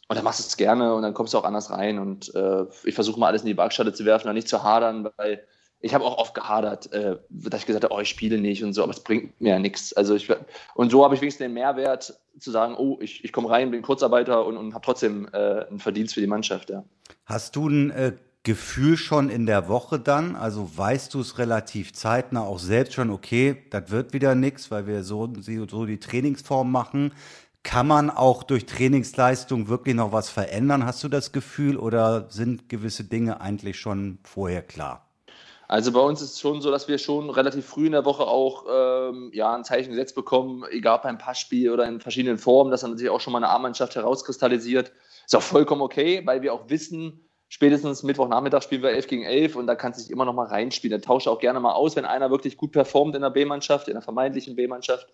[0.08, 1.98] und dann machst du es gerne und dann kommst du auch anders rein.
[2.00, 5.08] Und äh, ich versuche mal alles in die Waagschale zu werfen, dann nicht zu hadern,
[5.16, 5.44] weil
[5.84, 8.72] ich habe auch oft gehadert, äh, dass ich gesagt habe, oh, ich spiele nicht und
[8.72, 9.92] so, aber es bringt mir ja nichts.
[9.92, 10.28] Also ich,
[10.74, 13.82] und so habe ich wenigstens den Mehrwert zu sagen, oh, ich, ich komme rein, bin
[13.82, 16.70] Kurzarbeiter und, und habe trotzdem äh, einen Verdienst für die Mannschaft.
[16.70, 16.84] Ja.
[17.26, 18.12] Hast du ein äh,
[18.44, 20.36] Gefühl schon in der Woche dann?
[20.36, 24.86] Also weißt du es relativ zeitnah auch selbst schon, okay, das wird wieder nichts, weil
[24.86, 27.12] wir so, so die Trainingsform machen.
[27.62, 32.68] Kann man auch durch Trainingsleistung wirklich noch was verändern, hast du das Gefühl, oder sind
[32.68, 35.08] gewisse Dinge eigentlich schon vorher klar?
[35.66, 38.26] Also bei uns ist es schon so, dass wir schon relativ früh in der Woche
[38.26, 42.82] auch ähm, ja, ein Zeichen gesetzt bekommen, egal beim Passspiel oder in verschiedenen Formen, dass
[42.82, 44.92] dann sich auch schon mal eine A-Mannschaft herauskristallisiert.
[45.24, 49.56] Ist auch vollkommen okay, weil wir auch wissen, spätestens Mittwochnachmittag spielen wir 11 gegen 11
[49.56, 51.00] und da kann sich immer noch mal reinspielen.
[51.00, 53.94] Da tausche auch gerne mal aus, wenn einer wirklich gut performt in der B-Mannschaft, in
[53.94, 55.08] der vermeintlichen B-Mannschaft.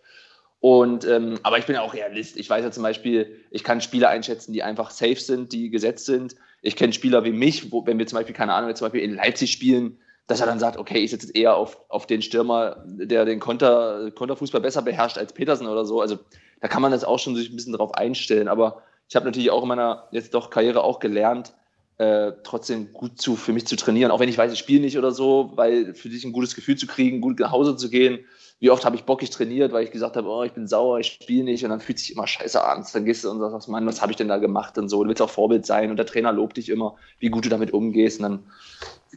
[0.61, 2.37] Und ähm, aber ich bin ja auch Realist.
[2.37, 6.05] Ich weiß ja zum Beispiel, ich kann Spieler einschätzen, die einfach safe sind, die gesetzt
[6.05, 6.37] sind.
[6.61, 9.14] Ich kenne Spieler wie mich, wo, wenn wir zum Beispiel, keine Ahnung, zum Beispiel in
[9.14, 12.85] Leipzig spielen, dass er dann sagt, okay, ich setze jetzt eher auf, auf den Stürmer,
[12.87, 16.03] der den Konter, Konterfußball besser beherrscht als Petersen oder so.
[16.03, 16.18] Also
[16.61, 18.47] da kann man das auch schon sich ein bisschen drauf einstellen.
[18.47, 21.55] Aber ich habe natürlich auch in meiner jetzt doch Karriere auch gelernt,
[22.01, 24.97] äh, trotzdem gut zu, für mich zu trainieren, auch wenn ich weiß, ich spiele nicht
[24.97, 28.21] oder so, weil für dich ein gutes Gefühl zu kriegen, gut nach Hause zu gehen.
[28.59, 31.19] Wie oft habe ich bockig trainiert, weil ich gesagt habe, oh, ich bin sauer, ich
[31.23, 32.87] spiele nicht und dann fühlt sich immer scheiße an.
[32.91, 35.03] Dann gehst du und sagst, Mann, was habe ich denn da gemacht und so.
[35.03, 37.75] Du willst auch Vorbild sein und der Trainer lobt dich immer, wie gut du damit
[37.75, 38.45] umgehst und dann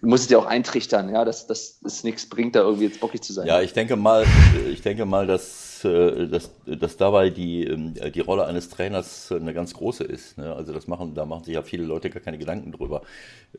[0.01, 3.21] du musst es ja auch eintrichtern, ja, dass, es nichts bringt, da irgendwie jetzt bockig
[3.21, 3.47] zu sein.
[3.47, 4.25] Ja, ich denke mal,
[4.69, 9.73] ich denke mal, dass, dass, dass dabei die, ähm, die Rolle eines Trainers eine ganz
[9.73, 10.37] große ist.
[10.37, 10.53] Ne?
[10.53, 13.01] Also das machen, da machen sich ja viele Leute gar keine Gedanken drüber.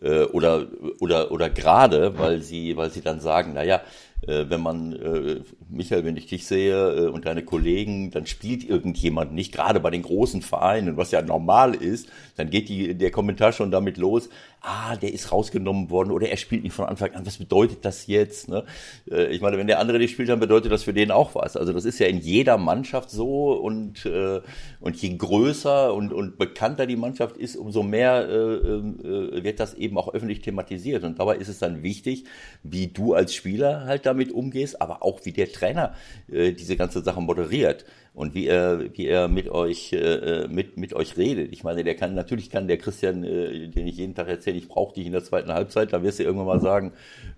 [0.00, 0.66] Äh, oder,
[1.00, 3.82] oder, oder gerade, weil sie, weil sie dann sagen, naja, äh,
[4.26, 9.32] wenn man, äh, Michael, wenn ich dich sehe äh, und deine Kollegen, dann spielt irgendjemand
[9.34, 13.52] nicht, gerade bei den großen Vereinen, was ja normal ist, dann geht die, der Kommentar
[13.52, 14.28] schon damit los,
[14.64, 18.06] ah, der ist rausgenommen worden oder er spielt nicht von Anfang an, was bedeutet das
[18.06, 18.48] jetzt?
[18.48, 18.64] Ne?
[19.10, 21.56] Äh, ich meine, wenn der andere nicht spielt, dann bedeutet das für den auch was.
[21.56, 24.40] Also das ist ja in jeder Mannschaft so und, äh,
[24.80, 29.74] und je größer und, und bekannter die Mannschaft ist, umso mehr äh, äh, wird das
[29.74, 31.04] eben auch öffentlich thematisiert.
[31.04, 32.24] Und dabei ist es dann wichtig,
[32.62, 35.94] wie du als Spieler halt damit umgehst, aber auch wie der Trainer
[36.30, 37.84] äh, diese ganze Sache moderiert
[38.14, 41.52] und wie er, wie er mit euch, äh, mit, mit euch redet.
[41.52, 44.68] Ich meine, der kann, natürlich kann der Christian, äh, den ich jeden Tag erzähle, ich
[44.68, 46.92] brauche dich in der zweiten Halbzeit, da wirst du irgendwann mal sagen,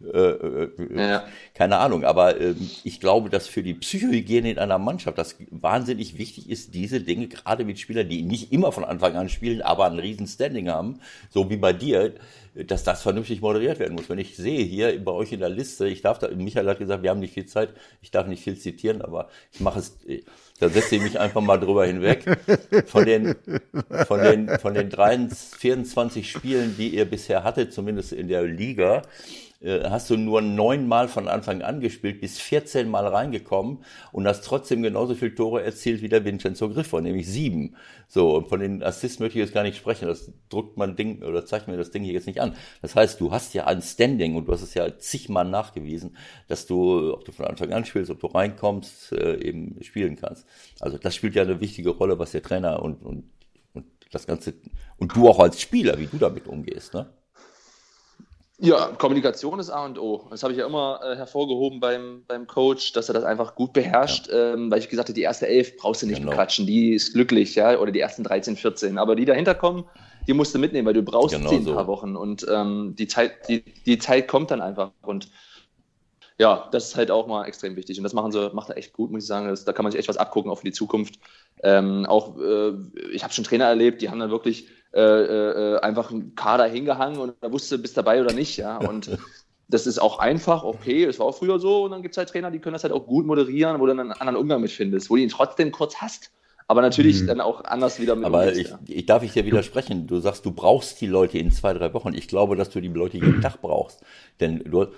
[0.04, 1.24] äh, äh, ja.
[1.54, 2.54] keine Ahnung, aber äh,
[2.84, 7.28] ich glaube, dass für die Psychohygiene in einer Mannschaft das wahnsinnig wichtig ist, diese Dinge,
[7.28, 11.00] gerade mit Spielern, die nicht immer von Anfang an spielen, aber ein riesen Standing haben,
[11.30, 12.12] so wie bei dir,
[12.54, 14.08] dass das vernünftig moderiert werden muss.
[14.08, 17.02] Wenn ich sehe hier bei euch in der Liste, ich darf da, Michael hat gesagt,
[17.02, 17.70] wir haben nicht viel Zeit,
[18.00, 19.98] ich darf nicht viel zitieren, aber ich mache es,
[20.58, 22.24] da setze ich mich einfach mal drüber hinweg.
[22.86, 23.34] Von den,
[24.06, 29.02] von den, von den 23, 24 Spielen, die ihr bisher hattet, zumindest in der Liga,
[29.66, 33.78] hast du nur neunmal von Anfang an gespielt, bist 14 Mal reingekommen
[34.12, 37.74] und hast trotzdem genauso viele Tore erzielt wie der Vincenzo Griffo, nämlich sieben.
[38.06, 41.22] So, und von den Assists möchte ich jetzt gar nicht sprechen, das druckt man Ding
[41.22, 42.54] oder zeigt mir das Ding hier jetzt nicht an.
[42.80, 46.66] Das heißt, du hast ja ein Standing und du hast es ja zigmal nachgewiesen, dass
[46.66, 50.46] du, ob du von Anfang an spielst, ob du reinkommst, äh, eben spielen kannst.
[50.78, 53.24] Also das spielt ja eine wichtige Rolle, was der Trainer und, und,
[53.74, 54.54] und das Ganze,
[54.98, 57.10] und du auch als Spieler, wie du damit umgehst, ne?
[58.58, 60.26] Ja, Kommunikation ist A und O.
[60.30, 63.74] Das habe ich ja immer äh, hervorgehoben beim, beim Coach, dass er das einfach gut
[63.74, 64.54] beherrscht, ja.
[64.54, 66.30] ähm, weil ich gesagt habe, die erste Elf brauchst du nicht genau.
[66.30, 68.96] bequatschen, die ist glücklich, ja, oder die ersten 13, 14.
[68.96, 69.84] Aber die dahinter kommen,
[70.26, 71.74] die musst du mitnehmen, weil du brauchst genau sie ein so.
[71.74, 74.90] paar Wochen und ähm, die, Zeit, die, die Zeit kommt dann einfach.
[75.02, 75.28] Und
[76.38, 77.98] ja, das ist halt auch mal extrem wichtig.
[77.98, 79.48] Und das machen sie, macht er echt gut, muss ich sagen.
[79.48, 81.18] Das, da kann man sich echt was abgucken, auch für die Zukunft.
[81.62, 82.72] Ähm, auch, äh,
[83.12, 87.18] ich habe schon Trainer erlebt, die haben dann wirklich äh, äh, einfach einen Kader hingehangen
[87.18, 88.78] und da wusste, bist dabei oder nicht, ja.
[88.78, 89.10] Und
[89.68, 91.84] das ist auch einfach, okay, das war auch früher so.
[91.84, 93.94] Und dann gibt es halt Trainer, die können das halt auch gut moderieren, wo du
[93.94, 96.30] dann einen anderen Umgang mit findest, wo du ihn trotzdem kurz hast.
[96.68, 97.26] Aber natürlich mhm.
[97.28, 98.24] dann auch anders wieder mit.
[98.24, 98.78] Aber ich, ja.
[98.86, 100.06] ich darf ich dir widersprechen.
[100.06, 102.12] Du sagst, du brauchst die Leute in zwei, drei Wochen.
[102.12, 104.02] Ich glaube, dass du die Leute jeden Tag brauchst.
[104.40, 104.88] Denn du, ja,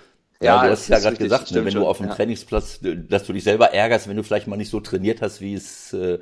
[0.41, 2.15] ja du hast ja gerade gesagt, ne, wenn du auf dem ja.
[2.15, 5.53] Trainingsplatz, dass du dich selber ärgerst, wenn du vielleicht mal nicht so trainiert hast, wie
[5.53, 6.19] es äh,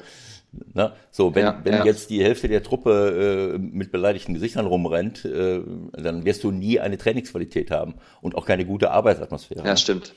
[0.73, 0.93] Ne?
[1.11, 1.85] So, wenn, ja, wenn ja.
[1.85, 5.61] jetzt die Hälfte der Truppe äh, mit beleidigten Gesichtern rumrennt, äh,
[5.93, 9.65] dann wirst du nie eine Trainingsqualität haben und auch keine gute Arbeitsatmosphäre.
[9.65, 10.13] Ja, stimmt.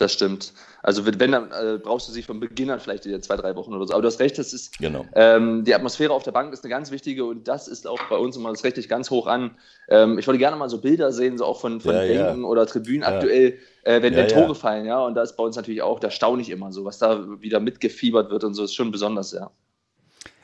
[0.00, 0.54] Das stimmt.
[0.82, 3.74] Also wenn, dann äh, brauchst du sie von Beginn an vielleicht in zwei, drei Wochen
[3.74, 3.92] oder so.
[3.92, 5.04] Aber du hast recht, das ist genau.
[5.14, 8.16] ähm, die Atmosphäre auf der Bank ist eine ganz wichtige und das ist auch bei
[8.16, 9.50] uns immer das richtig ganz hoch an.
[9.90, 12.48] Ähm, ich wollte gerne mal so Bilder sehen, so auch von, von ja, Bänken ja.
[12.48, 13.08] oder Tribünen ja.
[13.08, 15.04] aktuell, äh, wenn, wenn Tore fallen, ja.
[15.04, 17.60] Und da ist bei uns natürlich auch, da staune ich immer so, was da wieder
[17.60, 19.50] mitgefiebert wird und so, ist schon besonders, ja.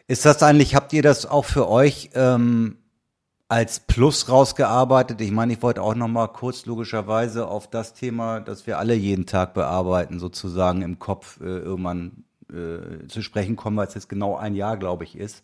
[0.07, 2.77] Ist das eigentlich, habt ihr das auch für euch ähm,
[3.49, 5.21] als Plus rausgearbeitet?
[5.21, 8.95] Ich meine, ich wollte auch noch mal kurz logischerweise auf das Thema, das wir alle
[8.95, 14.09] jeden Tag bearbeiten, sozusagen im Kopf äh, irgendwann äh, zu sprechen kommen, weil es jetzt
[14.09, 15.43] genau ein Jahr, glaube ich, ist.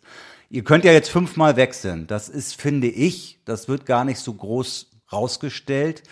[0.49, 2.07] Ihr könnt ja jetzt fünfmal wechseln.
[2.07, 6.03] Das ist, finde ich, das wird gar nicht so groß rausgestellt.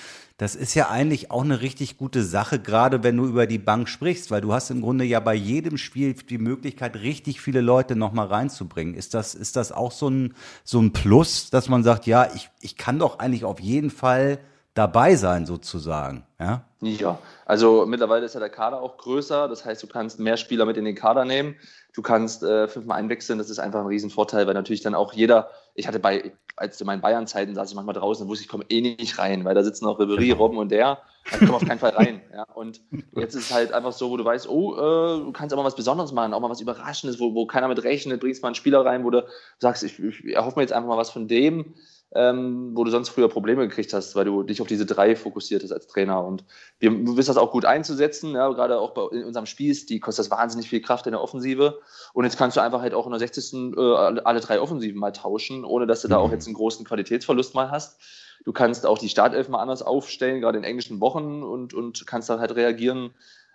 [0.42, 3.88] Das ist ja eigentlich auch eine richtig gute Sache, gerade wenn du über die Bank
[3.88, 7.96] sprichst, weil du hast im Grunde ja bei jedem Spiel die Möglichkeit, richtig viele Leute
[7.96, 8.96] nochmal reinzubringen.
[8.96, 12.50] Ist das, ist das auch so ein, so ein Plus, dass man sagt, ja, ich,
[12.60, 14.40] ich kann doch eigentlich auf jeden Fall
[14.74, 16.64] dabei sein, sozusagen, ja?
[16.80, 20.66] Ja, also mittlerweile ist ja der Kader auch größer, das heißt, du kannst mehr Spieler
[20.66, 21.56] mit in den Kader nehmen.
[21.94, 25.52] Du kannst äh, fünfmal einwechseln, das ist einfach ein Riesenvorteil, weil natürlich dann auch jeder,
[25.82, 28.66] ich hatte bei, als in meinen Bayern-Zeiten saß ich manchmal draußen und wusste, ich komme
[28.70, 30.38] eh nicht rein, weil da sitzen auch Ribery, genau.
[30.38, 32.22] Robben und der, ich komme auf keinen Fall rein.
[32.34, 32.44] Ja?
[32.54, 32.82] Und
[33.16, 35.76] jetzt ist es halt einfach so, wo du weißt, oh, äh, du kannst aber was
[35.76, 38.86] Besonderes machen, auch mal was Überraschendes, wo, wo keiner mit rechnet, bringst mal einen Spieler
[38.86, 39.26] rein, wo du
[39.58, 41.74] sagst, ich, ich erhoffe mir jetzt einfach mal was von dem
[42.14, 45.64] ähm, wo du sonst früher Probleme gekriegt hast, weil du dich auf diese drei fokussiert
[45.64, 46.24] hast als Trainer.
[46.24, 46.44] Und
[46.80, 50.00] wir, du wirst das auch gut einzusetzen, ja, gerade auch bei, in unserem Spiel, die
[50.00, 51.80] kostet das wahnsinnig viel Kraft in der Offensive.
[52.14, 53.54] Und jetzt kannst du einfach halt auch in der 60.
[53.78, 56.34] Äh, alle drei Offensiven mal tauschen, ohne dass du da auch mhm.
[56.34, 58.00] jetzt einen großen Qualitätsverlust mal hast.
[58.44, 62.30] Du kannst auch die Startelf mal anders aufstellen, gerade in englischen Wochen und, und kannst
[62.30, 63.12] dann halt reagieren.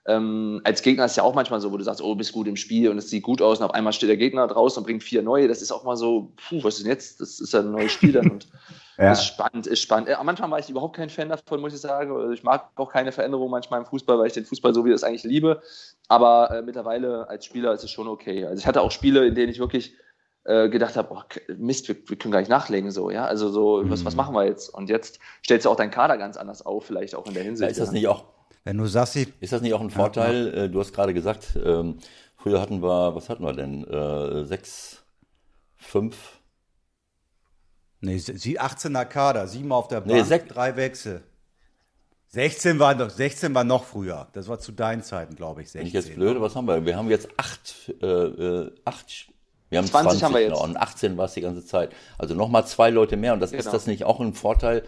[0.08, 2.56] Ähm, als Gegner ist ja auch manchmal so, wo du sagst, oh, bist gut im
[2.56, 5.02] Spiel und es sieht gut aus und auf einmal steht der Gegner draußen und bringt
[5.02, 5.48] vier neue.
[5.48, 7.20] Das ist auch mal so, puh, was ist denn jetzt?
[7.20, 8.46] Das ist ja ein neues Spiel dann und
[8.98, 9.10] ja.
[9.10, 10.08] ist spannend, ist spannend.
[10.10, 12.12] Am Anfang war ich überhaupt kein Fan davon, muss ich sagen.
[12.12, 14.90] Also ich mag auch keine Veränderung manchmal im Fußball, weil ich den Fußball so wie
[14.90, 15.60] das eigentlich liebe.
[16.06, 18.44] Aber äh, mittlerweile als Spieler ist es schon okay.
[18.44, 19.96] Also ich hatte auch Spiele, in denen ich wirklich
[20.44, 21.22] äh, gedacht habe, oh,
[21.56, 23.24] Mist, wir, wir, können gar nicht nachlegen, so, ja.
[23.24, 24.18] Also so, was, was mhm.
[24.18, 24.68] machen wir jetzt?
[24.72, 27.66] Und jetzt stellst du auch deinen Kader ganz anders auf, vielleicht auch in der Hinsicht.
[27.66, 28.35] Ja, ist das nicht auch
[28.66, 30.52] wenn du sagst, ich ist das nicht auch ein Vorteil?
[30.55, 31.98] Ja, du hast gerade gesagt, ähm,
[32.36, 33.84] früher hatten wir, was hatten wir denn?
[33.84, 35.05] Äh, sechs,
[35.76, 36.40] fünf?
[38.01, 41.22] Nee, 18er Kader, sieben auf der Bank, nee, drei Wechsel.
[42.30, 44.26] 16 war, noch, 16 war noch früher.
[44.32, 45.70] Das war zu deinen Zeiten, glaube ich.
[45.70, 45.80] 16.
[45.80, 46.84] Bin ich jetzt blöd, was haben wir?
[46.84, 49.28] Wir haben jetzt acht, äh, äh acht
[49.68, 50.60] wir haben 20, 20 haben wir jetzt.
[50.60, 51.93] und 18 war es die ganze Zeit.
[52.18, 53.32] Also nochmal zwei Leute mehr.
[53.32, 53.60] Und das genau.
[53.60, 54.82] ist das nicht auch ein Vorteil, äh,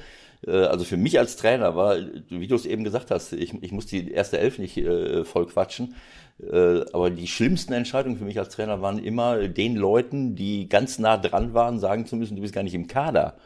[0.47, 1.97] also für mich als Trainer war,
[2.29, 5.47] wie du es eben gesagt hast, ich, ich muss die erste Elf nicht äh, voll
[5.47, 5.95] quatschen.
[6.41, 10.99] Äh, aber die schlimmsten Entscheidungen für mich als Trainer waren immer den Leuten, die ganz
[10.99, 13.37] nah dran waren, sagen zu müssen, du bist gar nicht im Kader.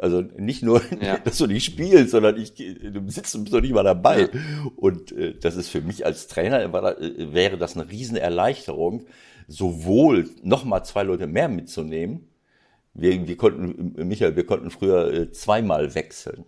[0.00, 1.18] Also nicht nur, ja.
[1.18, 4.22] dass du nicht spielst, sondern ich, du sitzt und bist doch nicht mal dabei.
[4.22, 4.28] Ja.
[4.76, 9.06] Und äh, das ist für mich als Trainer, war, äh, wäre das eine Riesenerleichterung,
[9.46, 12.28] sowohl nochmal zwei Leute mehr mitzunehmen,
[12.94, 16.44] wir, wir konnten, Michael, wir konnten früher äh, zweimal wechseln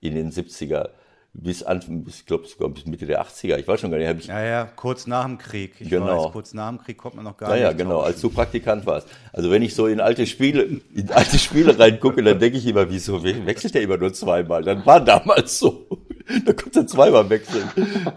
[0.00, 0.90] in den 70er
[1.34, 3.58] bis Anfang, bis, ich glaube sogar bis Mitte der 80er.
[3.58, 4.20] Ich weiß schon gar nicht.
[4.20, 5.74] Ich, ja, ja, kurz nach dem Krieg.
[5.78, 6.24] Ich genau.
[6.24, 7.62] weiß, kurz nach dem Krieg kommt man noch gar ja, nicht.
[7.64, 9.08] Ja, genau, als du Praktikant warst.
[9.32, 12.90] Also wenn ich so in alte Spiele, in alte Spiele reingucke, dann denke ich immer,
[12.90, 14.62] wieso wechselt der immer nur zweimal?
[14.62, 15.86] Dann war damals so.
[16.44, 17.68] da konnte er zweimal wechseln.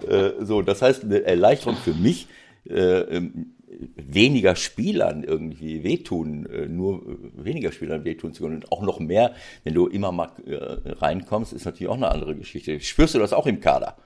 [0.08, 2.28] äh, so, das heißt, eine Erleichterung für mich,
[2.68, 3.54] äh, ähm,
[3.96, 7.02] weniger Spielern irgendwie wehtun, äh, nur
[7.34, 8.56] weniger Spielern wehtun zu können.
[8.56, 9.34] Und auch noch mehr,
[9.64, 12.80] wenn du immer mal äh, reinkommst, ist natürlich auch eine andere Geschichte.
[12.80, 13.98] Spürst du das auch im Kader?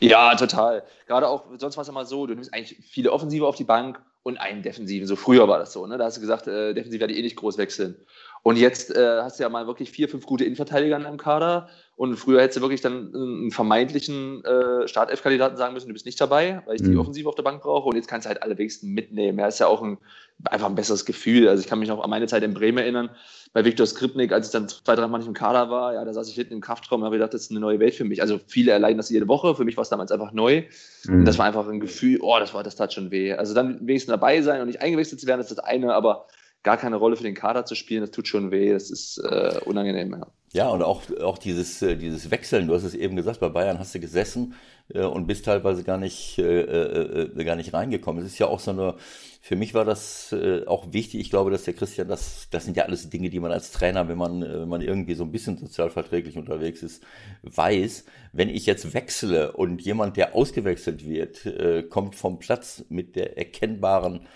[0.00, 0.82] Ja, total.
[1.06, 4.00] Gerade auch, sonst war es immer so, du nimmst eigentlich viele Offensive auf die Bank
[4.22, 5.06] und einen Defensiven.
[5.06, 5.98] So früher war das so, ne?
[5.98, 7.96] Da hast du gesagt, äh, defensiv werde ich eh nicht groß wechseln.
[8.42, 11.68] Und jetzt äh, hast du ja mal wirklich vier, fünf gute Innenverteidiger in deinem Kader.
[12.00, 16.18] Und früher hättest du wirklich dann einen vermeintlichen äh, Startelf-Kandidaten sagen müssen, du bist nicht
[16.18, 16.92] dabei, weil ich mhm.
[16.92, 17.90] die Offensive auf der Bank brauche.
[17.90, 19.38] Und jetzt kannst du halt alle wenigsten mitnehmen.
[19.38, 19.98] Ja, ist ja auch ein,
[20.44, 21.46] einfach ein besseres Gefühl.
[21.46, 23.10] Also ich kann mich noch an meine Zeit in Bremen erinnern,
[23.52, 26.14] bei Viktor Skripnik, als ich dann zwei, drei Mal nicht im Kader war, ja, da
[26.14, 28.22] saß ich hinten im Kraftraum und habe gedacht, das ist eine neue Welt für mich.
[28.22, 29.54] Also viele erleiden das jede Woche.
[29.54, 30.62] Für mich war es damals einfach neu.
[31.04, 31.18] Mhm.
[31.18, 33.34] Und das war einfach ein Gefühl, oh, das war, das tat schon weh.
[33.34, 36.28] Also dann wenigstens dabei sein und nicht eingewechselt zu werden, das ist das eine, aber
[36.62, 39.60] gar keine Rolle für den Kader zu spielen, das tut schon weh, das ist äh,
[39.64, 40.12] unangenehm.
[40.12, 40.26] Ja.
[40.52, 43.78] ja, und auch, auch dieses, äh, dieses Wechseln, du hast es eben gesagt, bei Bayern
[43.78, 44.54] hast du gesessen
[44.92, 48.22] äh, und bist teilweise gar nicht, äh, äh, gar nicht reingekommen.
[48.22, 48.94] Es ist ja auch so eine,
[49.40, 52.84] für mich war das auch wichtig, ich glaube, dass der Christian, das, das sind ja
[52.84, 56.36] alles Dinge, die man als Trainer, wenn man, wenn man irgendwie so ein bisschen sozialverträglich
[56.36, 57.02] unterwegs ist,
[57.42, 58.04] weiß,
[58.34, 61.48] wenn ich jetzt wechsle und jemand, der ausgewechselt wird,
[61.88, 64.26] kommt vom Platz mit der erkennbaren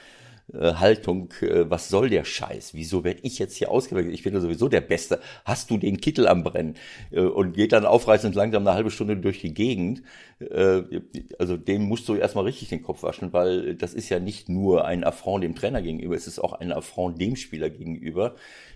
[0.52, 2.74] äh, Haltung, äh, was soll der Scheiß?
[2.74, 4.12] Wieso werde ich jetzt hier ausgewählt?
[4.12, 5.20] Ich bin ja sowieso der Beste.
[5.44, 6.74] Hast du den Kittel am Brennen?
[7.10, 10.02] Äh, und geht dann aufreißend langsam eine halbe Stunde durch die Gegend.
[10.40, 10.82] Äh,
[11.38, 14.84] also dem musst du erstmal richtig den Kopf waschen, weil das ist ja nicht nur
[14.84, 18.34] ein Affront dem Trainer gegenüber, es ist auch ein Affront dem Spieler gegenüber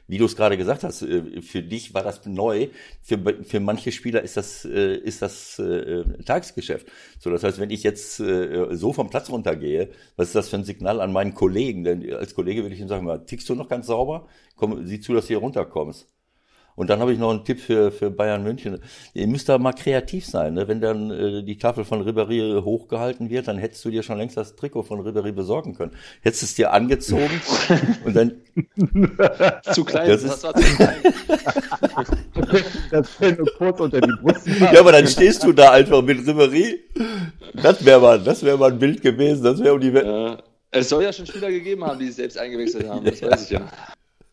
[0.09, 2.68] wie du es gerade gesagt hast, äh, für dich war das neu.
[3.02, 6.89] Für, für manche Spieler ist das, äh, ist das äh, Tagesgeschäft.
[7.20, 10.56] So, das heißt, wenn ich jetzt äh, so vom Platz runtergehe, was ist das für
[10.56, 11.85] ein Signal an meinen Kollegen?
[11.85, 14.26] Denn als Kollege würde ich ihm sagen, mal, tickst du noch ganz sauber?
[14.56, 16.09] Komm, sieh zu, dass du hier runterkommst.
[16.78, 18.78] Und dann habe ich noch einen Tipp für, für Bayern München.
[19.12, 20.55] Ihr müsst da mal kreativ sein.
[20.55, 20.68] Ne?
[20.68, 24.36] Wenn dann äh, die Tafel von Ribéry hochgehalten wird, dann hättest du dir schon längst
[24.36, 25.90] das Trikot von Ribéry besorgen können.
[26.22, 27.42] Hättest es dir angezogen
[28.05, 28.32] und dann...
[29.72, 30.09] zu klein.
[30.09, 30.96] Das, ist, war zu klein.
[32.92, 34.46] Das fällt nur kurz unter die Brust.
[34.46, 36.78] ja, aber dann stehst du da einfach mit Ribéry.
[37.60, 39.42] Das wäre mal, das wäre mal ein Bild gewesen.
[39.42, 40.06] Das wäre um die Welt.
[40.06, 40.38] Ja.
[40.70, 43.05] Es soll ja schon Spieler gegeben haben, die sich selbst eingewechselt haben.
[43.05, 43.68] Das weiß ich ja.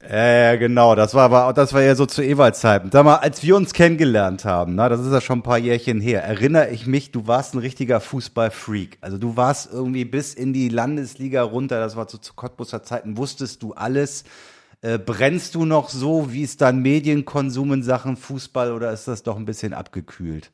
[0.08, 0.94] Ja, ja, genau.
[0.94, 2.92] Das war aber, das war ja so zu Ewalds Zeiten.
[2.92, 6.00] Sag mal, als wir uns kennengelernt haben, na, das ist ja schon ein paar Jährchen
[6.00, 9.00] her, erinnere ich mich, du warst ein richtiger Fußballfreak.
[9.02, 13.18] Also du warst irgendwie bis in die Landesliga runter, das war so zu Cottbusser Zeiten,
[13.18, 14.26] wusstest du alles.
[14.82, 19.24] Äh, brennst du noch so, wie es dann Medienkonsum in Sachen Fußball oder ist das
[19.24, 20.52] doch ein bisschen abgekühlt?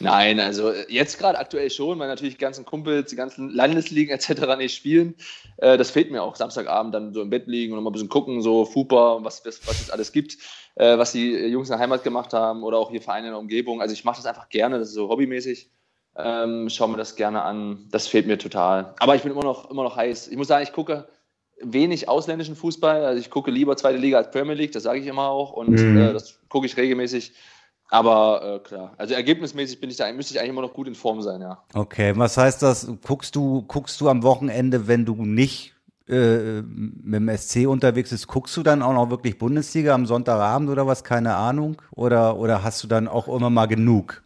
[0.00, 4.56] Nein, also jetzt gerade aktuell schon, weil natürlich die ganzen Kumpels, die ganzen Landesligen etc.
[4.58, 5.14] nicht spielen.
[5.58, 7.92] Äh, das fehlt mir auch, Samstagabend dann so im Bett liegen und noch mal ein
[7.92, 10.38] bisschen gucken, so Fupa, was, was, was es alles gibt,
[10.76, 13.38] äh, was die Jungs in der Heimat gemacht haben oder auch hier Vereine in der
[13.38, 13.80] Umgebung.
[13.80, 15.70] Also ich mache das einfach gerne, das ist so hobbymäßig.
[16.16, 17.86] Ähm, schau mir das gerne an.
[17.90, 18.94] Das fehlt mir total.
[18.98, 20.28] Aber ich bin immer noch, immer noch heiß.
[20.28, 21.08] Ich muss sagen, ich gucke
[21.62, 23.04] wenig ausländischen Fußball.
[23.04, 25.52] Also ich gucke lieber zweite Liga als Premier League, das sage ich immer auch.
[25.52, 25.96] Und Mhm.
[25.96, 27.32] äh, das gucke ich regelmäßig.
[27.90, 30.94] Aber äh, klar, also ergebnismäßig bin ich da, müsste ich eigentlich immer noch gut in
[30.94, 31.62] Form sein, ja.
[31.74, 32.88] Okay, was heißt das?
[33.04, 35.74] Guckst du, guckst du am Wochenende, wenn du nicht
[36.08, 40.70] äh, mit dem SC unterwegs bist, guckst du dann auch noch wirklich Bundesliga am Sonntagabend
[40.70, 41.02] oder was?
[41.02, 41.82] Keine Ahnung?
[41.90, 44.22] Oder, oder hast du dann auch immer mal genug?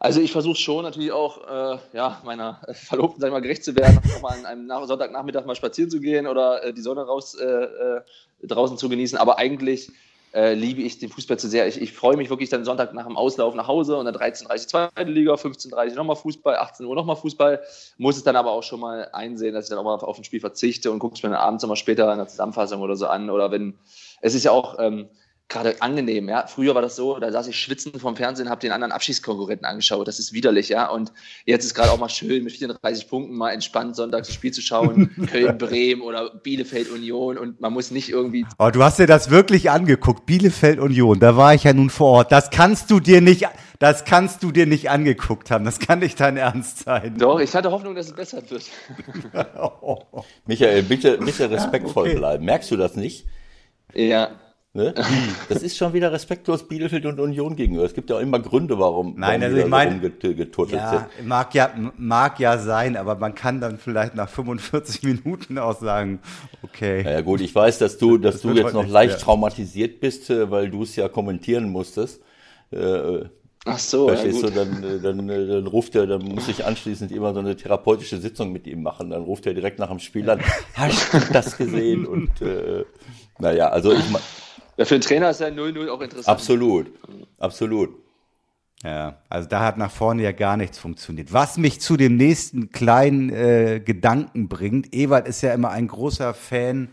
[0.00, 3.76] Also ich versuche schon natürlich auch, äh, ja, meiner Verlobten, sag ich mal, gerecht zu
[3.76, 7.02] werden, auch mal an einem Nach Sonntagnachmittag mal spazieren zu gehen oder äh, die Sonne
[7.02, 8.00] raus äh, äh,
[8.42, 9.18] draußen zu genießen.
[9.18, 9.90] Aber eigentlich
[10.34, 11.66] äh, liebe ich den Fußball zu sehr.
[11.66, 14.50] Ich, ich freue mich wirklich dann Sonntag nach dem Auslauf nach Hause und dann 13.30
[14.50, 17.62] Uhr zweite Liga, 15.30 Uhr nochmal Fußball, 18 Uhr nochmal Fußball.
[17.96, 20.24] Muss es dann aber auch schon mal einsehen, dass ich dann auch mal auf ein
[20.24, 23.06] Spiel verzichte und gucke es mir dann abends nochmal später in der Zusammenfassung oder so
[23.06, 23.30] an.
[23.30, 23.78] Oder wenn,
[24.20, 25.08] es ist ja auch ähm,
[25.48, 26.46] gerade angenehm, ja.
[26.46, 30.06] Früher war das so, da saß ich schwitzend vom Fernsehen, habe den anderen Abschiedskonkurrenten angeschaut.
[30.06, 30.88] Das ist widerlich, ja.
[30.90, 31.12] Und
[31.46, 34.60] jetzt ist gerade auch mal schön, mit 34 Punkten mal entspannt Sonntag das Spiel zu
[34.60, 35.10] schauen.
[35.30, 39.30] Köln, Bremen oder Bielefeld Union und man muss nicht irgendwie Oh, du hast dir das
[39.30, 42.32] wirklich angeguckt, Bielefeld Union, da war ich ja nun vor Ort.
[42.32, 43.46] Das kannst du dir nicht,
[43.78, 45.64] das kannst du dir nicht angeguckt haben.
[45.64, 47.16] Das kann nicht dein Ernst sein.
[47.16, 48.64] Doch, ich hatte Hoffnung, dass es besser wird.
[50.46, 52.18] Michael, bitte, bitte respektvoll okay.
[52.18, 52.44] bleiben.
[52.44, 53.26] Merkst du das nicht?
[53.94, 54.30] Ja.
[54.74, 54.94] Ne?
[55.48, 57.84] Das ist schon wieder respektlos Bielefeld und Union gegenüber.
[57.84, 59.90] Es gibt ja auch immer Gründe, warum, Nein, warum also ich meine-
[60.70, 61.26] Ja, sind.
[61.26, 66.20] mag ja, mag ja sein, aber man kann dann vielleicht nach 45 Minuten auch sagen,
[66.62, 67.02] okay.
[67.02, 69.22] Ja, ja gut, ich weiß, dass du, dass du wird jetzt noch leicht werden.
[69.22, 72.20] traumatisiert bist, äh, weil du es ja kommentieren musstest.
[72.70, 73.20] Äh,
[73.64, 74.50] Ach so, ja Verstehst gut.
[74.50, 78.18] du, dann, äh, dann, dann ruft er, dann muss ich anschließend immer so eine therapeutische
[78.18, 79.10] Sitzung mit ihm machen.
[79.10, 80.40] Dann ruft er direkt nach dem Spiel an,
[80.74, 82.06] hast du das gesehen?
[82.06, 82.84] Und äh,
[83.38, 84.20] naja, also ich ma-
[84.78, 86.28] Ja, für den Trainer ist ja 0-0 auch interessant.
[86.28, 86.92] absolut,
[87.38, 87.90] absolut.
[88.84, 91.32] Ja, also da hat nach vorne ja gar nichts funktioniert.
[91.32, 96.32] Was mich zu dem nächsten kleinen äh, Gedanken bringt, Ewald ist ja immer ein großer
[96.32, 96.90] Fan,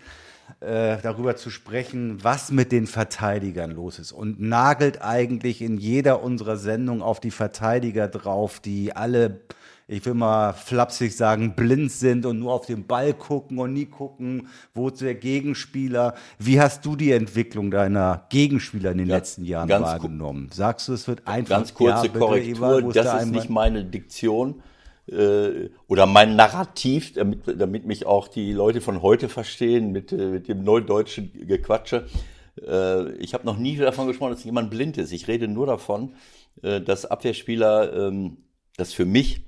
[0.62, 6.24] äh, darüber zu sprechen, was mit den Verteidigern los ist und nagelt eigentlich in jeder
[6.24, 9.42] unserer Sendungen auf die Verteidiger drauf, die alle,
[9.88, 13.86] ich will mal flapsig sagen, blind sind und nur auf den Ball gucken und nie
[13.86, 16.16] gucken, wo der Gegenspieler.
[16.40, 20.50] Wie hast du die Entwicklung deiner Gegenspieler in den Ja, letzten Jahren wahrgenommen?
[20.52, 23.50] Sagst du, es wird einfach Ganz kurze Ja, bitte, Korrektur, wo das der ist nicht
[23.50, 24.64] meine Diktion
[25.08, 30.30] äh, oder mein Narrativ, damit, damit mich auch die Leute von heute verstehen mit, äh,
[30.30, 32.08] mit dem neudeutschen Gequatsche.
[32.60, 35.12] Äh, ich habe noch nie davon gesprochen, dass jemand blind ist.
[35.12, 36.16] Ich rede nur davon,
[36.64, 38.38] äh, dass Abwehrspieler, ähm,
[38.78, 39.44] das für mich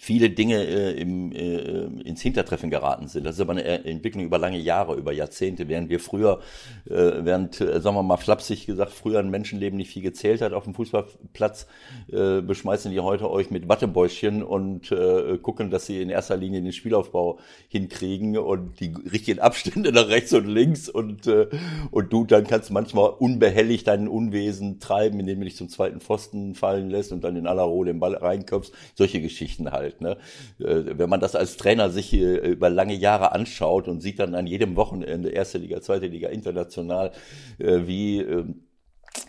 [0.00, 3.24] viele Dinge äh, im, äh, ins Hintertreffen geraten sind.
[3.24, 6.40] Das ist aber eine Entwicklung über lange Jahre, über Jahrzehnte, während wir früher,
[6.88, 10.52] äh, während, äh, sagen wir mal flapsig gesagt, früher ein Menschenleben nicht viel gezählt hat
[10.52, 11.66] auf dem Fußballplatz,
[12.12, 16.62] äh, beschmeißen die heute euch mit Wattebäuschen und äh, gucken, dass sie in erster Linie
[16.62, 21.48] den Spielaufbau hinkriegen und die richtigen Abstände nach rechts und links und, äh,
[21.90, 26.54] und du dann kannst manchmal unbehelligt deinen Unwesen treiben, indem du dich zum zweiten Pfosten
[26.54, 28.72] fallen lässt und dann in aller Ruhe den Ball reinköpfst.
[28.94, 29.87] Solche Geschichten halt.
[30.00, 30.16] Ne?
[30.58, 34.34] Äh, Wenn man das als Trainer sich äh, über lange Jahre anschaut und sieht dann
[34.34, 37.12] an jedem Wochenende, erste Liga, zweite Liga, international,
[37.58, 38.62] äh, wie ähm,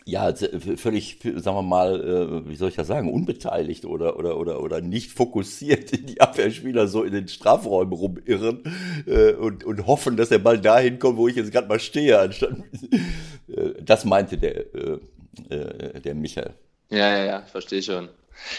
[0.05, 0.33] ja,
[0.75, 5.11] völlig, sagen wir mal, wie soll ich das sagen, unbeteiligt oder, oder, oder, oder nicht
[5.11, 8.63] fokussiert die Abwehrspieler so in den Strafräumen rumirren
[9.39, 12.55] und, und hoffen, dass der Ball dahin kommt, wo ich jetzt gerade mal stehe, anstatt.
[13.81, 14.65] Das meinte der,
[16.03, 16.53] der Michael.
[16.89, 18.09] Ja, ja, ja, verstehe schon.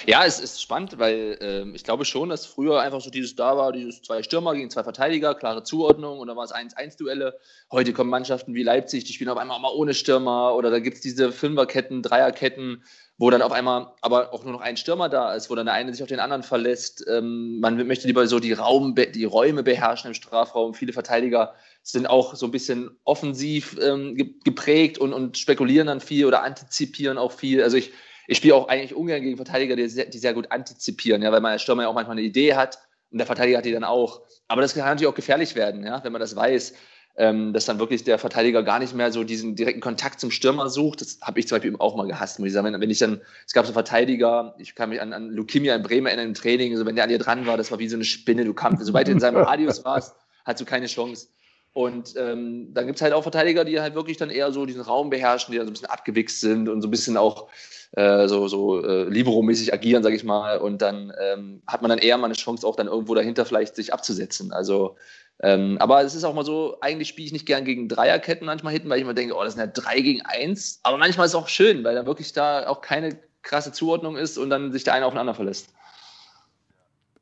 [0.07, 3.57] Ja, es ist spannend, weil ähm, ich glaube schon, dass früher einfach so dieses da
[3.57, 7.39] war, dieses zwei Stürmer gegen zwei Verteidiger, klare Zuordnung und dann war es 1-1-Duelle.
[7.71, 10.79] Heute kommen Mannschaften wie Leipzig, die spielen auf einmal auch mal ohne Stürmer oder da
[10.79, 12.83] gibt es diese Fünferketten, Dreierketten,
[13.19, 15.75] wo dann auf einmal aber auch nur noch ein Stürmer da ist, wo dann der
[15.75, 17.05] eine sich auf den anderen verlässt.
[17.07, 20.73] Ähm, man möchte lieber so die, Raum, die Räume beherrschen im Strafraum.
[20.73, 26.25] Viele Verteidiger sind auch so ein bisschen offensiv ähm, geprägt und, und spekulieren dann viel
[26.25, 27.63] oder antizipieren auch viel.
[27.63, 27.93] Also ich
[28.31, 31.41] ich spiele auch eigentlich ungern gegen Verteidiger, die sehr, die sehr gut antizipieren, ja, weil
[31.41, 32.79] man als Stürmer ja auch manchmal eine Idee hat
[33.11, 34.23] und der Verteidiger hat die dann auch.
[34.47, 36.75] Aber das kann natürlich auch gefährlich werden, ja, wenn man das weiß,
[37.17, 40.69] ähm, dass dann wirklich der Verteidiger gar nicht mehr so diesen direkten Kontakt zum Stürmer
[40.71, 41.01] sucht.
[41.01, 42.73] Das habe ich zum Beispiel auch mal gehasst, muss ich sagen.
[42.73, 45.83] Wenn, wenn ich dann, es gab so Verteidiger, ich kann mich an, an Lukimia in
[45.83, 47.97] Bremen erinnern im Training, also wenn der an dir dran war, das war wie so
[47.97, 51.27] eine Spinne, du kamst, sobald du in seinem Radius warst, hast du keine Chance.
[51.73, 54.83] Und ähm, dann gibt es halt auch Verteidiger, die halt wirklich dann eher so diesen
[54.83, 57.49] Raum beherrschen, die dann so ein bisschen abgewichst sind und so ein bisschen auch
[57.93, 60.59] äh, so, so äh, Libero-mäßig agieren, sage ich mal.
[60.59, 63.77] Und dann ähm, hat man dann eher mal eine Chance, auch dann irgendwo dahinter vielleicht
[63.77, 64.53] sich abzusetzen.
[64.53, 64.97] Also,
[65.43, 68.73] ähm, aber es ist auch mal so, eigentlich spiele ich nicht gern gegen Dreierketten manchmal
[68.73, 70.81] hinten, weil ich immer denke, oh, das sind ja drei gegen eins.
[70.83, 74.39] Aber manchmal ist es auch schön, weil da wirklich da auch keine krasse Zuordnung ist
[74.39, 75.69] und dann sich der eine auf den anderen verlässt.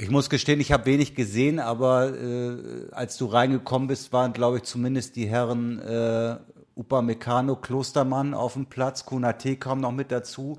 [0.01, 4.59] Ich muss gestehen, ich habe wenig gesehen, aber äh, als du reingekommen bist, waren, glaube
[4.59, 6.37] ich, zumindest die Herren äh,
[6.77, 10.57] Upamecano, Klostermann auf dem Platz, Kunate kam noch mit dazu.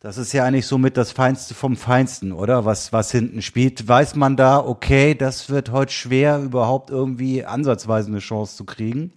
[0.00, 2.64] Das ist ja eigentlich so mit das Feinste vom Feinsten, oder?
[2.64, 3.86] Was, was hinten spielt.
[3.86, 9.12] Weiß man da, okay, das wird heute schwer, überhaupt irgendwie ansatzweise eine Chance zu kriegen?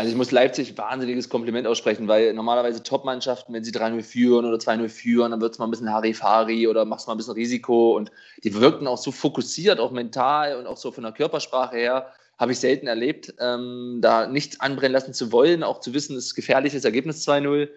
[0.00, 4.56] Also ich muss Leipzig wahnsinniges Kompliment aussprechen, weil normalerweise Top-Mannschaften, wenn sie 3-0 führen oder
[4.56, 7.98] 2-0 führen, dann wird es mal ein bisschen Harifari oder machst mal ein bisschen Risiko
[7.98, 8.10] und
[8.42, 12.06] die wirkten auch so fokussiert, auch mental und auch so von der Körpersprache her
[12.38, 16.28] habe ich selten erlebt, ähm, da nichts anbrennen lassen zu wollen, auch zu wissen, es
[16.28, 17.68] ist gefährliches Ergebnis 2-0.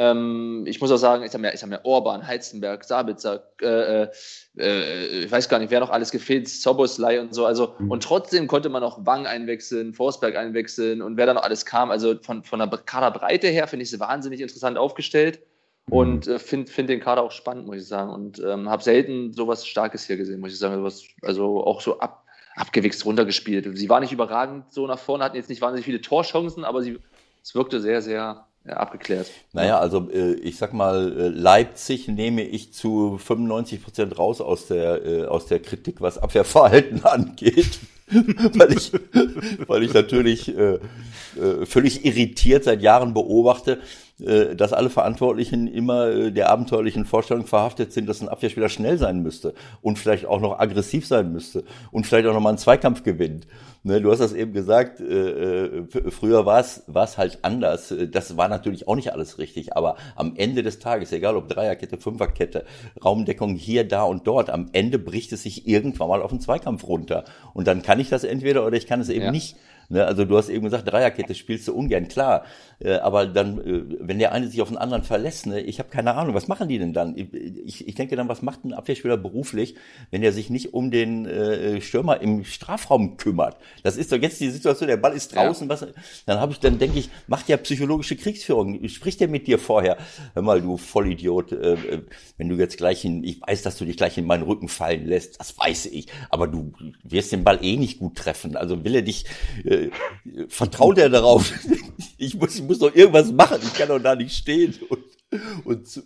[0.00, 4.08] Ähm, ich muss auch sagen, ich habe mir, hab mir Orban, Heizenberg, Sabitzer, äh,
[4.56, 7.44] äh, ich weiß gar nicht, wer noch alles gefehlt, Soboslai und so.
[7.44, 7.90] Also, mhm.
[7.90, 11.90] und trotzdem konnte man auch Wang einwechseln, Forsberg einwechseln und wer da noch alles kam.
[11.90, 15.40] Also von, von der Kaderbreite her finde ich sie wahnsinnig interessant aufgestellt
[15.88, 15.92] mhm.
[15.92, 18.10] und äh, finde find den Kader auch spannend, muss ich sagen.
[18.10, 20.82] Und ähm, habe selten sowas Starkes hier gesehen, muss ich sagen.
[20.82, 22.24] Also, also auch so ab,
[22.56, 23.68] abgewichst runtergespielt.
[23.76, 26.98] Sie war nicht überragend so nach vorne, hatten jetzt nicht wahnsinnig viele Torchancen, aber sie,
[27.42, 29.30] es wirkte sehr, sehr ja, abgeklärt.
[29.52, 34.66] Naja, also äh, ich sag mal, äh, Leipzig nehme ich zu 95 Prozent raus aus
[34.66, 37.78] der, äh, aus der Kritik, was Abwehrverhalten angeht.
[38.54, 38.92] weil, ich,
[39.68, 40.80] weil ich natürlich äh,
[41.64, 43.80] völlig irritiert seit Jahren beobachte,
[44.54, 49.22] dass alle Verantwortlichen immer äh, der abenteuerlichen Vorstellung verhaftet sind, dass ein Abwehrspieler schnell sein
[49.22, 53.02] müsste und vielleicht auch noch aggressiv sein müsste und vielleicht auch noch mal einen Zweikampf
[53.02, 53.46] gewinnt.
[53.82, 57.94] Ne, du hast das eben gesagt, äh, äh früher war es halt anders.
[58.10, 61.96] Das war natürlich auch nicht alles richtig, aber am Ende des Tages, egal ob Dreierkette,
[61.96, 62.66] Fünferkette,
[63.02, 66.84] Raumdeckung hier, da und dort, am Ende bricht es sich irgendwann mal auf den Zweikampf
[66.84, 67.24] runter.
[67.54, 69.30] Und dann kann ich das entweder oder ich kann es eben ja.
[69.30, 69.56] nicht.
[69.90, 70.06] Ne?
[70.06, 72.44] Also du hast eben gesagt, Dreierkette spielst du ungern, klar.
[72.78, 75.90] Äh, aber dann, äh, wenn der eine sich auf den anderen verlässt, ne, ich habe
[75.90, 77.16] keine Ahnung, was machen die denn dann?
[77.16, 79.74] Ich, ich denke dann, was macht ein Abwehrspieler beruflich,
[80.10, 83.56] wenn er sich nicht um den äh, Stürmer im Strafraum kümmert?
[83.82, 85.72] Das ist doch jetzt die Situation, der Ball ist draußen, ja.
[85.72, 85.86] was,
[86.24, 88.88] dann habe ich, dann denke ich, macht ja psychologische Kriegsführung.
[88.88, 89.98] Spricht der mit dir vorher?
[90.34, 92.02] Hör mal, du Vollidiot, äh, äh,
[92.38, 95.04] wenn du jetzt gleich in, ich weiß, dass du dich gleich in meinen Rücken fallen
[95.06, 96.72] lässt, das weiß ich, aber du
[97.02, 98.56] wirst den Ball eh nicht gut treffen.
[98.56, 99.26] Also will er dich
[99.64, 99.79] äh,
[100.48, 101.52] vertraut er darauf?
[102.18, 104.74] ich, muss, ich muss doch irgendwas machen, ich kann doch da nicht stehen.
[104.88, 105.04] Und,
[105.64, 106.02] und zu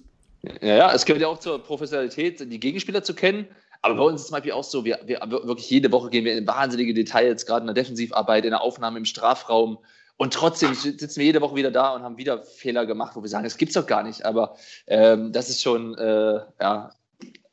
[0.60, 3.48] ja, ja, es gehört ja auch zur Professionalität, die Gegenspieler zu kennen.
[3.82, 6.24] Aber bei uns ist es zum Beispiel auch so, wir, wir wirklich jede Woche gehen
[6.24, 9.78] wir in wahnsinnige Details, gerade in der Defensivarbeit, in der Aufnahme im Strafraum.
[10.16, 13.28] Und trotzdem sitzen wir jede Woche wieder da und haben wieder Fehler gemacht, wo wir
[13.28, 14.24] sagen, das gibt's doch gar nicht.
[14.24, 14.56] Aber
[14.86, 16.92] ähm, das ist schon, äh, ja,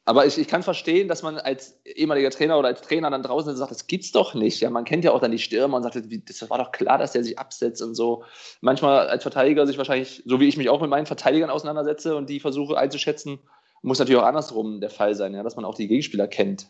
[0.04, 3.56] aber ich, ich kann verstehen, dass man als ehemaliger Trainer oder als Trainer dann draußen
[3.56, 4.60] sagt, das gibt's doch nicht.
[4.60, 7.12] Ja, man kennt ja auch dann die Stürmer und sagt, das war doch klar, dass
[7.12, 8.24] der sich absetzt und so.
[8.62, 12.30] Manchmal als Verteidiger sich wahrscheinlich, so wie ich mich auch mit meinen Verteidigern auseinandersetze und
[12.30, 13.40] die versuche einzuschätzen,
[13.84, 16.68] muss natürlich auch andersrum der Fall sein, ja, dass man auch die Gegenspieler kennt.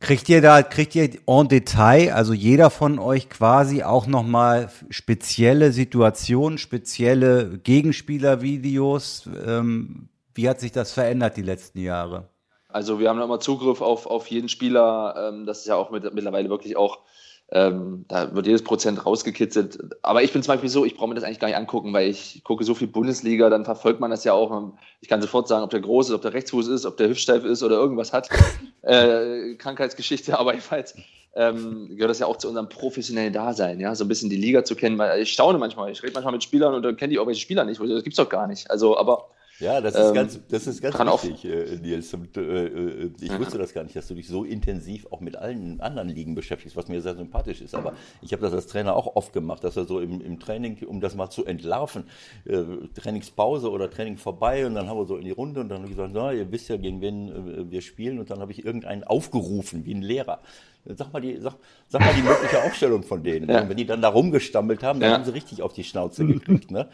[0.00, 5.72] Kriegt ihr da, kriegt ihr en Detail, also jeder von euch quasi auch nochmal spezielle
[5.72, 9.28] Situationen, spezielle Gegenspielervideos?
[9.44, 10.07] Ähm,
[10.38, 12.28] wie hat sich das verändert die letzten Jahre?
[12.68, 15.32] Also wir haben immer Zugriff auf, auf jeden Spieler.
[15.32, 17.00] Ähm, das ist ja auch mit, mittlerweile wirklich auch
[17.50, 19.78] ähm, da wird jedes Prozent rausgekitzelt.
[20.02, 22.08] Aber ich bin zum Beispiel so, ich brauche mir das eigentlich gar nicht angucken, weil
[22.08, 24.74] ich gucke so viel Bundesliga, dann verfolgt man das ja auch.
[25.00, 27.44] Ich kann sofort sagen, ob der groß ist, ob der Rechtsfuß ist, ob der hüftsteif
[27.44, 28.28] ist oder irgendwas hat.
[28.82, 30.94] äh, Krankheitsgeschichte, aber jedenfalls
[31.34, 34.62] ähm, gehört das ja auch zu unserem professionellen Dasein, ja, so ein bisschen die Liga
[34.62, 37.16] zu kennen, weil ich staune manchmal, ich rede manchmal mit Spielern und dann kenne die
[37.16, 38.70] irgendwelche Spieler nicht, das gibt's doch gar nicht.
[38.70, 42.14] Also, aber ja, das ist ähm, ganz, das ist ganz wichtig, äh, Nils.
[42.14, 43.38] Und, äh, äh ich mhm.
[43.38, 46.76] wusste das gar nicht, dass du dich so intensiv auch mit allen anderen Ligen beschäftigst,
[46.76, 47.74] was mir sehr sympathisch ist.
[47.74, 50.78] Aber ich habe das als Trainer auch oft gemacht, dass er so im, im Training,
[50.86, 52.04] um das mal zu entlarven,
[52.44, 52.62] äh,
[52.94, 55.90] Trainingspause oder Training vorbei und dann haben wir so in die Runde und dann habe
[55.90, 58.64] ich gesagt, na, ihr wisst ja, gegen wen äh, wir spielen und dann habe ich
[58.64, 60.40] irgendeinen aufgerufen, wie ein Lehrer.
[60.84, 61.54] Sag mal die, sag,
[61.88, 63.50] sag mal die mögliche Aufstellung von denen.
[63.50, 63.68] Ja.
[63.68, 65.16] Wenn die dann da rumgestammelt haben, dann ja.
[65.16, 66.70] haben sie richtig auf die Schnauze gekriegt.
[66.70, 66.88] Ne?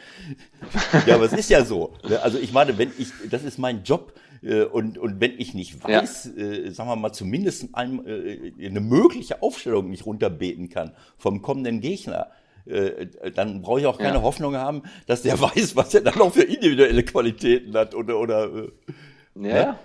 [1.06, 1.92] ja, aber es ist ja so.
[2.08, 2.20] Ne?
[2.20, 4.14] Also ich meine, wenn ich, das ist mein Job.
[4.42, 6.42] Äh, und, und wenn ich nicht weiß, ja.
[6.42, 11.80] äh, sagen wir mal, zumindest ein, äh, eine mögliche Aufstellung nicht runterbeten kann vom kommenden
[11.80, 12.30] Gegner,
[12.66, 14.22] äh, dann brauche ich auch keine ja.
[14.22, 18.44] Hoffnung haben, dass der weiß, was er dann noch für individuelle Qualitäten hat oder oder
[18.54, 18.72] äh,
[19.34, 19.56] ja.
[19.56, 19.78] ja.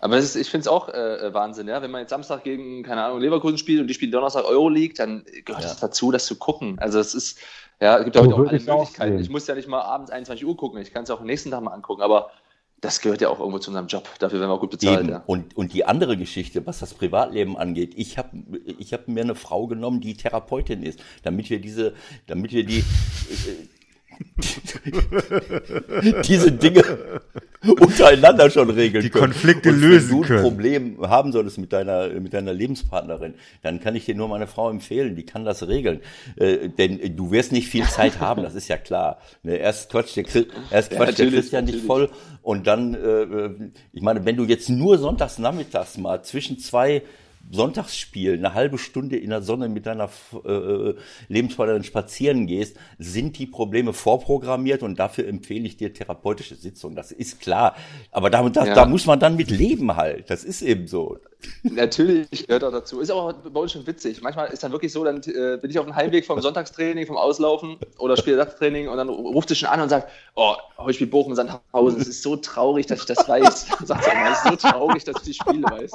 [0.00, 1.82] Aber ist, ich finde es auch äh, Wahnsinn, ja.
[1.82, 5.24] Wenn man jetzt Samstag gegen, keine Ahnung, Leverkusen spielt und die spielen Donnerstag Euroleague, dann
[5.44, 5.68] gehört ja.
[5.68, 6.78] das dazu, das zu gucken.
[6.78, 7.40] Also es ist,
[7.80, 9.18] ja, es gibt heute auch alle Möglichkeiten.
[9.18, 11.50] Ich muss ja nicht mal abends 21 Uhr gucken, ich kann es auch am nächsten
[11.50, 12.30] Tag mal angucken, aber
[12.80, 14.08] das gehört ja auch irgendwo zu unserem Job.
[14.20, 15.08] Dafür werden wir auch gut bezahlt.
[15.08, 15.22] Ja.
[15.26, 18.30] Und, und die andere Geschichte, was das Privatleben angeht, ich habe
[18.78, 21.94] ich hab mir eine Frau genommen, die Therapeutin ist, damit wir diese,
[22.26, 23.68] damit wir die, äh,
[26.24, 26.82] diese Dinge
[27.62, 29.80] untereinander schon regeln Die Konflikte können.
[29.80, 34.04] lösen wenn du ein Problem haben solltest mit deiner, mit deiner Lebenspartnerin, dann kann ich
[34.04, 36.00] dir nur meine Frau empfehlen, die kann das regeln.
[36.36, 39.18] Äh, denn du wirst nicht viel Zeit haben, das ist ja klar.
[39.42, 40.24] Ne, erst quatscht der,
[40.70, 42.10] erst quatscht ja, der Christian dich voll
[42.42, 47.02] und dann, äh, ich meine, wenn du jetzt nur sonntags nachmittags mal zwischen zwei
[47.50, 50.10] Sonntagsspiel eine halbe Stunde in der Sonne mit deiner
[50.44, 50.94] äh,
[51.28, 56.96] Lebenspartnerin spazieren gehst, sind die Probleme vorprogrammiert und dafür empfehle ich dir therapeutische Sitzungen.
[56.96, 57.76] Das ist klar.
[58.10, 58.74] Aber da, da, ja.
[58.74, 60.30] da muss man dann mit leben halt.
[60.30, 61.18] Das ist eben so.
[61.62, 63.00] Natürlich gehört auch dazu.
[63.00, 64.20] Ist auch bei uns schon witzig.
[64.22, 67.16] Manchmal ist dann wirklich so, dann äh, bin ich auf dem Heimweg vom Sonntagstraining, vom
[67.16, 71.34] Auslaufen oder Spielersatztraining und dann ruft sie schon an und sagt, oh, heute spielt Bochum
[71.34, 72.00] Sandhausen.
[72.00, 73.66] Es ist so traurig, dass ich das weiß.
[73.84, 75.92] Sagt sie, es ist so traurig, dass ich die Spiele weiß.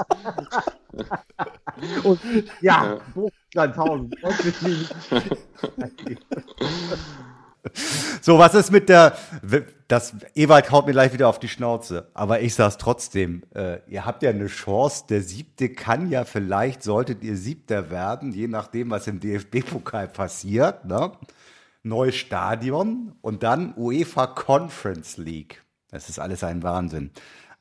[2.03, 2.19] Und,
[2.61, 2.99] ja, ja.
[3.13, 4.11] Bochum Sandhausen.
[8.21, 9.17] So, was ist mit der,
[9.87, 14.05] das, Ewald haut mir gleich wieder auf die Schnauze, aber ich sag's trotzdem, äh, ihr
[14.05, 18.89] habt ja eine Chance, der Siebte kann ja vielleicht, solltet ihr Siebter werden, je nachdem,
[18.89, 21.13] was im DFB-Pokal passiert, ne?
[21.83, 25.63] Neues Stadion und dann UEFA Conference League.
[25.89, 27.11] Das ist alles ein Wahnsinn.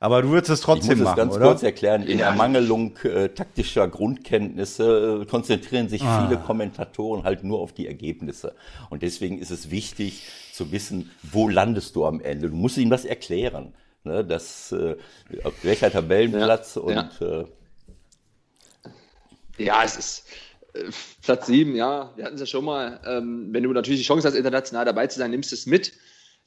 [0.03, 1.45] Aber du würdest es trotzdem machen, Ich muss es ganz oder?
[1.45, 2.03] kurz erklären.
[2.03, 2.25] In ja.
[2.25, 6.27] Ermangelung äh, taktischer Grundkenntnisse äh, konzentrieren sich ah.
[6.27, 8.53] viele Kommentatoren halt nur auf die Ergebnisse.
[8.89, 12.49] Und deswegen ist es wichtig zu wissen, wo landest du am Ende.
[12.49, 13.75] Du musst ihm das erklären.
[14.03, 14.97] Ne, das, äh,
[15.45, 16.81] auf welcher Tabellenplatz ja.
[16.81, 17.39] und ja.
[17.39, 17.45] Äh,
[19.57, 20.27] ja, es ist
[20.73, 20.89] äh,
[21.21, 22.99] Platz sieben, ja, wir hatten es ja schon mal.
[23.07, 25.93] Ähm, wenn du natürlich die Chance hast, international dabei zu sein, nimmst du es mit.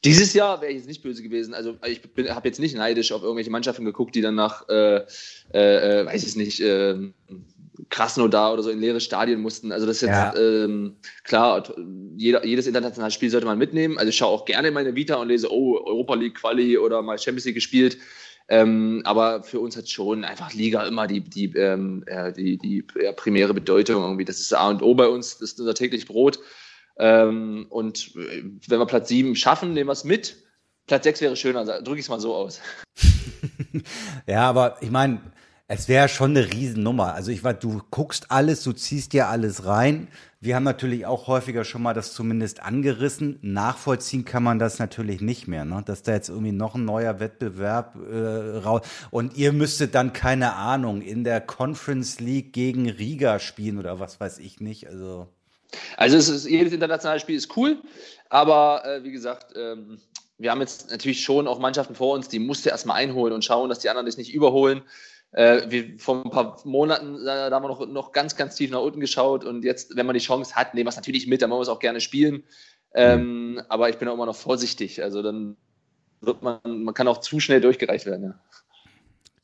[0.05, 1.55] Dieses Jahr wäre ich jetzt nicht böse gewesen.
[1.55, 5.05] Also ich habe jetzt nicht neidisch auf irgendwelche Mannschaften geguckt, die dann nach, äh,
[5.53, 6.97] äh, äh weiß ich nicht, äh,
[7.89, 9.73] Krasnodar oder so in leere Stadien mussten.
[9.73, 10.35] Also das ist jetzt ja.
[10.37, 11.63] ähm, klar,
[12.17, 13.99] jeder, jedes internationale Spiel sollte man mitnehmen.
[13.99, 17.19] Also ich schaue auch gerne meine Vita und lese, oh, Europa League Quali oder mal
[17.19, 17.99] Champions League gespielt.
[18.49, 22.05] Ähm, aber für uns hat schon einfach Liga immer die, die, ähm,
[22.37, 24.25] die, die ja, primäre Bedeutung irgendwie.
[24.25, 26.39] Das ist A und O bei uns, das ist unser täglich Brot.
[26.99, 30.37] Ähm, und äh, wenn wir Platz 7 schaffen, nehmen wir es mit.
[30.87, 32.61] Platz 6 wäre schöner, drücke ich es mal so aus.
[34.27, 35.21] ja, aber ich meine,
[35.69, 37.15] es wäre schon eine Riesennummer.
[37.15, 40.07] Also ich weiß, du guckst alles, du ziehst dir alles rein.
[40.39, 43.41] Wir haben natürlich auch häufiger schon mal das zumindest angerissen.
[43.43, 45.83] Nachvollziehen kann man das natürlich nicht mehr, ne?
[45.85, 48.83] dass da jetzt irgendwie noch ein neuer Wettbewerb äh, raus.
[49.11, 54.21] Und ihr müsstet dann keine Ahnung in der Conference League gegen Riga spielen oder was
[54.21, 54.87] weiß ich nicht.
[54.87, 55.27] Also
[55.97, 57.79] also ist, jedes internationale Spiel ist cool,
[58.29, 59.99] aber äh, wie gesagt, ähm,
[60.39, 63.45] wir haben jetzt natürlich schon auch Mannschaften vor uns, die musst du erstmal einholen und
[63.45, 64.83] schauen, dass die anderen dich nicht überholen.
[65.33, 68.81] Äh, wir, vor ein paar Monaten, da haben wir noch, noch ganz, ganz tief nach
[68.81, 71.51] unten geschaut und jetzt, wenn man die Chance hat, nehmen wir es natürlich mit, dann
[71.51, 72.45] wollen wir es auch gerne spielen.
[72.95, 75.03] Ähm, aber ich bin auch immer noch vorsichtig.
[75.03, 75.57] Also dann
[76.21, 78.25] wird man, man kann auch zu schnell durchgereicht werden.
[78.25, 78.41] Ja.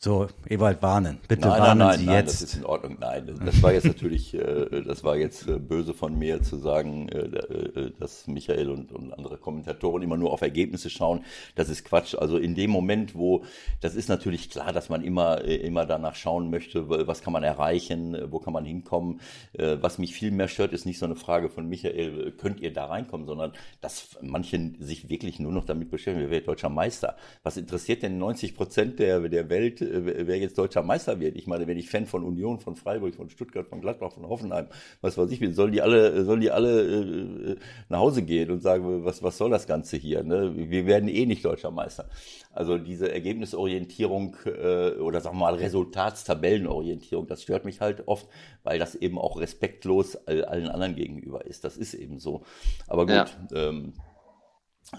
[0.05, 1.21] So, Ewald warnen.
[1.29, 2.43] Bitte nein, warnen nein, nein, Sie nein, jetzt.
[2.43, 2.97] das ist in Ordnung.
[2.99, 7.09] Nein, das war jetzt natürlich, äh, das war jetzt äh, böse von mir zu sagen,
[7.09, 11.25] äh, äh, dass Michael und, und andere Kommentatoren immer nur auf Ergebnisse schauen.
[11.55, 12.17] Das ist Quatsch.
[12.17, 13.45] Also in dem Moment, wo,
[13.81, 17.45] das ist natürlich klar, dass man immer, äh, immer danach schauen möchte, was kann man
[17.45, 19.21] erreichen, wo kann man hinkommen.
[19.53, 22.59] Äh, was mich viel mehr stört, ist nicht so eine Frage von Michael, äh, könnt
[22.59, 26.71] ihr da reinkommen, sondern dass manche sich wirklich nur noch damit beschäftigen, wer wird deutscher
[26.71, 27.15] Meister.
[27.45, 31.37] Was interessiert denn 90 Prozent der, der Welt, äh, wer jetzt deutscher Meister wird.
[31.37, 34.67] Ich meine, wenn ich Fan von Union, von Freiburg, von Stuttgart, von Gladbach, von Hoffenheim,
[35.01, 37.57] was weiß ich will, sollen die alle, sollen die alle äh,
[37.89, 40.23] nach Hause gehen und sagen, was, was soll das Ganze hier?
[40.23, 40.53] Ne?
[40.71, 42.09] Wir werden eh nicht deutscher Meister.
[42.53, 48.27] Also diese Ergebnisorientierung äh, oder sagen wir mal Resultatstabellenorientierung, das stört mich halt oft,
[48.63, 51.65] weil das eben auch respektlos allen anderen gegenüber ist.
[51.65, 52.45] Das ist eben so.
[52.89, 53.27] Aber gut, ja.
[53.55, 53.95] ähm,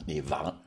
[0.07, 0.61] nee, war,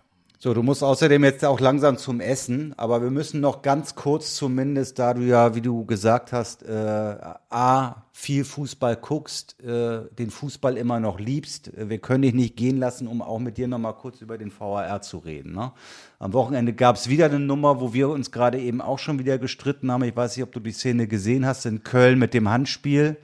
[0.46, 4.36] so, du musst außerdem jetzt auch langsam zum Essen, aber wir müssen noch ganz kurz
[4.36, 7.16] zumindest, da du ja, wie du gesagt hast, äh,
[7.50, 11.72] A, viel Fußball guckst, äh, den Fußball immer noch liebst.
[11.74, 14.52] Wir können dich nicht gehen lassen, um auch mit dir noch mal kurz über den
[14.56, 15.52] VAR zu reden.
[15.52, 15.72] Ne?
[16.20, 19.38] Am Wochenende gab es wieder eine Nummer, wo wir uns gerade eben auch schon wieder
[19.38, 20.04] gestritten haben.
[20.04, 23.16] Ich weiß nicht, ob du die Szene gesehen hast in Köln mit dem Handspiel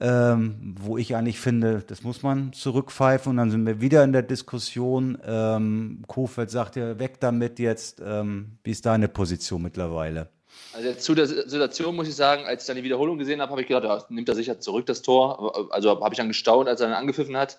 [0.00, 4.12] ähm, wo ich eigentlich finde, das muss man zurückpfeifen und dann sind wir wieder in
[4.12, 5.18] der Diskussion.
[5.24, 8.00] Ähm, Kofeld sagt ja, weg damit jetzt.
[8.04, 10.28] Ähm, wie ist deine Position mittlerweile?
[10.72, 13.60] Also zu der Situation muss ich sagen, als ich dann die Wiederholung gesehen habe, habe
[13.60, 15.70] ich gedacht, ja, nimmt er sicher zurück das Tor.
[15.72, 17.58] Also habe ich dann gestaunt, als er dann angepfiffen hat.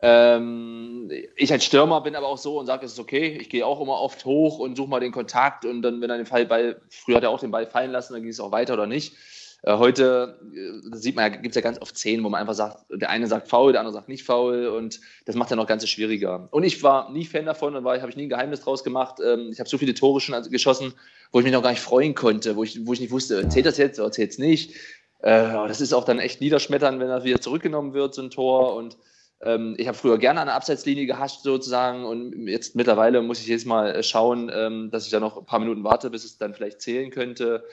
[0.00, 3.38] Ähm, ich als Stürmer bin aber auch so und sage, es ist okay.
[3.40, 6.22] Ich gehe auch immer oft hoch und suche mal den Kontakt und dann, wenn er
[6.22, 8.74] den Ball, früher hat er auch den Ball fallen lassen, dann ging es auch weiter
[8.74, 9.14] oder nicht.
[9.62, 12.54] Äh, heute äh, sieht man ja, gibt es ja ganz oft Szenen, wo man einfach
[12.54, 15.66] sagt, der eine sagt faul, der andere sagt nicht faul und das macht ja noch
[15.66, 16.48] ganz schwieriger.
[16.50, 19.18] Und ich war nie Fan davon und habe ich nie ein Geheimnis draus gemacht.
[19.24, 20.94] Ähm, ich habe so viele Tore schon geschossen,
[21.32, 23.66] wo ich mich noch gar nicht freuen konnte, wo ich, wo ich nicht wusste, zählt
[23.66, 24.74] das jetzt oder zählt es nicht.
[25.20, 28.74] Äh, das ist auch dann echt niederschmetternd, wenn das wieder zurückgenommen wird, so ein Tor
[28.76, 28.96] und
[29.40, 33.46] ähm, ich habe früher gerne an der Abseitslinie gehascht sozusagen und jetzt mittlerweile muss ich
[33.46, 36.54] jedes Mal schauen, ähm, dass ich da noch ein paar Minuten warte, bis es dann
[36.54, 37.64] vielleicht zählen könnte.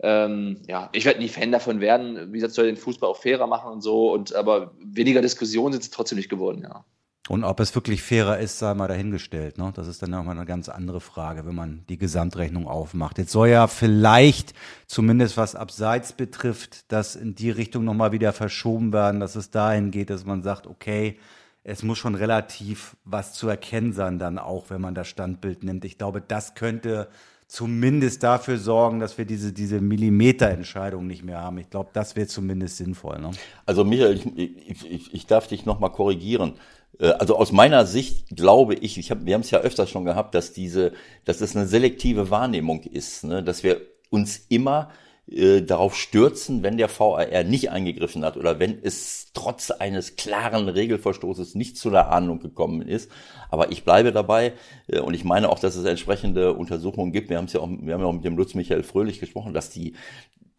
[0.00, 2.32] Ähm, ja, ich werde nie Fan davon werden.
[2.32, 4.12] Wie gesagt, soll den Fußball auch fairer machen und so.
[4.12, 6.84] Und aber weniger Diskussionen sind es trotzdem nicht geworden, ja.
[7.28, 9.58] Und ob es wirklich fairer ist, sei mal dahingestellt.
[9.58, 9.72] Ne?
[9.74, 13.18] Das ist dann nochmal eine ganz andere Frage, wenn man die Gesamtrechnung aufmacht.
[13.18, 14.54] Jetzt soll ja vielleicht,
[14.86, 19.90] zumindest was Abseits betrifft, das in die Richtung nochmal wieder verschoben werden, dass es dahin
[19.90, 21.18] geht, dass man sagt, okay,
[21.64, 25.84] es muss schon relativ was zu erkennen sein, dann auch, wenn man das Standbild nimmt.
[25.84, 27.08] Ich glaube, das könnte
[27.48, 31.58] zumindest dafür sorgen, dass wir diese, diese Millimeterentscheidung nicht mehr haben.
[31.58, 33.20] Ich glaube, das wäre zumindest sinnvoll.
[33.20, 33.30] Ne?
[33.64, 36.54] Also Michael, ich, ich, ich darf dich nochmal korrigieren.
[36.98, 40.04] Äh, also aus meiner Sicht glaube ich, ich hab, wir haben es ja öfters schon
[40.04, 40.92] gehabt, dass diese,
[41.24, 43.42] dass das eine selektive Wahrnehmung ist, ne?
[43.42, 44.90] dass wir uns immer
[45.30, 50.68] äh, darauf stürzen, wenn der VAR nicht eingegriffen hat oder wenn es trotz eines klaren
[50.68, 53.10] Regelverstoßes nicht zu einer Ahnung gekommen ist.
[53.50, 54.52] Aber ich bleibe dabei
[54.86, 57.28] äh, und ich meine auch, dass es entsprechende Untersuchungen gibt.
[57.28, 59.52] Wir haben es ja auch, wir haben ja auch mit dem Lutz Michael Fröhlich gesprochen,
[59.52, 59.94] dass die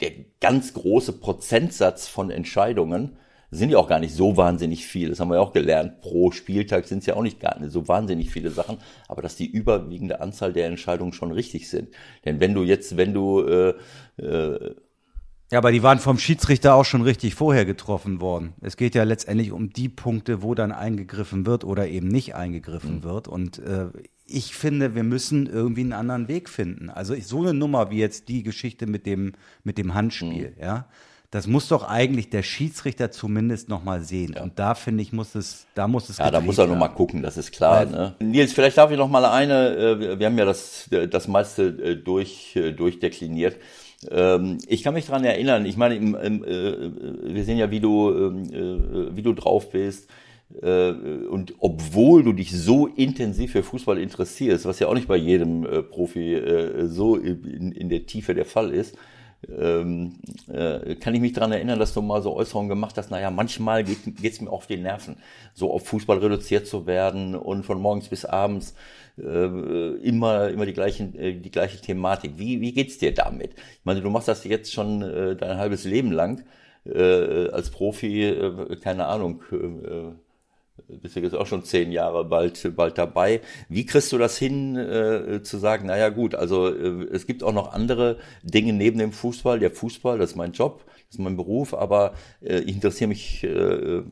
[0.01, 0.11] der
[0.41, 3.17] ganz große Prozentsatz von Entscheidungen
[3.49, 5.09] sind ja auch gar nicht so wahnsinnig viel.
[5.09, 6.01] Das haben wir ja auch gelernt.
[6.01, 9.35] Pro Spieltag sind es ja auch nicht gar nicht so wahnsinnig viele Sachen, aber dass
[9.35, 11.89] die überwiegende Anzahl der Entscheidungen schon richtig sind.
[12.25, 13.73] Denn wenn du jetzt, wenn du äh,
[14.21, 14.75] äh,
[15.49, 18.53] ja, aber die waren vom Schiedsrichter auch schon richtig vorher getroffen worden.
[18.59, 22.97] Es geht ja letztendlich um die Punkte, wo dann eingegriffen wird oder eben nicht eingegriffen
[22.97, 23.03] mhm.
[23.03, 23.29] wird.
[23.29, 23.87] Und äh,
[24.25, 26.89] ich finde, wir müssen irgendwie einen anderen Weg finden.
[26.89, 30.61] Also so eine Nummer wie jetzt die Geschichte mit dem, mit dem Handspiel, mhm.
[30.61, 30.89] ja
[31.31, 34.33] das muss doch eigentlich der Schiedsrichter zumindest noch mal sehen.
[34.35, 34.43] Ja.
[34.43, 36.19] Und da finde ich, muss es, da muss es.
[36.19, 37.85] Ja, da muss er noch mal gucken, das ist klar.
[37.85, 38.15] Ne?
[38.19, 39.75] Nils, vielleicht darf ich noch mal eine.
[39.75, 43.57] Äh, wir haben ja das, das meiste äh, durch äh, durchdekliniert.
[44.09, 45.65] Ähm, ich kann mich dran erinnern.
[45.65, 50.09] Ich meine, wir sehen ja, wie du ähm, wie du drauf bist.
[50.49, 55.67] Und obwohl du dich so intensiv für Fußball interessierst, was ja auch nicht bei jedem
[55.89, 56.41] Profi
[56.85, 58.95] so in der Tiefe der Fall ist,
[59.47, 60.15] ähm,
[60.47, 63.83] äh, kann ich mich daran erinnern, dass du mal so Äußerungen gemacht hast, naja, manchmal
[63.83, 65.17] geht es mir auf die Nerven,
[65.53, 68.75] so auf Fußball reduziert zu werden und von morgens bis abends
[69.17, 72.33] äh, immer, immer die, gleichen, äh, die gleiche Thematik.
[72.37, 73.53] Wie, wie geht's dir damit?
[73.53, 76.43] Ich meine, du machst das jetzt schon äh, dein halbes Leben lang
[76.85, 80.26] äh, als Profi, äh, keine Ahnung, äh,
[80.87, 83.41] bist ja jetzt auch schon zehn Jahre bald, bald dabei.
[83.69, 87.53] Wie kriegst du das hin, äh, zu sagen, naja gut, also äh, es gibt auch
[87.53, 89.59] noch andere Dinge neben dem Fußball.
[89.59, 93.43] Der Fußball, das ist mein Job, das ist mein Beruf, aber äh, ich interessiere mich
[93.43, 94.03] äh,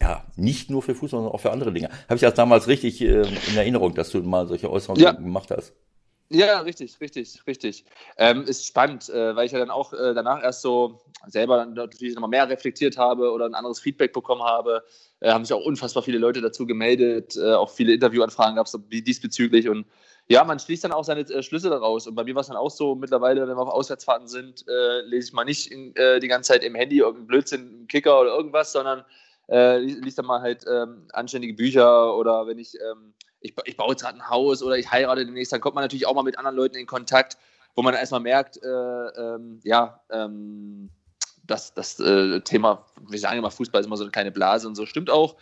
[0.00, 1.88] ja nicht nur für Fußball, sondern auch für andere Dinge.
[2.08, 5.12] Habe ich das damals richtig äh, in Erinnerung, dass du mal solche Äußerungen ja.
[5.12, 5.74] gemacht hast?
[6.30, 7.84] Ja, richtig, richtig, richtig.
[8.16, 12.14] Ähm, ist spannend, äh, weil ich ja dann auch äh, danach erst so selber natürlich
[12.14, 14.82] nochmal mehr reflektiert habe oder ein anderes Feedback bekommen habe.
[15.20, 18.78] Äh, haben sich auch unfassbar viele Leute dazu gemeldet, äh, auch viele Interviewanfragen gab es
[18.88, 19.86] diesbezüglich und
[20.26, 22.06] ja, man schließt dann auch seine äh, Schlüsse daraus.
[22.06, 25.02] Und bei mir war es dann auch so, mittlerweile, wenn wir auf Auswärtsfahrten sind, äh,
[25.02, 25.92] lese ich mal nicht in,
[26.22, 29.04] die ganze Zeit im Handy irgendeinen Blödsinn, Kicker oder irgendwas, sondern
[29.46, 33.12] liest dann mal halt ähm, anständige Bücher oder wenn ich ähm,
[33.44, 36.06] ich, ich baue jetzt gerade ein Haus oder ich heirate demnächst, dann kommt man natürlich
[36.06, 37.36] auch mal mit anderen Leuten in Kontakt,
[37.74, 40.90] wo man erstmal merkt, äh, ähm, ja, ähm,
[41.46, 44.76] dass das äh, Thema, wir sagen immer, Fußball ist immer so eine kleine Blase und
[44.76, 45.36] so, stimmt auch.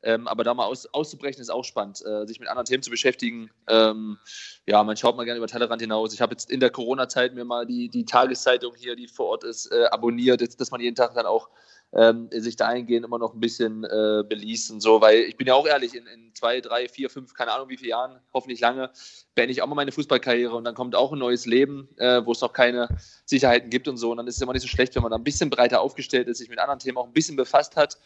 [0.00, 2.90] Ähm, aber da mal aus, auszubrechen ist auch spannend, äh, sich mit anderen Themen zu
[2.90, 3.50] beschäftigen.
[3.66, 4.18] Ähm,
[4.64, 6.14] ja, man schaut mal gerne über Tellerrand hinaus.
[6.14, 9.42] Ich habe jetzt in der Corona-Zeit mir mal die, die Tageszeitung hier, die vor Ort
[9.42, 11.48] ist, äh, abonniert, jetzt, dass man jeden Tag dann auch
[11.94, 14.80] ähm, sich dahingehend immer noch ein bisschen äh, beließen.
[14.80, 17.68] So, weil ich bin ja auch ehrlich, in, in, zwei, drei, vier, fünf, keine Ahnung
[17.68, 18.90] wie viele Jahren, hoffentlich lange,
[19.34, 22.32] beende ich auch mal meine Fußballkarriere und dann kommt auch ein neues Leben, äh, wo
[22.32, 22.88] es noch keine
[23.24, 24.10] Sicherheiten gibt und so.
[24.10, 26.28] Und dann ist es immer nicht so schlecht, wenn man da ein bisschen breiter aufgestellt
[26.28, 27.98] ist, sich mit anderen Themen auch ein bisschen befasst hat.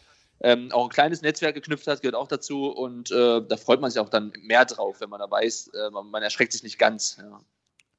[0.45, 3.91] Ähm, auch ein kleines Netzwerk geknüpft hat, gehört auch dazu und äh, da freut man
[3.91, 6.81] sich auch dann mehr drauf, wenn man da weiß, äh, man, man, erschreckt sich nicht
[6.81, 7.17] ganz.
[7.21, 7.41] Ja.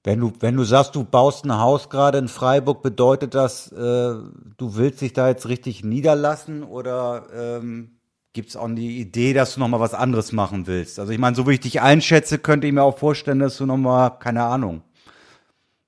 [0.04, 3.76] Wenn du, wenn du sagst, du baust ein Haus gerade in Freiburg, bedeutet das, äh,
[3.78, 8.00] du willst dich da jetzt richtig niederlassen oder ähm,
[8.34, 11.00] gibt es auch die Idee, dass du nochmal was anderes machen willst?
[11.00, 13.66] Also ich meine, so wie ich dich einschätze, könnte ich mir auch vorstellen, dass du
[13.66, 14.82] nochmal, keine Ahnung,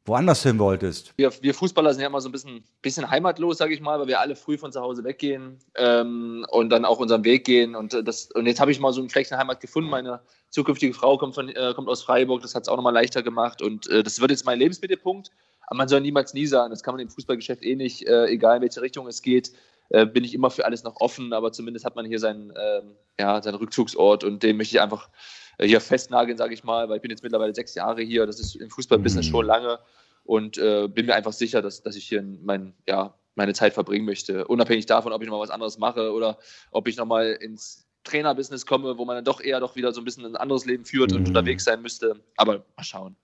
[0.06, 1.14] woanders hin wolltest.
[1.18, 4.08] Wir, wir Fußballer sind ja immer so ein bisschen, bisschen heimatlos, sage ich mal, weil
[4.08, 7.76] wir alle früh von zu Hause weggehen ähm, und dann auch unseren Weg gehen.
[7.76, 9.90] Und, das, und jetzt habe ich mal so eine Fleckchen Heimat gefunden.
[9.90, 13.24] Meine zukünftige Frau kommt, von, äh, kommt aus Freiburg, das hat es auch nochmal leichter
[13.24, 13.62] gemacht.
[13.62, 15.32] Und äh, das wird jetzt mein Lebensmittelpunkt.
[15.68, 18.58] Aber man soll niemals nie sagen, das kann man im Fußballgeschäft eh nicht, äh, egal
[18.58, 19.52] in welche Richtung es geht.
[19.90, 22.96] Äh, bin ich immer für alles noch offen, aber zumindest hat man hier seinen, ähm,
[23.20, 25.14] ja, seinen Rückzugsort und den möchte ich einfach äh,
[25.62, 28.56] hier festnageln, sage ich mal, weil ich bin jetzt mittlerweile sechs Jahre hier, das ist
[28.56, 29.32] im Fußballbusiness mhm.
[29.32, 29.80] schon lange
[30.24, 34.06] und äh, bin mir einfach sicher, dass, dass ich hier mein, ja, meine Zeit verbringen
[34.06, 34.48] möchte.
[34.48, 36.38] Unabhängig davon, ob ich noch mal was anderes mache oder
[36.72, 40.02] ob ich noch mal ins Trainerbusiness komme, wo man dann doch eher doch wieder so
[40.02, 41.18] ein bisschen ein anderes Leben führt mhm.
[41.18, 42.22] und unterwegs sein müsste.
[42.38, 43.16] Aber mal schauen.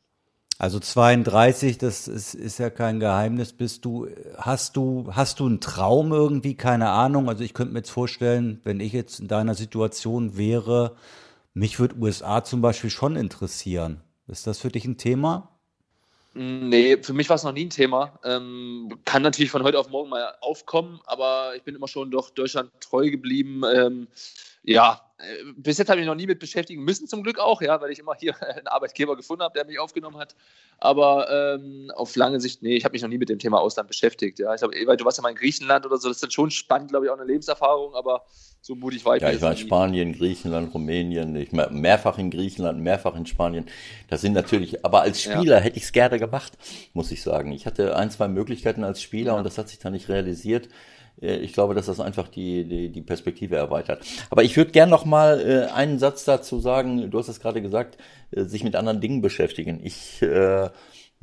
[0.58, 3.52] Also 32, das ist, ist ja kein Geheimnis.
[3.52, 6.56] Bist du, hast du, hast du einen Traum irgendwie?
[6.56, 7.30] Keine Ahnung.
[7.30, 10.95] Also ich könnte mir jetzt vorstellen, wenn ich jetzt in deiner Situation wäre,
[11.53, 14.02] mich würde USA zum Beispiel schon interessieren.
[14.28, 15.49] Ist das für dich ein Thema?
[16.34, 18.18] Nee, für mich war es noch nie ein Thema.
[18.23, 22.30] Ähm, kann natürlich von heute auf morgen mal aufkommen, aber ich bin immer schon doch
[22.30, 23.64] Deutschland treu geblieben.
[23.76, 24.07] Ähm,
[24.63, 27.61] ja, äh, bis jetzt habe ich mich noch nie mit beschäftigen müssen, zum Glück auch,
[27.61, 30.35] ja, weil ich immer hier einen Arbeitgeber gefunden habe, der mich aufgenommen hat.
[30.77, 33.88] Aber ähm, auf lange Sicht, nee, ich habe mich noch nie mit dem Thema Ausland
[33.88, 34.39] beschäftigt.
[34.39, 36.51] Ja, ich glaube, du warst ja mal in Griechenland oder so, das ist dann schon
[36.51, 38.25] spannend, glaube ich, auch eine Lebenserfahrung, aber
[38.61, 39.23] so mutig war ich.
[39.23, 43.65] Ja, ich war in Spanien, Griechenland, Rumänien, ich mehrfach in Griechenland, mehrfach in Spanien.
[44.07, 45.63] Das sind natürlich, aber als Spieler ja.
[45.63, 46.53] hätte ich es gerne gemacht,
[46.93, 47.51] muss ich sagen.
[47.51, 49.38] Ich hatte ein, zwei Möglichkeiten als Spieler ja.
[49.38, 50.69] und das hat sich dann nicht realisiert.
[51.21, 54.05] Äh, ich glaube, dass das einfach die, die, die Perspektive erweitert.
[54.29, 57.09] Aber ich würde gern noch mal äh, einen Satz dazu sagen.
[57.09, 57.97] Du hast es gerade gesagt,
[58.31, 59.79] äh, sich mit anderen Dingen beschäftigen.
[59.83, 60.69] Ich äh,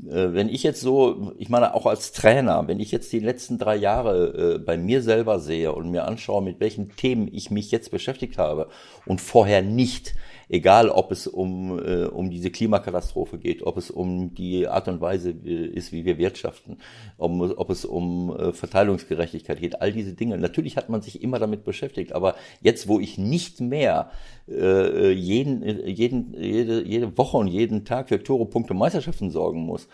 [0.01, 3.75] wenn ich jetzt so, ich meine auch als Trainer, wenn ich jetzt die letzten drei
[3.75, 7.91] Jahre äh, bei mir selber sehe und mir anschaue, mit welchen Themen ich mich jetzt
[7.91, 8.69] beschäftigt habe
[9.07, 10.15] und vorher nicht,
[10.49, 15.01] egal ob es um, äh, um diese Klimakatastrophe geht, ob es um die Art und
[15.01, 16.79] Weise ist, wie wir wirtschaften,
[17.17, 20.39] ob, ob es um äh, Verteilungsgerechtigkeit geht, all diese Dinge.
[20.39, 24.11] Natürlich hat man sich immer damit beschäftigt, aber jetzt, wo ich nicht mehr
[24.49, 29.89] äh, jeden, jeden, jede, jede Woche und jeden Tag für Tore-Punkte Meisterschaften sorgen muss,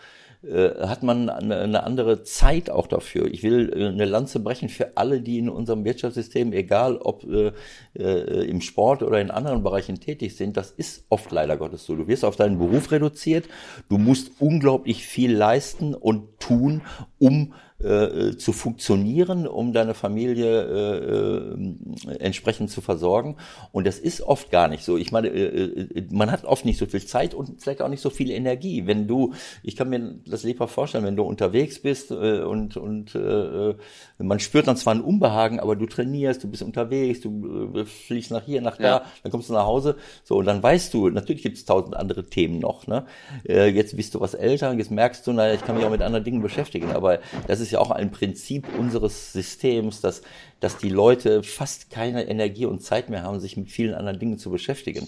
[0.87, 3.25] hat man eine, eine, andere Zeit auch dafür.
[3.25, 7.51] Ich will äh, eine Lanze brechen für alle, die in unserem Wirtschaftssystem, egal ob äh,
[7.97, 11.95] äh, im Sport oder in anderen Bereichen tätig sind, das ist oft leider Gottes so.
[11.95, 13.45] Du wirst auf deinen Beruf reduziert,
[13.89, 16.81] du musst unglaublich viel leisten und tun,
[17.17, 17.53] um
[17.83, 23.35] äh, zu funktionieren, um deine Familie äh, äh, entsprechend zu versorgen.
[23.73, 24.97] Und das ist oft gar nicht so.
[24.97, 28.01] Ich meine, äh, äh, man hat oft nicht so viel Zeit und vielleicht auch nicht
[28.01, 28.87] so viel Energie.
[28.87, 33.13] Wenn du, ich kann mir das lieber vorstellen, wenn du unterwegs bist äh, und, und
[33.13, 33.75] äh,
[34.17, 38.31] man spürt dann zwar ein Unbehagen, aber du trainierst, du bist unterwegs, du äh, fliegst
[38.31, 39.05] nach hier, nach da, ja.
[39.21, 39.97] dann kommst du nach Hause.
[40.23, 42.87] So, und dann weißt du, natürlich gibt es tausend andere Themen noch.
[42.87, 43.05] Ne?
[43.45, 46.01] Äh, jetzt bist du was älter, jetzt merkst du, naja, ich kann mich auch mit
[46.01, 46.91] anderen Dingen beschäftigen.
[46.91, 50.21] Aber das ist ja auch ein Prinzip unseres Systems, dass,
[50.59, 54.37] dass die Leute fast keine Energie und Zeit mehr haben, sich mit vielen anderen Dingen
[54.37, 55.07] zu beschäftigen.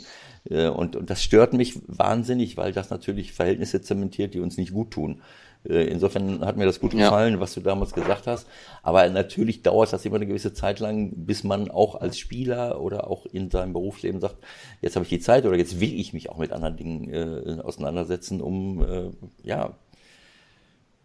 [0.49, 4.73] Äh, und, und das stört mich wahnsinnig, weil das natürlich Verhältnisse zementiert, die uns nicht
[4.73, 5.21] gut tun.
[5.67, 7.05] Äh, Insofern hat mir das gut Ja.
[7.05, 8.47] gefallen, was du damals gesagt hast.
[8.83, 13.09] Aber natürlich dauert das immer eine gewisse Zeit lang, bis man auch als Spieler oder
[13.09, 14.37] auch in seinem Berufsleben sagt,
[14.81, 17.61] jetzt habe ich die Zeit oder jetzt will ich mich auch mit anderen Dingen äh,
[17.61, 19.09] auseinandersetzen, um äh,
[19.43, 19.75] ja,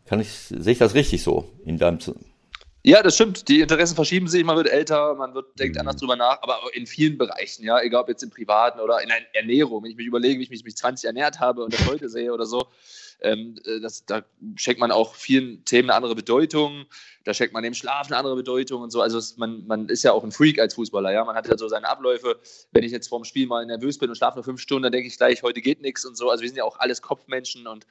[0.07, 1.99] kann ich, sehe ich das richtig so in deinem
[2.83, 3.49] Ja, das stimmt.
[3.49, 5.81] Die Interessen verschieben sich, man wird älter, man wird, denkt Mhm.
[5.81, 9.09] anders drüber nach, aber in vielen Bereichen, ja, egal ob jetzt im Privaten oder in
[9.09, 11.87] der Ernährung, wenn ich mich überlege, wie ich mich mit 20 ernährt habe und das
[11.87, 12.67] heute sehe oder so,
[13.21, 14.25] ähm, äh, das, da
[14.57, 16.87] schenkt man auch vielen Themen eine andere Bedeutung,
[17.25, 19.01] da schenkt man dem Schlaf eine andere Bedeutung und so.
[19.01, 21.25] Also es, man, man ist ja auch ein Freak als Fußballer, ja.
[21.25, 22.41] Man hat ja so seine Abläufe.
[22.73, 25.07] Wenn ich jetzt vorm Spiel mal nervös bin und schlafe nur fünf Stunden, dann denke
[25.07, 26.31] ich gleich, heute geht nichts und so.
[26.31, 27.87] Also wir sind ja auch alles Kopfmenschen und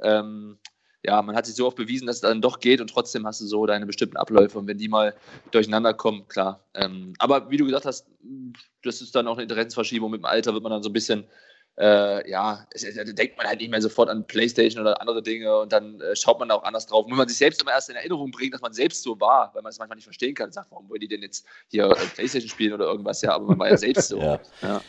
[0.00, 0.58] ähm,
[1.06, 3.40] ja, man hat sich so oft bewiesen, dass es dann doch geht und trotzdem hast
[3.40, 5.14] du so deine bestimmten Abläufe und wenn die mal
[5.52, 6.60] durcheinander kommen, klar.
[6.74, 8.08] Ähm, aber wie du gesagt hast,
[8.82, 10.10] das ist dann auch eine Interessensverschiebung.
[10.10, 11.24] Mit dem Alter wird man dann so ein bisschen,
[11.78, 15.22] äh, ja, es, es, da denkt man halt nicht mehr sofort an Playstation oder andere
[15.22, 17.04] Dinge und dann äh, schaut man da auch anders drauf.
[17.04, 19.54] Und wenn man sich selbst immer erst in Erinnerung bringt, dass man selbst so war,
[19.54, 21.94] weil man es manchmal nicht verstehen kann, sagt, warum wollen die denn jetzt hier äh,
[22.14, 24.18] Playstation spielen oder irgendwas, ja, aber man war ja selbst so.
[24.26, 24.40] Ja.
[24.60, 24.82] Ja.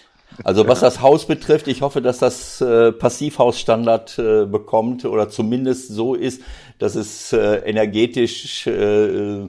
[0.43, 5.89] Also was das Haus betrifft, ich hoffe, dass das äh, Passivhausstandard äh, bekommt oder zumindest
[5.89, 6.41] so ist,
[6.79, 9.47] dass es äh, energetisch äh,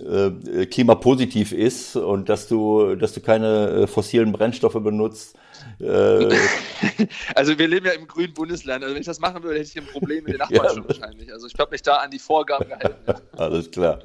[0.00, 5.36] äh, klimapositiv ist und dass du, dass du keine äh, fossilen Brennstoffe benutzt.
[5.80, 6.28] Äh,
[7.34, 8.82] Also wir leben ja im grünen Bundesland.
[8.82, 10.74] Also wenn ich das machen würde, hätte ich ein Problem mit den Nachbarn Ja.
[10.74, 11.32] schon wahrscheinlich.
[11.32, 12.96] Also ich habe mich da an die Vorgaben gehalten.
[13.06, 13.14] Ja.
[13.38, 14.00] alles klar.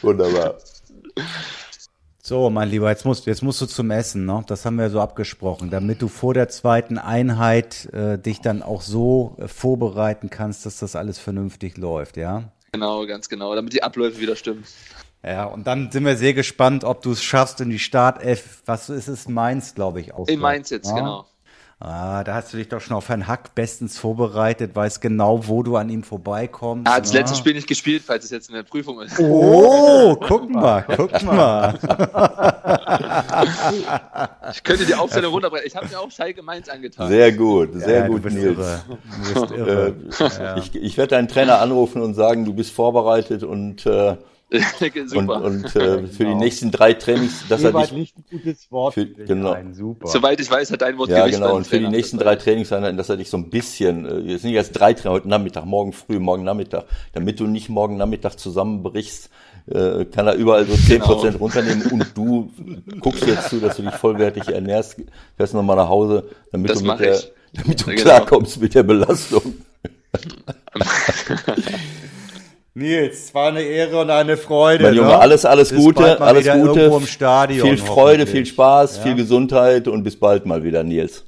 [0.00, 0.54] Wunderbar.
[2.26, 4.42] So, mein Lieber, jetzt musst, jetzt musst du zum Essen, ne?
[4.46, 8.80] Das haben wir so abgesprochen, damit du vor der zweiten Einheit äh, dich dann auch
[8.80, 12.44] so äh, vorbereiten kannst, dass das alles vernünftig läuft, ja?
[12.72, 14.64] Genau, ganz genau, damit die Abläufe wieder stimmen.
[15.22, 18.62] Ja, und dann sind wir sehr gespannt, ob du es schaffst in die Startelf.
[18.64, 19.28] Was ist es?
[19.28, 20.26] Mainz, glaube ich, auch.
[20.26, 20.94] In Mainz jetzt, ja?
[20.94, 21.26] genau.
[21.80, 25.62] Ah, da hast du dich doch schon auf Herrn Hack bestens vorbereitet, weißt genau, wo
[25.62, 26.86] du an ihm vorbeikommst.
[26.86, 27.18] Er hat das ne?
[27.18, 29.18] letzte Spiel nicht gespielt, falls es jetzt eine Prüfung ist.
[29.18, 31.74] Oh, guck mal, guck mal.
[34.52, 35.66] Ich könnte die Aufstellung runterbrechen.
[35.66, 37.08] Ich habe mir auch Schalke Mainz angetan.
[37.08, 38.58] Sehr gut, sehr ja, gut, du bist Nils.
[38.58, 38.80] irre.
[38.88, 39.94] Du bist Äh, irre.
[40.58, 44.18] ich, ich werde deinen Trainer anrufen und sagen, du bist vorbereitet und, äh, und,
[45.06, 45.42] Super.
[45.42, 45.70] und äh,
[46.06, 46.38] für die Genau.
[46.38, 48.94] nächsten drei Trainings, dass er Ewald dich nicht ein gutes Wort.
[48.94, 49.52] Für- genau.
[49.52, 50.06] Ein, super.
[50.08, 51.54] Soweit ich weiß, hat dein Wort Ja, genau.
[51.56, 54.44] Und für die nächsten Das drei Trainingseinheiten, dass er dich so ein bisschen, äh, jetzt
[54.44, 58.38] nicht erst drei Trainer, heute Nachmittag, morgen früh, morgen Nachmittag, damit du nicht morgen Nachmittag
[58.38, 59.30] zusammenbrichst,
[59.66, 61.38] äh, kann er überall so 10% Genau.
[61.38, 62.50] runternehmen und du
[63.00, 64.96] guckst jetzt zu, dass du dich vollwertig ernährst,
[65.36, 67.18] fährst nochmal nach Hause, damit Das du mit der,
[67.54, 68.02] damit du Ja, genau.
[68.02, 69.54] klarkommst mit der Belastung.
[72.76, 74.82] Nils, es war eine Ehre und eine Freude.
[74.84, 75.18] Mein Junge, ne?
[75.18, 76.80] alles, alles Bis Gute, bald mal alles Gute.
[76.80, 79.02] Irgendwo im Stadion viel Freude, viel Spaß, Ja.
[79.04, 81.24] viel Gesundheit und bis bald mal wieder, Nils.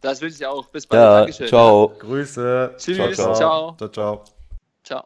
[0.00, 0.66] Das wünsche ich auch.
[0.66, 1.00] Bis bald.
[1.00, 1.46] Ja, Dankeschön.
[1.46, 1.92] ciao.
[1.98, 2.74] Grüße.
[2.76, 2.96] Tschüss.
[2.96, 3.34] Ciao, ciao.
[3.34, 3.76] Ciao.
[3.76, 4.24] Ciao, ciao.
[4.82, 5.04] Ciao.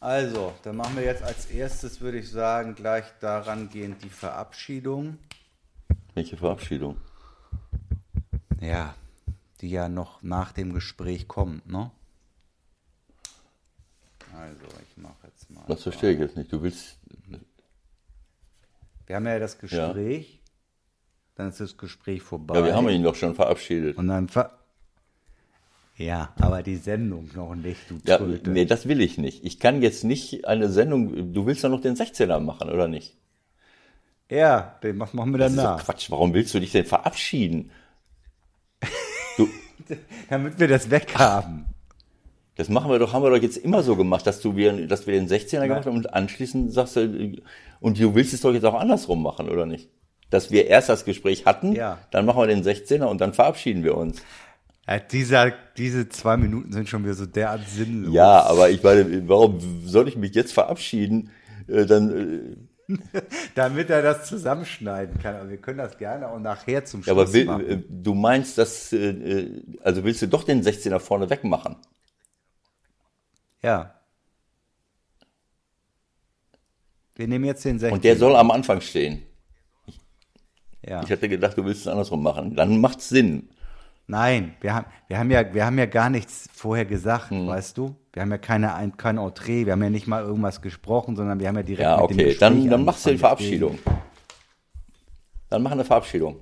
[0.00, 5.18] Also, dann machen wir jetzt als erstes, würde ich sagen, gleich daran gehend die Verabschiedung.
[6.14, 6.96] Welche Verabschiedung?
[8.60, 8.94] Ja,
[9.60, 11.90] die ja noch nach dem Gespräch kommt, ne?
[14.36, 15.64] Also, ich mache jetzt mal.
[15.66, 16.52] Das verstehe ich jetzt nicht.
[16.52, 16.98] Du willst,
[19.06, 20.40] Wir haben ja das Gespräch,
[21.34, 22.56] dann ist das Gespräch vorbei.
[22.58, 23.96] ja, wir haben ihn doch schon verabschiedet.
[23.96, 24.58] Und dann ver
[25.96, 28.50] Ja, aber die Sendung noch nicht, du Ja, Tröte.
[28.50, 29.44] nee, das will ich nicht.
[29.44, 33.16] Ich kann jetzt nicht eine Sendung, du willst doch noch den 16er machen, oder nicht?
[34.30, 35.84] Ja, den machen wir Das ist?
[35.84, 36.10] Quatsch.
[36.10, 37.70] Warum willst du dich denn verabschieden?
[40.30, 41.66] Damit wir das weghaben.
[42.56, 45.06] das machen wir doch, haben wir doch jetzt immer so gemacht, dass du wir, dass
[45.06, 47.36] wir den 16er gemacht haben und anschließend sagst du,
[47.80, 49.88] und du willst es doch jetzt auch andersrum machen, oder nicht?
[50.30, 51.98] Dass wir erst das Gespräch hatten, Ja.
[52.10, 54.20] dann machen wir den 16er und dann verabschieden wir uns.
[54.86, 58.14] Ja, dieser, diese zwei Minuten sind schon wieder so derart sinnlos.
[58.14, 61.30] Ja, aber ich meine, warum soll ich mich jetzt verabschieden?
[61.68, 62.56] Äh, dann, äh,
[63.54, 65.36] Damit er das zusammenschneiden kann.
[65.36, 67.66] Aber wir können das gerne auch nachher zum ja, Schluss aber will, machen.
[67.68, 71.76] äh, du meinst, dass, äh, äh, also willst du doch den 16er vorne wegmachen?
[73.62, 73.94] Ja.
[77.14, 77.94] Wir nehmen jetzt den 16.
[77.94, 79.22] Und der soll am Anfang stehen.
[80.82, 81.02] ja.
[81.02, 82.54] Ich hätte gedacht, du willst es andersrum machen.
[82.54, 83.50] Dann macht's Sinn.
[84.06, 87.46] Nein, wir haben, wir haben ja, wir haben ja gar nichts vorher gesagt, Hm.
[87.46, 87.94] weißt du?
[88.18, 91.38] Wir haben ja keine, ein- kein Entree, wir haben ja nicht mal irgendwas gesprochen, sondern
[91.38, 92.24] wir haben ja direkt Ja, mit dem okay.
[92.24, 93.78] Gespräch Dann, dann machst du angefangen, Verabschiedung.
[95.48, 96.34] Dann mach eine Verabschiedung.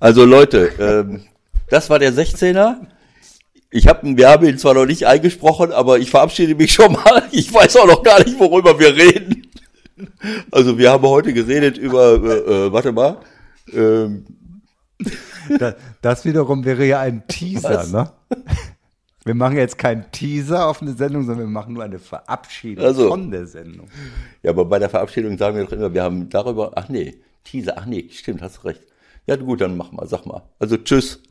[0.00, 1.22] Also Leute, ähm,
[1.70, 2.78] das war der 16er.
[3.70, 7.22] Ich hab, wir haben ihn zwar noch nicht eingesprochen, aber ich verabschiede mich schon mal.
[7.30, 9.46] Ich weiß auch noch gar nicht, worüber wir reden.
[10.50, 13.18] Also wir haben heute geredet über, äh, äh, warte mal,
[13.72, 14.26] ähm,
[15.60, 17.92] Das, das wiederum wäre ja ein Teaser, Was?
[17.92, 18.10] ne?
[19.24, 23.08] Wir machen jetzt keinen Teaser auf eine Sendung, sondern wir machen nur eine Verabschiedung Also.
[23.08, 23.88] von der Sendung.
[24.42, 27.74] ja, aber bei der Verabschiedung sagen wir doch immer, wir haben darüber, ach nee, Teaser,
[27.76, 28.82] ach nee, stimmt, hast du recht.
[29.26, 30.42] Ja gut, dann mach mal, sag mal.
[30.58, 31.22] Also tschüss.